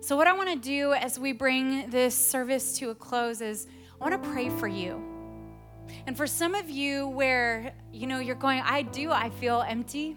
So, 0.00 0.14
what 0.14 0.28
I 0.28 0.34
want 0.34 0.50
to 0.50 0.56
do 0.56 0.92
as 0.92 1.18
we 1.18 1.32
bring 1.32 1.90
this 1.90 2.14
service 2.14 2.78
to 2.78 2.90
a 2.90 2.94
close 2.94 3.40
is 3.40 3.66
I 4.00 4.08
want 4.08 4.22
to 4.22 4.28
pray 4.30 4.50
for 4.50 4.68
you. 4.68 5.02
And 6.06 6.16
for 6.16 6.28
some 6.28 6.54
of 6.54 6.70
you 6.70 7.08
where, 7.08 7.74
you 7.92 8.06
know, 8.06 8.20
you're 8.20 8.36
going, 8.36 8.60
I 8.64 8.82
do, 8.82 9.10
I 9.10 9.30
feel 9.30 9.64
empty. 9.66 10.16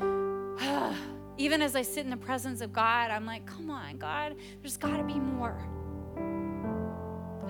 Even 1.38 1.62
as 1.62 1.74
I 1.74 1.80
sit 1.80 2.04
in 2.04 2.10
the 2.10 2.18
presence 2.18 2.60
of 2.60 2.72
God, 2.72 3.10
I'm 3.10 3.24
like, 3.24 3.46
come 3.46 3.70
on, 3.70 3.96
God, 3.96 4.36
there's 4.60 4.76
got 4.76 4.98
to 4.98 5.04
be 5.04 5.14
more. 5.14 5.56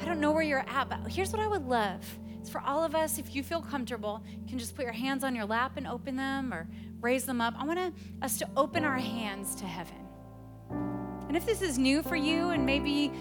I 0.01 0.05
don't 0.05 0.21
know 0.21 0.33
where 0.33 0.43
you're 0.43 0.65
at, 0.69 0.89
but 0.89 1.01
here's 1.11 1.33
what 1.33 1.41
I 1.41 1.47
would 1.47 1.67
love. 1.67 2.05
It's 2.41 2.51
for 2.51 2.61
all 2.61 2.85
of 2.85 2.95
us, 2.95 3.19
if 3.19 3.35
you 3.35 3.43
feel 3.43 3.63
comfortable, 3.63 4.23
you 4.31 4.47
can 4.47 4.59
just 4.59 4.77
put 4.77 4.85
your 4.85 4.93
hands 4.93 5.25
on 5.25 5.35
your 5.35 5.47
lap 5.47 5.73
and 5.77 5.87
open 5.87 6.17
them 6.17 6.53
or 6.53 6.69
raise 7.01 7.25
them 7.25 7.41
up. 7.41 7.55
I 7.57 7.65
want 7.65 7.95
us 8.21 8.39
to 8.39 8.49
open 8.57 8.85
our 8.85 8.99
hands 8.99 9.55
to 9.57 9.65
heaven. 9.65 10.07
And 11.29 11.37
if 11.37 11.47
this 11.47 11.63
is 11.63 11.79
new 11.79 12.03
for 12.03 12.17
you, 12.17 12.51
and 12.51 12.67
maybe 12.67 13.13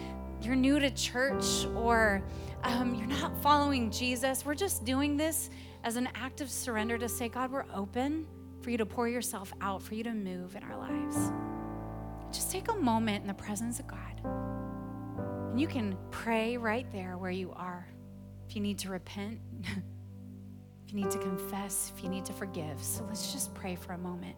you're 0.42 0.56
new 0.56 0.78
to 0.80 0.92
church 0.92 1.66
or 1.76 2.22
um, 2.64 2.96
you're 2.96 3.08
not 3.08 3.42
following 3.42 3.90
Jesus, 3.92 4.46
we're 4.46 4.56
just 4.56 4.84
doing 4.84 5.16
this 5.16 5.50
as 5.84 5.96
an 5.96 6.10
act 6.16 6.42
of 6.42 6.50
surrender 6.50 6.98
to 6.98 7.08
say, 7.08 7.30
God, 7.30 7.52
we're 7.52 7.66
open 7.74 8.28
for 8.62 8.72
you 8.72 8.78
to 8.78 8.86
pour 8.86 9.08
yourself 9.08 9.54
out, 9.62 9.82
for 9.82 9.96
you 9.96 10.04
to 10.04 10.14
move 10.14 10.56
in 10.56 10.64
our 10.64 10.78
lives. 10.78 11.32
Just 12.32 12.52
take 12.52 12.68
a 12.70 12.76
moment 12.76 13.22
in 13.22 13.28
the 13.28 13.34
presence 13.34 13.80
of 13.80 13.88
God. 13.88 14.63
And 15.54 15.62
you 15.62 15.68
can 15.68 15.96
pray 16.10 16.58
right 16.58 16.92
there 16.92 17.16
where 17.16 17.30
you 17.30 17.54
are. 17.56 17.88
If 18.50 18.56
you 18.56 18.62
need 18.64 18.80
to 18.80 18.90
repent, 18.90 19.40
if 19.62 20.92
you 20.92 20.96
need 20.96 21.12
to 21.12 21.20
confess, 21.20 21.94
if 21.96 22.04
you 22.04 22.10
need 22.10 22.26
to 22.26 22.34
forgive. 22.34 22.82
So 22.82 23.06
let's 23.08 23.32
just 23.32 23.54
pray 23.54 23.76
for 23.76 23.94
a 23.94 23.98
moment. 24.00 24.36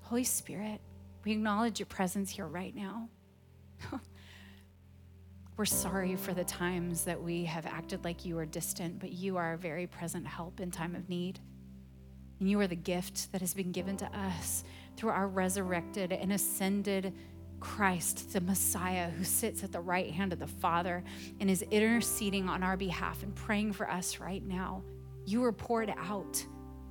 Holy 0.00 0.24
Spirit, 0.24 0.80
we 1.26 1.32
acknowledge 1.32 1.78
your 1.78 1.88
presence 1.88 2.30
here 2.30 2.46
right 2.46 2.74
now. 2.74 3.10
We're 5.58 5.66
sorry 5.66 6.16
for 6.16 6.32
the 6.32 6.44
times 6.44 7.04
that 7.04 7.22
we 7.22 7.44
have 7.44 7.66
acted 7.66 8.02
like 8.02 8.24
you 8.24 8.38
are 8.38 8.46
distant, 8.46 8.98
but 8.98 9.12
you 9.12 9.36
are 9.36 9.52
a 9.52 9.58
very 9.58 9.86
present 9.86 10.26
help 10.26 10.58
in 10.58 10.70
time 10.70 10.96
of 10.96 11.10
need. 11.10 11.38
And 12.40 12.48
you 12.48 12.58
are 12.60 12.66
the 12.66 12.76
gift 12.76 13.30
that 13.32 13.42
has 13.42 13.52
been 13.52 13.72
given 13.72 13.98
to 13.98 14.06
us 14.06 14.64
through 14.96 15.10
our 15.10 15.28
resurrected 15.28 16.12
and 16.12 16.32
ascended 16.32 17.12
Christ, 17.60 18.32
the 18.32 18.40
Messiah 18.40 19.10
who 19.10 19.24
sits 19.24 19.64
at 19.64 19.72
the 19.72 19.80
right 19.80 20.10
hand 20.10 20.32
of 20.32 20.38
the 20.38 20.46
Father 20.46 21.02
and 21.40 21.50
is 21.50 21.62
interceding 21.62 22.48
on 22.48 22.62
our 22.62 22.76
behalf 22.76 23.22
and 23.22 23.34
praying 23.34 23.72
for 23.72 23.90
us 23.90 24.20
right 24.20 24.44
now. 24.44 24.82
You 25.24 25.40
were 25.40 25.52
poured 25.52 25.92
out 25.96 26.44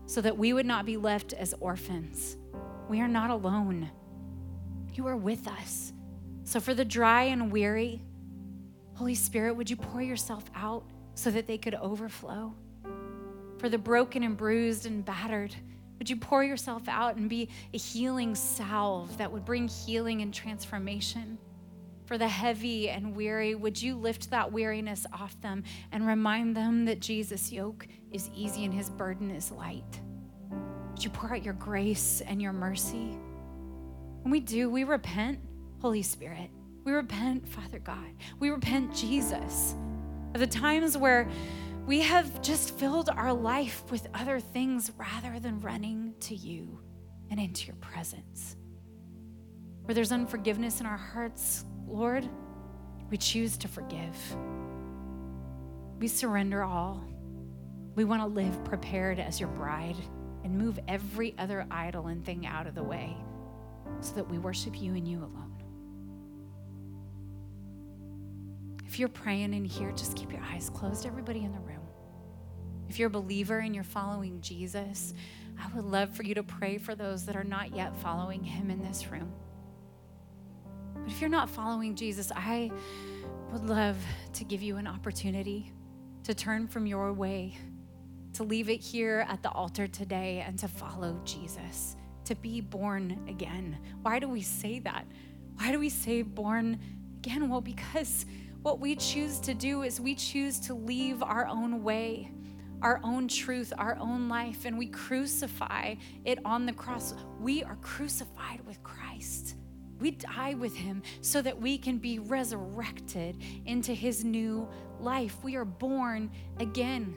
so 0.05 0.21
that 0.21 0.37
we 0.37 0.53
would 0.53 0.65
not 0.65 0.85
be 0.85 0.97
left 0.97 1.33
as 1.33 1.53
orphans. 1.59 2.37
We 2.89 3.01
are 3.01 3.07
not 3.07 3.29
alone. 3.29 3.89
You 4.93 5.07
are 5.07 5.17
with 5.17 5.47
us. 5.47 5.93
So, 6.43 6.59
for 6.59 6.73
the 6.73 6.85
dry 6.85 7.23
and 7.23 7.51
weary, 7.51 8.01
Holy 8.93 9.15
Spirit, 9.15 9.55
would 9.55 9.69
you 9.69 9.75
pour 9.75 10.01
yourself 10.01 10.43
out 10.55 10.85
so 11.15 11.31
that 11.31 11.47
they 11.47 11.57
could 11.57 11.75
overflow? 11.75 12.53
For 13.57 13.67
the 13.67 13.77
broken 13.77 14.21
and 14.23 14.37
bruised 14.37 14.85
and 14.85 15.03
battered, 15.03 15.55
would 15.97 16.09
you 16.09 16.17
pour 16.17 16.43
yourself 16.43 16.87
out 16.87 17.15
and 17.15 17.29
be 17.29 17.49
a 17.73 17.77
healing 17.77 18.35
salve 18.35 19.17
that 19.17 19.31
would 19.31 19.45
bring 19.45 19.67
healing 19.67 20.21
and 20.21 20.33
transformation? 20.33 21.37
For 22.05 22.17
the 22.17 22.27
heavy 22.27 22.89
and 22.89 23.15
weary, 23.15 23.55
would 23.55 23.81
you 23.81 23.95
lift 23.95 24.29
that 24.29 24.51
weariness 24.51 25.07
off 25.11 25.39
them 25.41 25.63
and 25.91 26.05
remind 26.05 26.55
them 26.55 26.85
that 26.85 26.99
Jesus' 26.99 27.51
yoke 27.51 27.87
is 28.11 28.29
easy 28.35 28.63
and 28.63 28.73
his 28.73 28.89
burden 28.91 29.31
is 29.31 29.51
light? 29.51 30.01
Would 30.91 31.03
you 31.03 31.09
pour 31.09 31.33
out 31.33 31.43
your 31.43 31.55
grace 31.55 32.21
and 32.25 32.41
your 32.41 32.53
mercy? 32.53 33.17
When 34.21 34.31
we 34.31 34.39
do, 34.39 34.69
we 34.69 34.83
repent, 34.83 35.39
Holy 35.81 36.03
Spirit. 36.03 36.49
We 36.83 36.91
repent, 36.91 37.47
Father 37.47 37.79
God. 37.79 38.13
We 38.39 38.51
repent, 38.51 38.93
Jesus, 38.93 39.75
of 40.35 40.39
the 40.39 40.47
times 40.47 40.97
where 40.97 41.27
We 41.85 42.01
have 42.01 42.41
just 42.41 42.79
filled 42.79 43.09
our 43.09 43.31
life 43.31 43.83
with 43.91 44.07
other 44.15 44.39
things 44.39 44.91
rather 44.97 45.39
than 45.39 45.61
running 45.61 46.15
to 46.21 46.33
you 46.33 46.79
and 47.29 47.39
into 47.39 47.67
your 47.67 47.75
presence. 47.75 48.55
Where 49.83 49.93
there's 49.93 50.11
unforgiveness 50.11 50.79
in 50.79 50.87
our 50.87 50.97
hearts, 50.97 51.63
Lord, 51.87 52.27
we 53.11 53.17
choose 53.17 53.55
to 53.59 53.67
forgive. 53.67 54.17
We 55.99 56.07
surrender 56.07 56.63
all. 56.63 57.03
We 57.93 58.03
want 58.03 58.23
to 58.23 58.27
live 58.27 58.63
prepared 58.65 59.19
as 59.19 59.39
your 59.39 59.49
bride 59.49 59.97
and 60.43 60.57
move 60.57 60.79
every 60.87 61.35
other 61.37 61.67
idol 61.69 62.07
and 62.07 62.25
thing 62.25 62.47
out 62.47 62.65
of 62.65 62.73
the 62.73 62.83
way 62.83 63.15
so 63.99 64.15
that 64.15 64.27
we 64.27 64.39
worship 64.39 64.81
you 64.81 64.95
and 64.95 65.07
you 65.07 65.19
alone. 65.19 65.54
If 68.95 68.99
you're 68.99 69.09
praying 69.09 69.53
in 69.53 69.65
here, 69.65 69.91
just 69.91 70.15
keep 70.15 70.31
your 70.31 70.39
eyes 70.53 70.69
closed, 70.69 71.05
everybody 71.05 71.43
in 71.43 71.51
the 71.51 71.59
room. 71.59 71.81
If 72.87 72.97
you're 72.97 73.07
a 73.07 73.09
believer 73.09 73.59
and 73.59 73.75
you're 73.75 73.83
following 73.83 74.39
Jesus, 74.39 75.13
I 75.61 75.67
would 75.75 75.83
love 75.83 76.15
for 76.15 76.23
you 76.23 76.33
to 76.35 76.43
pray 76.43 76.77
for 76.77 76.95
those 76.95 77.25
that 77.25 77.35
are 77.35 77.43
not 77.43 77.75
yet 77.75 77.93
following 77.97 78.41
him 78.41 78.71
in 78.71 78.81
this 78.81 79.11
room. 79.11 79.33
But 80.93 81.11
if 81.11 81.19
you're 81.19 81.29
not 81.29 81.49
following 81.49 81.93
Jesus, 81.95 82.31
I 82.33 82.71
would 83.51 83.67
love 83.67 83.97
to 84.31 84.45
give 84.45 84.61
you 84.61 84.77
an 84.77 84.87
opportunity 84.87 85.73
to 86.23 86.33
turn 86.33 86.65
from 86.65 86.87
your 86.87 87.11
way, 87.11 87.57
to 88.35 88.43
leave 88.43 88.69
it 88.69 88.79
here 88.79 89.25
at 89.27 89.43
the 89.43 89.49
altar 89.49 89.87
today, 89.87 90.41
and 90.47 90.57
to 90.59 90.69
follow 90.69 91.19
Jesus, 91.25 91.97
to 92.23 92.33
be 92.33 92.61
born 92.61 93.25
again. 93.27 93.77
Why 94.03 94.19
do 94.19 94.29
we 94.29 94.41
say 94.41 94.79
that? 94.79 95.05
Why 95.57 95.73
do 95.73 95.79
we 95.79 95.89
say 95.89 96.21
born 96.21 96.79
again? 97.19 97.49
Well, 97.49 97.59
because 97.59 98.25
what 98.65 98.79
we 98.79 98.95
choose 98.95 99.39
to 99.39 99.53
do 99.53 99.83
is 99.83 100.01
we 100.01 100.15
choose 100.15 100.59
to 100.59 100.73
leave 100.73 101.21
our 101.21 101.45
own 101.45 101.83
way 101.83 102.31
our 102.81 102.99
own 103.03 103.27
truth, 103.27 103.71
our 103.77 103.97
own 103.99 104.27
life, 104.27 104.65
and 104.65 104.77
we 104.77 104.85
crucify 104.85 105.95
it 106.23 106.37
on 106.45 106.65
the 106.65 106.73
cross. 106.73 107.15
We 107.39 107.63
are 107.63 107.77
crucified 107.77 108.59
with 108.67 108.83
Christ. 108.83 109.55
We 109.99 110.11
die 110.11 110.55
with 110.55 110.75
him 110.75 111.01
so 111.21 111.41
that 111.41 111.59
we 111.59 111.77
can 111.79 111.97
be 111.97 112.19
resurrected 112.19 113.37
into 113.65 113.93
his 113.93 114.23
new 114.23 114.67
life. 114.99 115.37
We 115.41 115.55
are 115.55 115.65
born 115.65 116.29
again. 116.59 117.15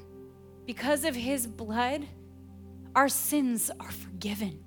Because 0.64 1.04
of 1.04 1.14
his 1.14 1.46
blood, 1.46 2.06
our 2.94 3.08
sins 3.08 3.70
are 3.80 3.90
forgiven. 3.90 4.64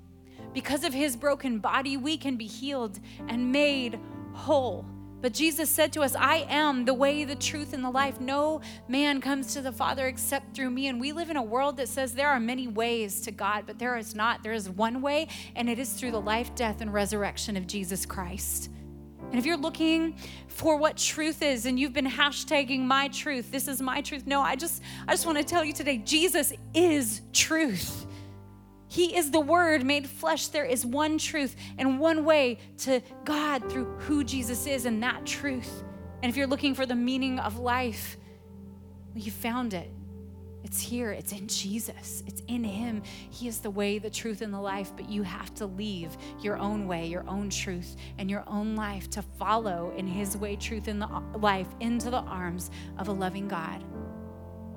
Because 0.53 0.83
of 0.83 0.93
his 0.93 1.15
broken 1.15 1.59
body, 1.59 1.95
we 1.97 2.17
can 2.17 2.35
be 2.35 2.47
healed 2.47 2.99
and 3.27 3.51
made 3.51 3.97
whole. 4.33 4.85
But 5.21 5.33
Jesus 5.33 5.69
said 5.69 5.93
to 5.93 6.01
us, 6.01 6.15
I 6.15 6.47
am 6.49 6.85
the 6.85 6.93
way, 6.93 7.23
the 7.23 7.35
truth, 7.35 7.73
and 7.73 7.83
the 7.83 7.89
life. 7.89 8.19
No 8.19 8.61
man 8.87 9.21
comes 9.21 9.53
to 9.53 9.61
the 9.61 9.71
Father 9.71 10.07
except 10.07 10.55
through 10.55 10.71
me. 10.71 10.87
And 10.87 10.99
we 10.99 11.11
live 11.11 11.29
in 11.29 11.37
a 11.37 11.43
world 11.43 11.77
that 11.77 11.89
says 11.89 12.13
there 12.13 12.29
are 12.29 12.39
many 12.39 12.67
ways 12.67 13.21
to 13.21 13.31
God, 13.31 13.63
but 13.67 13.77
there 13.77 13.97
is 13.97 14.15
not. 14.15 14.43
There 14.43 14.53
is 14.53 14.69
one 14.69 15.01
way, 15.01 15.27
and 15.55 15.69
it 15.69 15.79
is 15.79 15.93
through 15.93 16.11
the 16.11 16.21
life, 16.21 16.53
death, 16.55 16.81
and 16.81 16.93
resurrection 16.93 17.55
of 17.55 17.67
Jesus 17.67 18.05
Christ. 18.05 18.69
And 19.31 19.39
if 19.39 19.45
you're 19.45 19.57
looking 19.57 20.17
for 20.47 20.75
what 20.75 20.97
truth 20.97 21.41
is 21.41 21.65
and 21.65 21.79
you've 21.79 21.93
been 21.93 22.05
hashtagging 22.05 22.81
my 22.81 23.07
truth, 23.07 23.49
this 23.49 23.69
is 23.69 23.81
my 23.81 24.01
truth. 24.01 24.27
No, 24.27 24.41
I 24.41 24.57
just 24.57 24.81
I 25.07 25.13
just 25.13 25.25
want 25.25 25.37
to 25.37 25.43
tell 25.43 25.63
you 25.63 25.71
today 25.71 25.99
Jesus 25.99 26.51
is 26.73 27.21
truth. 27.31 28.05
He 28.91 29.15
is 29.15 29.31
the 29.31 29.39
Word 29.39 29.85
made 29.85 30.05
flesh. 30.05 30.47
There 30.47 30.65
is 30.65 30.85
one 30.85 31.17
truth 31.17 31.55
and 31.77 31.97
one 31.97 32.25
way 32.25 32.57
to 32.79 33.01
God 33.23 33.71
through 33.71 33.85
who 33.99 34.21
Jesus 34.21 34.67
is 34.67 34.83
and 34.83 35.01
that 35.01 35.25
truth. 35.25 35.85
And 36.21 36.29
if 36.29 36.35
you're 36.35 36.45
looking 36.45 36.75
for 36.75 36.85
the 36.85 36.93
meaning 36.93 37.39
of 37.39 37.57
life, 37.57 38.17
well, 39.13 39.23
you 39.23 39.31
found 39.31 39.73
it. 39.73 39.89
It's 40.65 40.81
here, 40.81 41.11
it's 41.11 41.31
in 41.31 41.47
Jesus, 41.47 42.21
it's 42.27 42.41
in 42.49 42.65
Him. 42.65 43.01
He 43.29 43.47
is 43.47 43.59
the 43.59 43.69
way, 43.69 43.97
the 43.97 44.09
truth, 44.09 44.41
and 44.41 44.53
the 44.53 44.59
life, 44.59 44.91
but 44.97 45.09
you 45.09 45.23
have 45.23 45.55
to 45.55 45.67
leave 45.67 46.17
your 46.41 46.57
own 46.57 46.85
way, 46.85 47.07
your 47.07 47.23
own 47.29 47.49
truth, 47.49 47.95
and 48.17 48.29
your 48.29 48.43
own 48.45 48.75
life 48.75 49.09
to 49.11 49.21
follow 49.21 49.93
in 49.95 50.05
His 50.05 50.35
way, 50.35 50.57
truth, 50.57 50.89
and 50.89 51.01
the 51.01 51.07
life 51.37 51.67
into 51.79 52.09
the 52.09 52.23
arms 52.23 52.69
of 52.97 53.07
a 53.07 53.13
loving 53.13 53.47
God. 53.47 53.85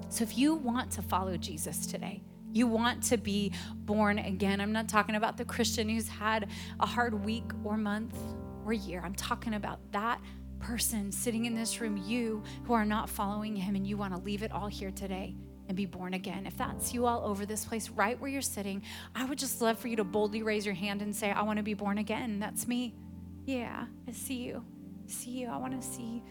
So 0.08 0.22
if 0.22 0.38
you 0.38 0.54
want 0.54 0.92
to 0.92 1.02
follow 1.02 1.36
Jesus 1.36 1.84
today, 1.84 2.22
you 2.54 2.68
want 2.68 3.02
to 3.02 3.18
be 3.18 3.52
born 3.78 4.18
again. 4.18 4.60
I'm 4.60 4.72
not 4.72 4.88
talking 4.88 5.16
about 5.16 5.36
the 5.36 5.44
Christian 5.44 5.88
who's 5.88 6.08
had 6.08 6.48
a 6.78 6.86
hard 6.86 7.24
week 7.24 7.50
or 7.64 7.76
month 7.76 8.16
or 8.64 8.72
year. 8.72 9.02
I'm 9.04 9.14
talking 9.14 9.54
about 9.54 9.80
that 9.92 10.20
person 10.60 11.12
sitting 11.12 11.44
in 11.44 11.54
this 11.54 11.80
room, 11.80 11.96
you 12.06 12.42
who 12.64 12.72
are 12.72 12.86
not 12.86 13.10
following 13.10 13.54
him 13.56 13.74
and 13.74 13.86
you 13.86 13.96
want 13.96 14.14
to 14.14 14.22
leave 14.22 14.42
it 14.42 14.52
all 14.52 14.68
here 14.68 14.92
today 14.92 15.34
and 15.66 15.76
be 15.76 15.84
born 15.84 16.14
again. 16.14 16.46
If 16.46 16.56
that's 16.56 16.94
you 16.94 17.06
all 17.06 17.24
over 17.24 17.44
this 17.44 17.64
place, 17.64 17.90
right 17.90 18.18
where 18.20 18.30
you're 18.30 18.40
sitting, 18.40 18.82
I 19.14 19.24
would 19.24 19.38
just 19.38 19.60
love 19.60 19.78
for 19.78 19.88
you 19.88 19.96
to 19.96 20.04
boldly 20.04 20.42
raise 20.42 20.64
your 20.64 20.76
hand 20.76 21.02
and 21.02 21.14
say, 21.14 21.32
I 21.32 21.42
want 21.42 21.56
to 21.56 21.62
be 21.62 21.74
born 21.74 21.98
again. 21.98 22.38
That's 22.38 22.68
me. 22.68 22.94
Yeah, 23.46 23.86
I 24.08 24.12
see 24.12 24.44
you. 24.44 24.64
I 25.06 25.10
see 25.10 25.30
you. 25.32 25.48
I 25.48 25.56
want 25.56 25.80
to 25.80 25.86
see. 25.86 26.22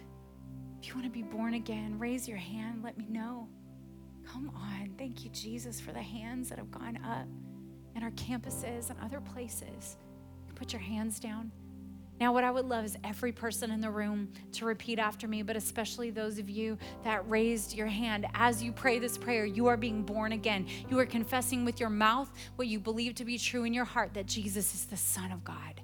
If 0.81 0.87
you 0.87 0.95
want 0.95 1.05
to 1.05 1.11
be 1.11 1.23
born 1.23 1.53
again, 1.55 1.99
raise 1.99 2.27
your 2.27 2.37
hand. 2.37 2.81
Let 2.81 2.97
me 2.97 3.07
know. 3.09 3.49
Thank 5.13 5.25
you, 5.25 5.31
Jesus, 5.31 5.79
for 5.79 5.91
the 5.91 6.01
hands 6.01 6.49
that 6.49 6.57
have 6.57 6.71
gone 6.71 6.97
up 7.05 7.27
in 7.95 8.01
our 8.01 8.09
campuses 8.11 8.89
and 8.89 8.99
other 8.99 9.21
places. 9.21 9.97
Put 10.55 10.73
your 10.73 10.81
hands 10.81 11.19
down. 11.19 11.51
Now, 12.19 12.33
what 12.33 12.43
I 12.43 12.49
would 12.49 12.65
love 12.65 12.83
is 12.83 12.97
every 13.03 13.31
person 13.31 13.69
in 13.69 13.79
the 13.79 13.91
room 13.91 14.33
to 14.53 14.65
repeat 14.65 14.97
after 14.97 15.27
me, 15.27 15.43
but 15.43 15.55
especially 15.55 16.09
those 16.09 16.39
of 16.39 16.49
you 16.49 16.79
that 17.03 17.29
raised 17.29 17.75
your 17.75 17.85
hand. 17.85 18.25
As 18.33 18.63
you 18.63 18.71
pray 18.71 18.97
this 18.97 19.15
prayer, 19.15 19.45
you 19.45 19.67
are 19.67 19.77
being 19.77 20.01
born 20.01 20.31
again. 20.31 20.65
You 20.89 20.97
are 20.97 21.05
confessing 21.05 21.63
with 21.63 21.79
your 21.79 21.91
mouth 21.91 22.31
what 22.55 22.67
you 22.67 22.79
believe 22.79 23.13
to 23.15 23.25
be 23.25 23.37
true 23.37 23.65
in 23.65 23.73
your 23.73 23.85
heart 23.85 24.15
that 24.15 24.25
Jesus 24.25 24.73
is 24.73 24.85
the 24.85 24.97
Son 24.97 25.31
of 25.31 25.43
God. 25.43 25.79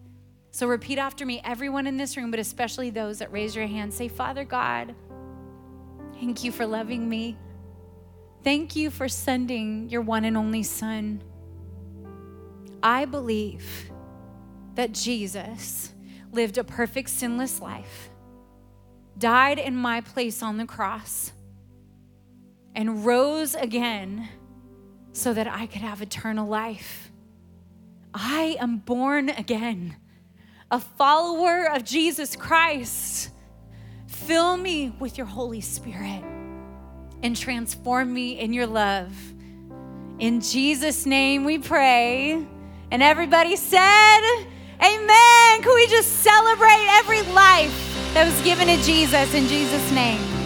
So 0.50 0.66
repeat 0.66 0.98
after 0.98 1.24
me, 1.24 1.40
everyone 1.44 1.86
in 1.86 1.98
this 1.98 2.18
room, 2.18 2.32
but 2.32 2.40
especially 2.40 2.90
those 2.90 3.20
that 3.20 3.32
raise 3.32 3.56
your 3.56 3.68
hand. 3.68 3.94
Say, 3.94 4.08
Father 4.08 4.44
God, 4.44 4.96
thank 6.16 6.44
you 6.44 6.52
for 6.52 6.66
loving 6.66 7.08
me. 7.08 7.38
Thank 8.44 8.76
you 8.76 8.90
for 8.90 9.10
sending 9.10 9.90
your 9.90 10.02
one 10.02 10.24
and 10.24 10.38
only 10.38 10.64
Son. 10.64 11.22
I 12.82 13.06
believe 13.06 13.92
that 14.76 14.94
Jesus 14.94 15.94
lived 16.32 16.58
a 16.58 16.64
perfect, 16.64 17.10
sinless 17.10 17.60
life, 17.60 18.10
died 19.18 19.60
in 19.60 19.76
my 19.76 20.00
place 20.00 20.42
on 20.42 20.58
the 20.58 20.66
cross, 20.66 21.34
and 22.76 23.06
rose 23.06 23.56
again 23.56 24.30
so 25.12 25.34
that 25.34 25.48
I 25.48 25.66
could 25.66 25.82
have 25.82 26.02
eternal 26.02 26.48
life. 26.48 27.12
I 28.14 28.56
am 28.60 28.78
born 28.78 29.28
again, 29.28 29.98
a 30.72 30.80
follower 30.80 31.66
of 31.66 31.84
Jesus 31.84 32.38
Christ. 32.38 33.32
Fill 34.08 34.56
me 34.56 34.94
with 34.98 35.18
your 35.18 35.28
Holy 35.28 35.62
Spirit 35.62 36.24
and 37.24 37.36
transform 37.36 38.14
me 38.14 38.40
in 38.40 38.54
your 38.54 38.68
love. 38.68 39.14
In 40.20 40.42
Jesus' 40.42 41.06
name 41.06 41.46
we 41.46 41.58
pray. 41.58 42.46
And 42.92 43.04
everybody 43.04 43.56
said, 43.56 44.20
Amen. 44.82 45.62
Can 45.62 45.76
we 45.76 45.88
just 45.88 46.24
celebrate 46.24 46.86
every 46.92 47.22
life 47.34 48.14
that 48.14 48.26
was 48.26 48.42
given 48.42 48.68
to 48.68 48.78
Jesus 48.84 49.34
in 49.34 49.48
Jesus' 49.48 49.92
name? 49.92 50.39